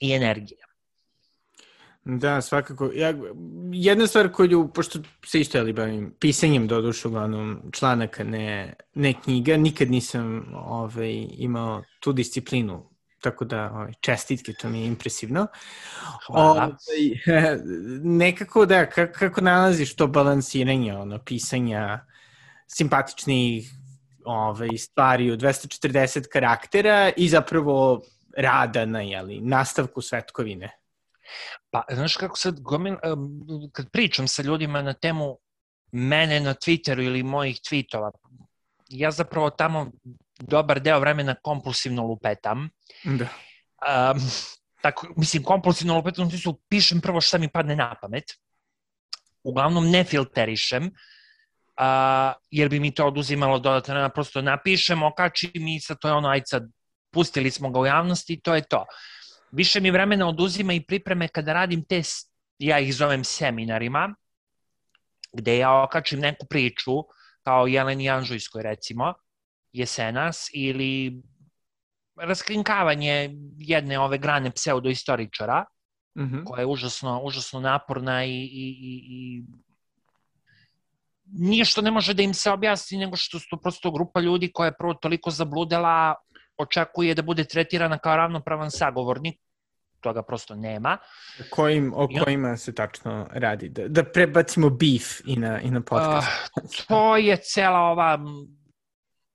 i 0.00 0.12
energije. 0.12 0.75
Da, 2.08 2.40
svakako. 2.40 2.90
Ja, 2.94 3.14
jedna 3.72 4.06
stvar 4.06 4.32
koju, 4.32 4.68
pošto 4.74 4.98
se 5.26 5.40
isto 5.40 5.58
jeli 5.58 5.72
bavim 5.72 6.14
pisanjem 6.20 6.66
do 6.66 6.80
dušu 6.80 7.08
uglavnom 7.08 7.62
članaka, 7.72 8.24
ne, 8.24 8.74
ne 8.94 9.14
knjiga, 9.22 9.56
nikad 9.56 9.90
nisam 9.90 10.46
ovaj, 10.54 11.26
imao 11.38 11.82
tu 12.00 12.12
disciplinu 12.12 12.90
tako 13.20 13.44
da 13.44 13.70
ovaj, 13.72 13.92
čestitke, 14.00 14.52
to 14.52 14.68
mi 14.68 14.80
je 14.80 14.86
impresivno. 14.86 15.46
Ovaj, 16.28 16.70
nekako 18.22 18.66
da, 18.66 18.86
kako, 18.90 19.12
kako 19.18 19.40
nalaziš 19.40 19.96
to 19.96 20.06
balansiranje, 20.06 20.96
ono, 20.96 21.18
pisanja 21.18 22.06
simpatičnih 22.66 23.70
ovaj, 24.24 24.76
stvari 24.78 25.30
u 25.30 25.36
240 25.36 26.28
karaktera 26.32 27.12
i 27.16 27.28
zapravo 27.28 28.02
rada 28.36 28.84
na 28.86 29.00
jeli, 29.00 29.40
nastavku 29.40 30.02
svetkovine? 30.02 30.85
Pa, 31.70 31.84
znaš 31.90 32.16
kako 32.16 32.36
sad, 32.36 32.60
gomil, 32.60 32.96
kad 33.72 33.90
pričam 33.90 34.28
sa 34.28 34.42
ljudima 34.42 34.82
na 34.82 34.92
temu 34.92 35.38
mene 35.92 36.40
na 36.40 36.54
Twitteru 36.54 37.04
ili 37.04 37.22
mojih 37.22 37.56
tweetova, 37.56 38.10
ja 38.88 39.10
zapravo 39.10 39.50
tamo 39.50 39.90
dobar 40.38 40.80
deo 40.80 41.00
vremena 41.00 41.34
kompulsivno 41.42 42.02
lupetam. 42.06 42.68
Da. 43.04 43.28
Um, 44.14 44.20
tako, 44.82 45.08
mislim, 45.16 45.42
kompulsivno 45.42 45.94
lupetam, 45.94 46.30
su 46.30 46.60
pišem 46.68 47.00
prvo 47.00 47.20
šta 47.20 47.38
mi 47.38 47.48
padne 47.48 47.76
na 47.76 47.94
pamet. 48.00 48.24
Uglavnom 49.42 49.90
ne 49.90 50.04
filterišem, 50.04 50.84
uh, 50.86 52.34
jer 52.50 52.68
bi 52.68 52.80
mi 52.80 52.94
to 52.94 53.06
oduzimalo 53.06 53.58
dodatno. 53.58 54.08
Prosto 54.14 54.42
napišem, 54.42 55.02
okačim 55.02 55.68
i 55.68 55.80
sad 55.80 55.98
to 56.00 56.08
je 56.08 56.14
ono, 56.14 56.28
aj 56.28 56.42
sad, 56.46 56.62
pustili 57.10 57.50
smo 57.50 57.70
ga 57.70 57.80
u 57.80 57.86
javnosti 57.86 58.32
i 58.32 58.40
to 58.40 58.54
je 58.54 58.62
to. 58.62 58.78
Uh, 58.78 59.15
više 59.52 59.80
mi 59.80 59.90
vremena 59.90 60.28
oduzima 60.28 60.72
i 60.72 60.84
pripreme 60.84 61.28
kada 61.28 61.52
radim 61.52 61.84
te, 61.84 62.02
ja 62.58 62.78
ih 62.78 62.94
zovem 62.94 63.24
seminarima, 63.24 64.14
gde 65.32 65.58
ja 65.58 65.82
okačim 65.82 66.20
neku 66.20 66.46
priču, 66.46 66.92
kao 67.42 67.66
Jeleni 67.66 68.10
Anžujskoj 68.10 68.62
recimo, 68.62 69.14
jesenas, 69.72 70.50
ili 70.52 71.22
raskrinkavanje 72.16 73.30
jedne 73.58 73.98
ove 73.98 74.18
grane 74.18 74.50
pseudoistoričara, 74.50 75.64
mm 76.18 76.22
-hmm. 76.22 76.44
koja 76.44 76.60
je 76.60 76.66
užasno, 76.66 77.20
užasno 77.24 77.60
naporna 77.60 78.24
i, 78.24 78.30
i, 78.30 78.66
i, 78.80 79.02
i 79.08 79.44
nije 81.26 81.64
što 81.64 81.82
ne 81.82 81.90
može 81.90 82.14
da 82.14 82.22
im 82.22 82.34
se 82.34 82.50
objasni, 82.50 82.98
nego 82.98 83.16
što 83.16 83.38
su 83.38 83.46
to 83.50 83.56
prosto 83.56 83.90
grupa 83.90 84.20
ljudi 84.20 84.50
koja 84.52 84.66
je 84.66 84.76
prvo 84.78 84.94
toliko 84.94 85.30
zabludela, 85.30 86.14
očekuje 86.58 87.14
da 87.14 87.22
bude 87.22 87.44
tretirana 87.44 87.98
kao 87.98 88.16
ravnopravan 88.16 88.70
sagovornik, 88.70 89.40
toga 90.00 90.22
prosto 90.22 90.54
nema. 90.54 90.98
Kojim, 91.50 91.92
o 91.96 92.08
kojima 92.24 92.56
se 92.56 92.74
tačno 92.74 93.28
radi? 93.32 93.68
Da, 93.68 93.88
da 93.88 94.04
prebacimo 94.04 94.70
beef 94.70 95.20
i 95.26 95.36
na, 95.36 95.60
i 95.60 95.70
na 95.70 95.80
podcast. 95.80 96.28
Uh, 96.62 96.86
to 96.88 97.16
je 97.16 97.36
cela 97.36 97.80
ova 97.80 98.18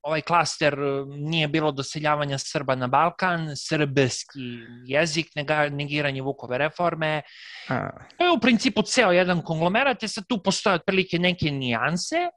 ovaj 0.02 0.22
klaster 0.22 0.78
nije 1.08 1.48
bilo 1.48 1.72
doseljavanja 1.72 2.38
Srba 2.38 2.76
na 2.76 2.88
Balkan, 2.88 3.52
srbski 3.56 4.40
jezik, 4.86 5.28
negiranje 5.72 6.22
Vukove 6.22 6.58
reforme. 6.58 7.22
A. 7.70 7.90
To 8.18 8.26
je 8.26 8.32
u 8.32 8.40
principu 8.40 8.82
ceo 8.82 9.12
jedan 9.12 9.42
konglomerat, 9.42 10.04
je 10.04 10.10
sad 10.10 10.24
tu 10.28 10.42
postoje 10.44 10.76
otprilike 10.76 11.20
neke 11.20 11.52
nijanse, 11.52 12.30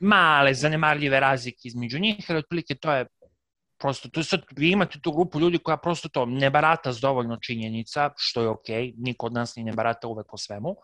male, 0.00 0.54
zanemarljive 0.54 1.20
razlike 1.20 1.60
između 1.64 1.98
njih, 1.98 2.26
ali 2.28 2.38
otprilike 2.38 2.74
to 2.74 2.92
je 2.92 3.06
prosto, 3.82 4.08
to 4.08 4.20
je 4.20 4.24
sad, 4.24 4.44
vi 4.56 4.70
imate 4.70 5.00
tu 5.00 5.12
grupu 5.12 5.40
ljudi 5.40 5.58
koja 5.58 5.76
prosto 5.76 6.08
to 6.08 6.26
ne 6.26 6.50
barata 6.50 6.92
s 6.92 7.00
dovoljno 7.00 7.36
činjenica, 7.36 8.10
što 8.16 8.42
je 8.42 8.48
okej, 8.48 8.82
okay, 8.82 8.94
niko 8.96 9.26
od 9.26 9.32
nas 9.32 9.56
ni 9.56 9.64
ne 9.64 9.72
barata 9.72 10.08
uvek 10.08 10.34
o 10.34 10.38
svemu, 10.38 10.76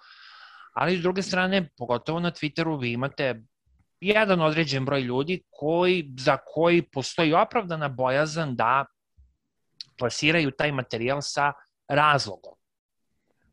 ali 0.74 0.99
s 0.99 1.03
druge 1.03 1.22
strane, 1.22 1.68
pogotovo 1.78 2.20
na 2.20 2.30
Twitteru, 2.30 2.80
vi 2.80 2.92
imate 2.92 3.42
jedan 4.01 4.40
određen 4.40 4.84
broj 4.84 5.01
ljudi 5.01 5.42
koji, 5.51 6.11
za 6.18 6.36
koji 6.36 6.82
postoji 6.82 7.32
opravdana 7.32 7.88
bojazan 7.88 8.57
da 8.57 8.84
plasiraju 9.99 10.51
taj 10.51 10.72
materijal 10.72 11.18
sa 11.22 11.53
razlogom 11.88 12.55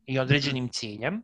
i 0.06 0.18
određenim 0.18 0.68
ciljem. 0.68 1.22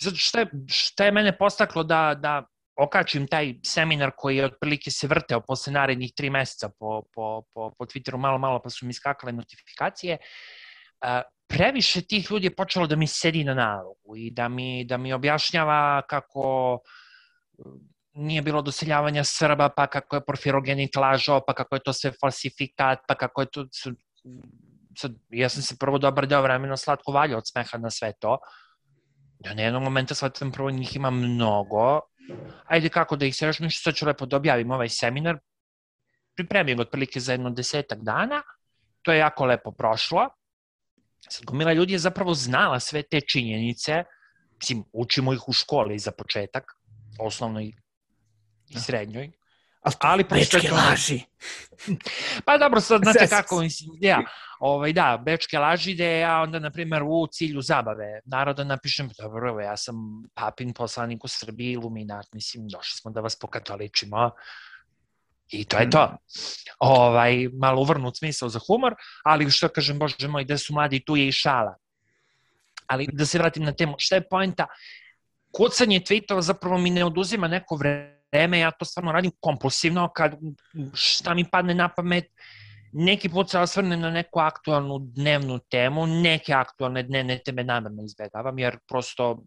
Zato 0.00 0.16
šta 0.16 0.40
je, 0.40 0.46
šta 0.68 1.04
je 1.04 1.12
mene 1.12 1.38
postaklo 1.38 1.84
da, 1.84 2.14
da 2.14 2.46
okačim 2.82 3.26
taj 3.26 3.54
seminar 3.66 4.10
koji 4.16 4.36
je 4.36 4.44
otprilike 4.44 4.90
se 4.90 5.06
vrteo 5.06 5.40
posle 5.40 5.72
narednih 5.72 6.12
tri 6.16 6.30
meseca 6.30 6.68
po, 6.78 7.02
po, 7.14 7.42
po, 7.54 7.70
po 7.78 7.84
Twitteru 7.84 8.18
malo, 8.18 8.38
malo 8.38 8.60
pa 8.62 8.70
su 8.70 8.86
mi 8.86 8.94
skakale 8.94 9.32
notifikacije, 9.32 10.18
previše 11.48 12.02
tih 12.02 12.30
ljudi 12.30 12.46
je 12.46 12.56
počelo 12.56 12.86
da 12.86 12.96
mi 12.96 13.06
sedi 13.06 13.44
na 13.44 13.54
nalogu 13.54 14.16
i 14.16 14.30
da 14.30 14.48
mi, 14.48 14.84
da 14.84 14.96
mi 14.96 15.12
objašnjava 15.12 16.02
kako 16.08 16.78
nije 18.14 18.42
bilo 18.42 18.62
doseljavanja 18.62 19.24
Srba, 19.24 19.68
pa 19.76 19.86
kako 19.86 20.16
je 20.16 20.24
Porfirogenit 20.24 20.96
lažao, 20.96 21.40
pa 21.46 21.54
kako 21.54 21.76
je 21.76 21.82
to 21.82 21.92
sve 21.92 22.12
falsifikat, 22.20 22.98
pa 23.08 23.14
kako 23.14 23.40
je 23.40 23.46
to... 23.50 23.66
Sad, 24.98 25.12
ja 25.30 25.48
sam 25.48 25.62
se 25.62 25.76
prvo 25.80 25.98
dobar 25.98 26.26
deo 26.26 26.42
vremena 26.42 26.76
slatko 26.76 27.12
valio 27.12 27.38
od 27.38 27.48
smeha 27.48 27.78
na 27.78 27.90
sve 27.90 28.12
to. 28.20 28.38
Ja 29.44 29.54
na 29.54 29.62
jednog 29.62 29.82
momenta 29.82 30.14
shvatam 30.14 30.52
prvo 30.52 30.70
njih 30.70 30.96
ima 30.96 31.10
mnogo, 31.10 32.00
ajde 32.64 32.88
kako 32.88 33.16
da 33.16 33.26
ih 33.26 33.36
se 33.36 33.46
nešto, 33.46 33.70
sad 33.70 33.94
ću 33.94 34.06
lepo 34.06 34.26
da 34.26 34.36
objavim 34.36 34.70
ovaj 34.70 34.88
seminar, 34.88 35.38
pripremim 36.34 36.76
ga 36.76 36.82
otprilike 36.82 37.20
za 37.20 37.32
jedno 37.32 37.50
desetak 37.50 37.98
dana, 38.02 38.42
to 39.02 39.12
je 39.12 39.18
jako 39.18 39.46
lepo 39.46 39.72
prošlo, 39.72 40.28
sad 41.28 41.44
gomila 41.44 41.72
ljudi 41.72 41.92
je 41.92 41.98
zapravo 41.98 42.34
znala 42.34 42.80
sve 42.80 43.02
te 43.02 43.20
činjenice, 43.20 44.04
mislim, 44.60 44.84
učimo 44.92 45.32
ih 45.32 45.48
u 45.48 45.52
školi 45.52 45.98
za 45.98 46.10
početak, 46.10 46.64
osnovnoj 47.18 47.64
i 47.64 48.74
da. 48.74 48.80
srednjoj, 48.80 49.30
Ali, 49.82 49.94
ali 50.00 50.24
bečke 50.24 50.68
to... 50.68 50.74
laži. 50.74 51.20
pa 52.44 52.58
dobro, 52.58 52.80
sad 52.80 53.02
znate 53.04 53.26
kako, 53.28 53.60
mislim, 53.60 53.90
ja, 54.00 54.22
ovaj, 54.60 54.92
da, 54.92 55.22
bečke 55.24 55.58
laži 55.58 55.94
da 55.94 56.04
ja 56.04 56.40
onda, 56.42 56.58
na 56.58 56.70
primjer, 56.70 57.02
u 57.02 57.26
cilju 57.26 57.62
zabave 57.62 58.20
naroda 58.24 58.64
napišem, 58.64 59.10
dobro, 59.18 59.48
evo, 59.48 59.60
ja 59.60 59.76
sam 59.76 59.96
papin 60.34 60.72
poslanik 60.72 61.24
u 61.24 61.28
Srbiji, 61.28 61.72
iluminat, 61.72 62.26
mislim, 62.32 62.68
došli 62.68 62.98
smo 63.00 63.10
da 63.10 63.20
vas 63.20 63.38
pokatoličimo, 63.38 64.30
I 65.52 65.64
to 65.64 65.78
je 65.78 65.90
to. 65.90 66.16
Ovaj, 66.78 67.48
malo 67.52 67.80
uvrnut 67.80 68.16
smisao 68.16 68.48
za 68.48 68.60
humor, 68.66 68.94
ali 69.24 69.50
što 69.50 69.68
kažem, 69.68 69.98
bože 69.98 70.28
moj, 70.28 70.44
da 70.44 70.58
su 70.58 70.72
mladi, 70.72 71.02
tu 71.04 71.16
je 71.16 71.28
i 71.28 71.32
šala. 71.32 71.76
Ali 72.86 73.08
da 73.12 73.26
se 73.26 73.38
vratim 73.38 73.64
na 73.64 73.72
temu, 73.72 73.94
šta 73.98 74.16
je 74.16 74.28
poenta? 74.28 74.66
Kucanje 75.52 76.00
tweetova 76.00 76.40
zapravo 76.40 76.78
mi 76.78 76.90
ne 76.90 77.04
oduzima 77.04 77.48
neko 77.48 77.76
vreme 77.76 78.11
vreme, 78.32 78.58
ja 78.58 78.70
to 78.70 78.84
stvarno 78.84 79.12
radim 79.12 79.32
kompulsivno, 79.40 80.08
kad 80.08 80.36
šta 80.94 81.34
mi 81.34 81.44
padne 81.50 81.74
na 81.74 81.88
pamet, 81.88 82.24
neki 82.92 83.28
put 83.28 83.50
se 83.50 83.58
osvrnem 83.58 84.00
na 84.00 84.10
neku 84.10 84.40
aktualnu 84.40 84.98
dnevnu 84.98 85.58
temu, 85.70 86.06
neke 86.06 86.52
aktualne 86.54 87.02
dnevne 87.02 87.38
teme 87.44 87.64
namerno 87.64 88.04
izbegavam, 88.04 88.58
jer 88.58 88.78
prosto 88.88 89.42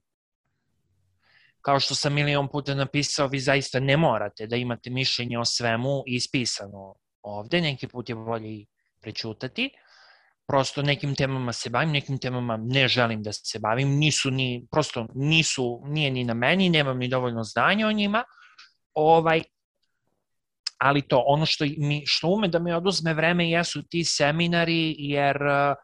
kao 1.61 1.79
što 1.79 1.95
sam 1.95 2.13
milion 2.13 2.47
puta 2.47 2.75
napisao, 2.75 3.27
vi 3.27 3.39
zaista 3.39 3.79
ne 3.79 3.97
morate 3.97 4.47
da 4.47 4.55
imate 4.55 4.89
mišljenje 4.89 5.39
o 5.39 5.45
svemu 5.45 6.03
ispisano 6.07 6.93
ovde, 7.21 7.61
neki 7.61 7.88
put 7.88 8.09
je 8.09 8.15
bolje 8.15 8.65
prećutati. 9.01 9.69
Prosto 10.47 10.81
nekim 10.81 11.15
temama 11.15 11.53
se 11.53 11.69
bavim, 11.69 11.91
nekim 11.91 12.19
temama 12.19 12.57
ne 12.57 12.88
želim 12.88 13.23
da 13.23 13.33
se 13.33 13.59
bavim, 13.59 13.97
nisu 13.97 14.31
ni, 14.31 14.67
prosto 14.71 15.07
nisu, 15.15 15.81
nije 15.86 16.11
ni 16.11 16.23
na 16.23 16.33
meni, 16.33 16.69
nemam 16.69 16.97
ni 16.97 17.07
dovoljno 17.07 17.43
znanja 17.43 17.88
o 17.88 17.91
njima, 17.91 18.23
ovaj, 18.96 19.43
ali 20.78 21.02
to, 21.02 21.24
ono 21.28 21.46
što, 21.46 21.66
mi, 21.78 22.04
što 22.06 22.28
ume 22.28 22.48
da 22.48 22.60
mi 22.60 22.74
oduzme 22.74 23.14
vreme 23.14 23.50
jesu 23.50 23.84
ti 23.84 24.04
seminari, 24.04 24.96
jer 25.00 25.36
uh, 25.36 25.76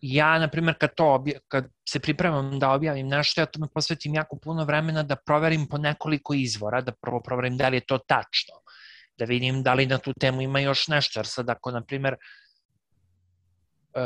ja, 0.00 0.38
na 0.38 0.48
primjer, 0.48 0.78
kad, 0.78 0.94
to 0.94 1.14
obja, 1.14 1.38
kad 1.48 1.68
se 1.88 2.00
pripremam 2.00 2.58
da 2.58 2.70
objavim 2.70 3.08
nešto, 3.08 3.40
ja 3.40 3.46
tome 3.46 3.66
posvetim 3.74 4.14
jako 4.14 4.36
puno 4.36 4.64
vremena 4.64 5.02
da 5.02 5.16
proverim 5.16 5.66
po 5.68 5.78
nekoliko 5.78 6.34
izvora, 6.34 6.80
da 6.80 6.92
prvo 6.92 7.22
proverim 7.22 7.56
da 7.56 7.68
li 7.68 7.76
je 7.76 7.86
to 7.86 7.98
tačno, 7.98 8.54
da 9.18 9.24
vidim 9.24 9.62
da 9.62 9.74
li 9.74 9.86
na 9.86 9.98
tu 9.98 10.12
temu 10.20 10.42
ima 10.42 10.60
još 10.60 10.88
nešto, 10.88 11.20
jer 11.20 11.26
sad 11.26 11.50
ako, 11.50 11.70
na 11.70 11.84
primjer, 11.84 12.14
uh, 13.94 14.00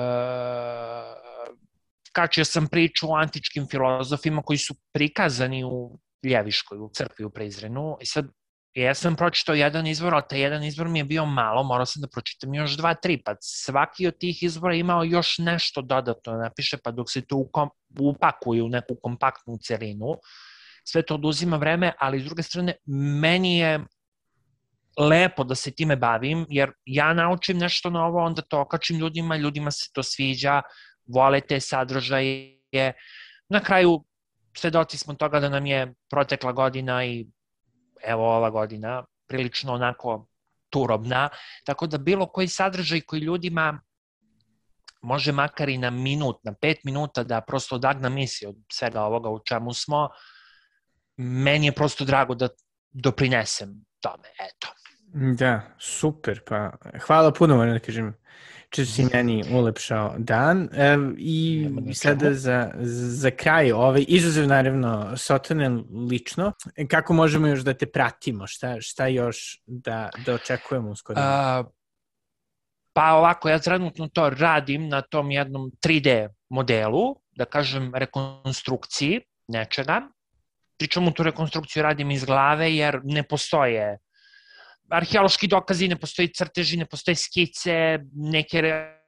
kačio 2.13 2.45
sam 2.45 2.67
priču 2.67 3.11
o 3.11 3.17
antičkim 3.17 3.67
filozofima 3.71 4.43
koji 4.43 4.59
su 4.59 4.75
prikazani 4.93 5.65
u 5.65 5.99
Ljeviškoj, 6.23 6.79
u 6.79 6.91
crkvi 6.95 7.25
u 7.25 7.31
Prizrenu, 7.31 7.97
i 8.01 8.07
sad 8.07 8.27
Ja 8.75 8.95
sam 8.95 9.17
pročitao 9.17 9.55
jedan 9.55 9.87
izvor, 9.87 10.15
ali 10.15 10.23
taj 10.29 10.41
jedan 10.41 10.65
izvor 10.65 10.89
mi 10.89 10.99
je 10.99 11.05
bio 11.05 11.25
malo, 11.27 11.63
morao 11.63 11.87
sam 11.87 12.01
da 12.01 12.09
pročitam 12.09 12.55
još 12.55 12.77
dva, 12.77 12.95
tri, 12.95 13.19
pa 13.25 13.35
svaki 13.41 14.07
od 14.07 14.19
tih 14.19 14.43
izvora 14.43 14.75
imao 14.75 15.05
još 15.05 15.39
nešto 15.39 15.83
dodatno 15.83 16.33
da 16.33 16.39
napiše, 16.39 16.77
pa 16.85 16.91
dok 16.91 17.11
se 17.11 17.21
to 17.21 17.37
ukom, 17.37 17.71
upakuju 18.01 18.65
u 18.65 18.69
neku 18.69 18.97
kompaktnu 19.03 19.59
celinu, 19.63 20.17
sve 20.85 21.03
to 21.03 21.15
oduzima 21.15 21.57
vreme, 21.57 21.93
ali 21.99 22.21
s 22.21 22.25
druge 22.25 22.43
strane, 22.43 22.75
meni 23.21 23.59
je 23.59 23.81
lepo 24.99 25.45
da 25.45 25.55
se 25.55 25.71
time 25.71 25.97
bavim, 25.97 26.47
jer 26.49 26.73
ja 26.85 27.13
naučim 27.15 27.59
nešto 27.59 27.91
novo, 27.91 28.25
onda 28.25 28.43
to 28.43 28.61
okačim 28.61 28.99
ljudima, 28.99 29.37
ljudima 29.37 29.71
se 29.71 29.91
to 29.93 30.03
sviđa, 30.03 30.63
vole 31.07 31.41
te 31.41 31.61
sadržaje. 31.61 32.59
Na 33.49 33.61
kraju, 33.61 34.05
svedoci 34.57 34.99
smo 34.99 35.15
toga 35.15 35.41
da 35.41 35.49
nam 35.49 35.67
je 35.67 35.95
protekla 36.11 36.53
godina 36.53 37.05
i 37.05 37.27
evo 38.03 38.37
ova 38.37 38.51
godina 38.51 39.05
prilično 39.27 39.73
onako 39.73 40.27
turobna, 40.71 41.29
tako 41.65 41.87
da 41.87 41.99
bilo 41.99 42.27
koji 42.27 42.49
sadržaj 42.49 43.01
koji 43.01 43.21
ljudima 43.21 43.81
može 45.03 45.33
makar 45.33 45.69
i 45.69 45.79
na 45.79 45.91
minut, 45.91 46.45
na 46.45 46.55
pet 46.61 46.85
minuta 46.85 47.25
da 47.25 47.41
prosto 47.41 47.75
odagna 47.75 48.09
misli 48.09 48.47
od 48.47 48.57
svega 48.73 49.03
ovoga 49.03 49.31
u 49.31 49.41
čemu 49.45 49.75
smo, 49.75 50.09
meni 51.17 51.67
je 51.67 51.73
prosto 51.73 52.05
drago 52.05 52.35
da 52.35 52.49
doprinesem 52.91 53.85
tome, 54.01 54.29
eto. 54.39 54.69
Da, 55.39 55.61
super, 55.79 56.41
pa 56.47 56.71
hvala 57.07 57.33
puno, 57.33 57.57
moram 57.57 57.73
da 57.73 57.79
kažem, 57.79 58.15
če 58.73 58.85
si 58.89 59.05
meni 59.05 59.43
ulepšao 59.53 60.15
dan. 60.19 60.69
E, 60.73 60.97
I 61.19 61.69
sada 61.95 62.33
za, 62.35 62.71
za 62.81 63.31
kraj, 63.31 63.73
ovaj, 63.73 64.05
izuzev 64.09 64.47
naravno 64.49 65.17
Sotone 65.17 65.69
lično, 66.11 66.53
kako 66.89 67.15
možemo 67.15 67.47
još 67.47 67.61
da 67.61 67.75
te 67.75 67.87
pratimo? 67.87 68.47
Šta, 68.47 68.81
šta 68.81 69.07
još 69.07 69.63
da, 69.67 70.09
da 70.27 70.35
očekujemo 70.35 70.91
uskoro? 70.91 71.21
Uh, 71.21 71.67
pa 72.93 73.13
ovako, 73.13 73.49
ja 73.49 73.59
trenutno 73.59 74.09
to 74.09 74.31
radim 74.31 74.89
na 74.89 75.03
tom 75.03 75.31
jednom 75.31 75.71
3D 75.85 76.29
modelu, 76.49 77.17
da 77.37 77.45
kažem 77.45 77.93
rekonstrukciji 77.95 79.21
nečega. 79.49 80.01
Pričamo 80.79 81.11
tu 81.11 81.23
rekonstrukciju 81.23 81.83
radim 81.83 82.11
iz 82.11 82.25
glave 82.25 82.75
jer 82.77 83.01
ne 83.05 83.23
postoje 83.23 83.99
arheološki 84.91 85.49
dokazi, 85.49 85.89
ne 85.89 85.97
postoji 85.97 86.33
crteži, 86.35 86.77
ne 86.77 86.87
postoje 86.87 87.15
skice, 87.17 87.99
neke 88.15 88.63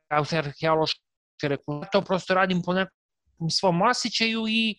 arheološke 0.08 1.00
rekonstrukcije, 1.42 1.90
to 1.92 2.02
prosto 2.02 2.34
radim 2.34 2.62
po 2.62 2.72
nekom 2.72 3.50
svom 3.50 3.82
osjećaju 3.82 4.46
i 4.48 4.76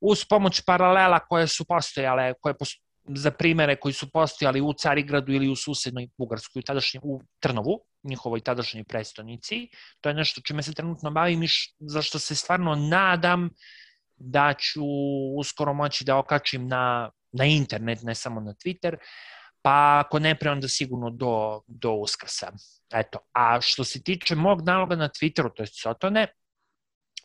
uz 0.00 0.24
pomoć 0.28 0.60
paralela 0.66 1.18
koje 1.18 1.48
su 1.48 1.64
postojale, 1.64 2.34
koje 2.40 2.56
posto, 2.58 2.84
za 3.08 3.30
primere 3.30 3.76
koji 3.76 3.92
su 3.92 4.10
postojali 4.10 4.60
u 4.60 4.72
Carigradu 4.72 5.32
ili 5.32 5.48
u 5.48 5.56
susednoj 5.56 6.08
Bugarskoj, 6.18 6.60
u, 6.60 6.62
tadašnji, 6.62 7.00
u 7.02 7.20
Trnovu, 7.40 7.80
njihovoj 8.02 8.40
tadašnjoj 8.40 8.84
prestonici. 8.84 9.68
To 10.00 10.08
je 10.08 10.14
nešto 10.14 10.40
čime 10.40 10.62
se 10.62 10.74
trenutno 10.74 11.10
bavim 11.10 11.42
i 11.42 11.48
zašto 11.78 12.18
se 12.18 12.34
stvarno 12.34 12.74
nadam 12.74 13.50
da 14.16 14.54
ću 14.54 14.84
uskoro 15.38 15.74
moći 15.74 16.04
da 16.04 16.16
okačim 16.16 16.68
na, 16.68 17.10
na 17.32 17.44
internet, 17.44 18.02
ne 18.02 18.14
samo 18.14 18.40
na 18.40 18.54
Twitter, 18.54 18.96
pa 19.64 20.02
ako 20.04 20.18
ne 20.18 20.34
pre, 20.34 20.50
onda 20.50 20.68
sigurno 20.68 21.10
do, 21.10 21.62
do 21.66 21.92
uskrsa. 21.92 22.52
Eto, 22.92 23.18
a 23.32 23.60
što 23.60 23.84
se 23.84 24.02
tiče 24.02 24.34
mog 24.34 24.62
naloga 24.66 24.96
na 24.96 25.08
Twitteru, 25.08 25.50
to 25.56 25.62
je 25.62 25.66
Sotone, 25.66 26.26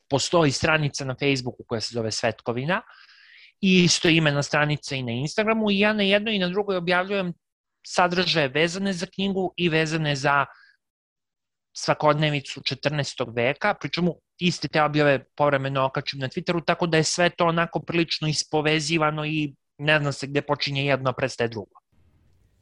postoji 0.09 0.51
stranica 0.51 1.05
na 1.05 1.15
Facebooku 1.19 1.63
koja 1.67 1.81
se 1.81 1.93
zove 1.93 2.11
Svetkovina 2.11 2.81
i 3.61 3.83
isto 3.83 4.09
imena 4.09 4.43
stranica 4.43 4.95
i 4.95 5.03
na 5.03 5.11
Instagramu 5.11 5.71
i 5.71 5.79
ja 5.79 5.93
na 5.93 6.03
jednoj 6.03 6.35
i 6.35 6.39
na 6.39 6.47
drugoj 6.49 6.77
objavljujem 6.77 7.33
sadržaje 7.87 8.47
vezane 8.47 8.93
za 8.93 9.05
knjigu 9.05 9.53
i 9.57 9.69
vezane 9.69 10.15
za 10.15 10.45
svakodnevicu 11.77 12.61
14. 12.61 13.35
veka, 13.35 13.73
pričemu 13.73 14.15
iste 14.37 14.67
te 14.67 14.83
objave 14.83 15.25
povremeno 15.35 15.85
okačim 15.85 16.19
na 16.19 16.27
Twitteru, 16.27 16.63
tako 16.65 16.87
da 16.87 16.97
je 16.97 17.03
sve 17.03 17.29
to 17.29 17.45
onako 17.45 17.79
prilično 17.79 18.27
ispovezivano 18.27 19.25
i 19.25 19.55
ne 19.77 19.99
znam 19.99 20.13
se 20.13 20.27
gde 20.27 20.41
počinje 20.41 20.85
jedno, 20.85 21.13
predstaje 21.13 21.47
drugo. 21.47 21.78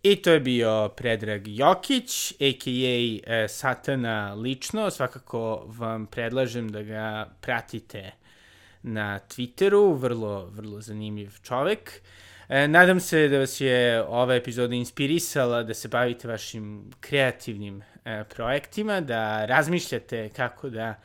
I 0.04 0.16
to 0.16 0.32
je 0.32 0.40
bio 0.40 0.90
Predrag 0.90 1.48
Jokić, 1.48 2.32
a.k.a. 2.32 3.20
E, 3.44 3.48
Satana 3.48 4.34
lično. 4.34 4.90
Svakako 4.90 5.64
vam 5.68 6.06
predlažem 6.06 6.70
da 6.70 6.84
ga 6.84 7.30
pratite 7.42 8.12
na 8.84 9.20
Twitteru, 9.20 10.00
vrlo, 10.00 10.46
vrlo 10.46 10.82
zanimljiv 10.82 11.32
čovek. 11.44 12.02
E, 12.50 12.68
nadam 12.68 13.00
se 13.00 13.28
da 13.28 13.40
vas 13.40 13.62
je 13.62 14.04
ova 14.04 14.36
epizoda 14.36 14.76
inspirisala 14.76 15.64
da 15.64 15.74
se 15.74 15.88
bavite 15.88 16.28
vašim 16.28 16.92
kreativnim 17.00 17.82
e, 18.06 18.24
projektima, 18.24 19.02
da 19.02 19.46
razmišljate 19.46 20.30
kako 20.30 20.70
da 20.70 20.96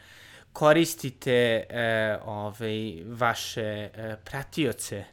koristite 0.53 1.67
e, 1.69 2.19
ovaj, 2.25 3.03
vaše 3.07 3.63
e, 3.63 4.17
pratioce 4.25 5.05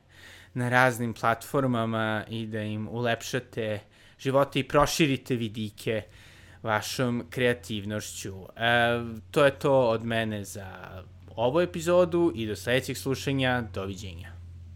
na 0.60 0.70
raznim 0.70 1.14
platformama 1.14 2.24
i 2.30 2.46
da 2.48 2.62
im 2.62 2.88
ulepšate 2.92 3.80
živote 4.20 4.60
i 4.60 4.68
proširite 4.68 5.36
vidike 5.36 6.02
vašom 6.64 7.24
kreativnošću. 7.30 8.34
E, 8.58 9.00
to 9.32 9.46
je 9.46 9.52
to 9.52 9.90
od 9.90 10.04
mene 10.04 10.44
za 10.44 11.02
ovu 11.36 11.62
epizodu 11.62 12.32
i 12.36 12.48
do 12.48 12.56
sledećeg 12.56 12.98
slušanja. 12.98 13.62
Doviđenja. 13.74 14.39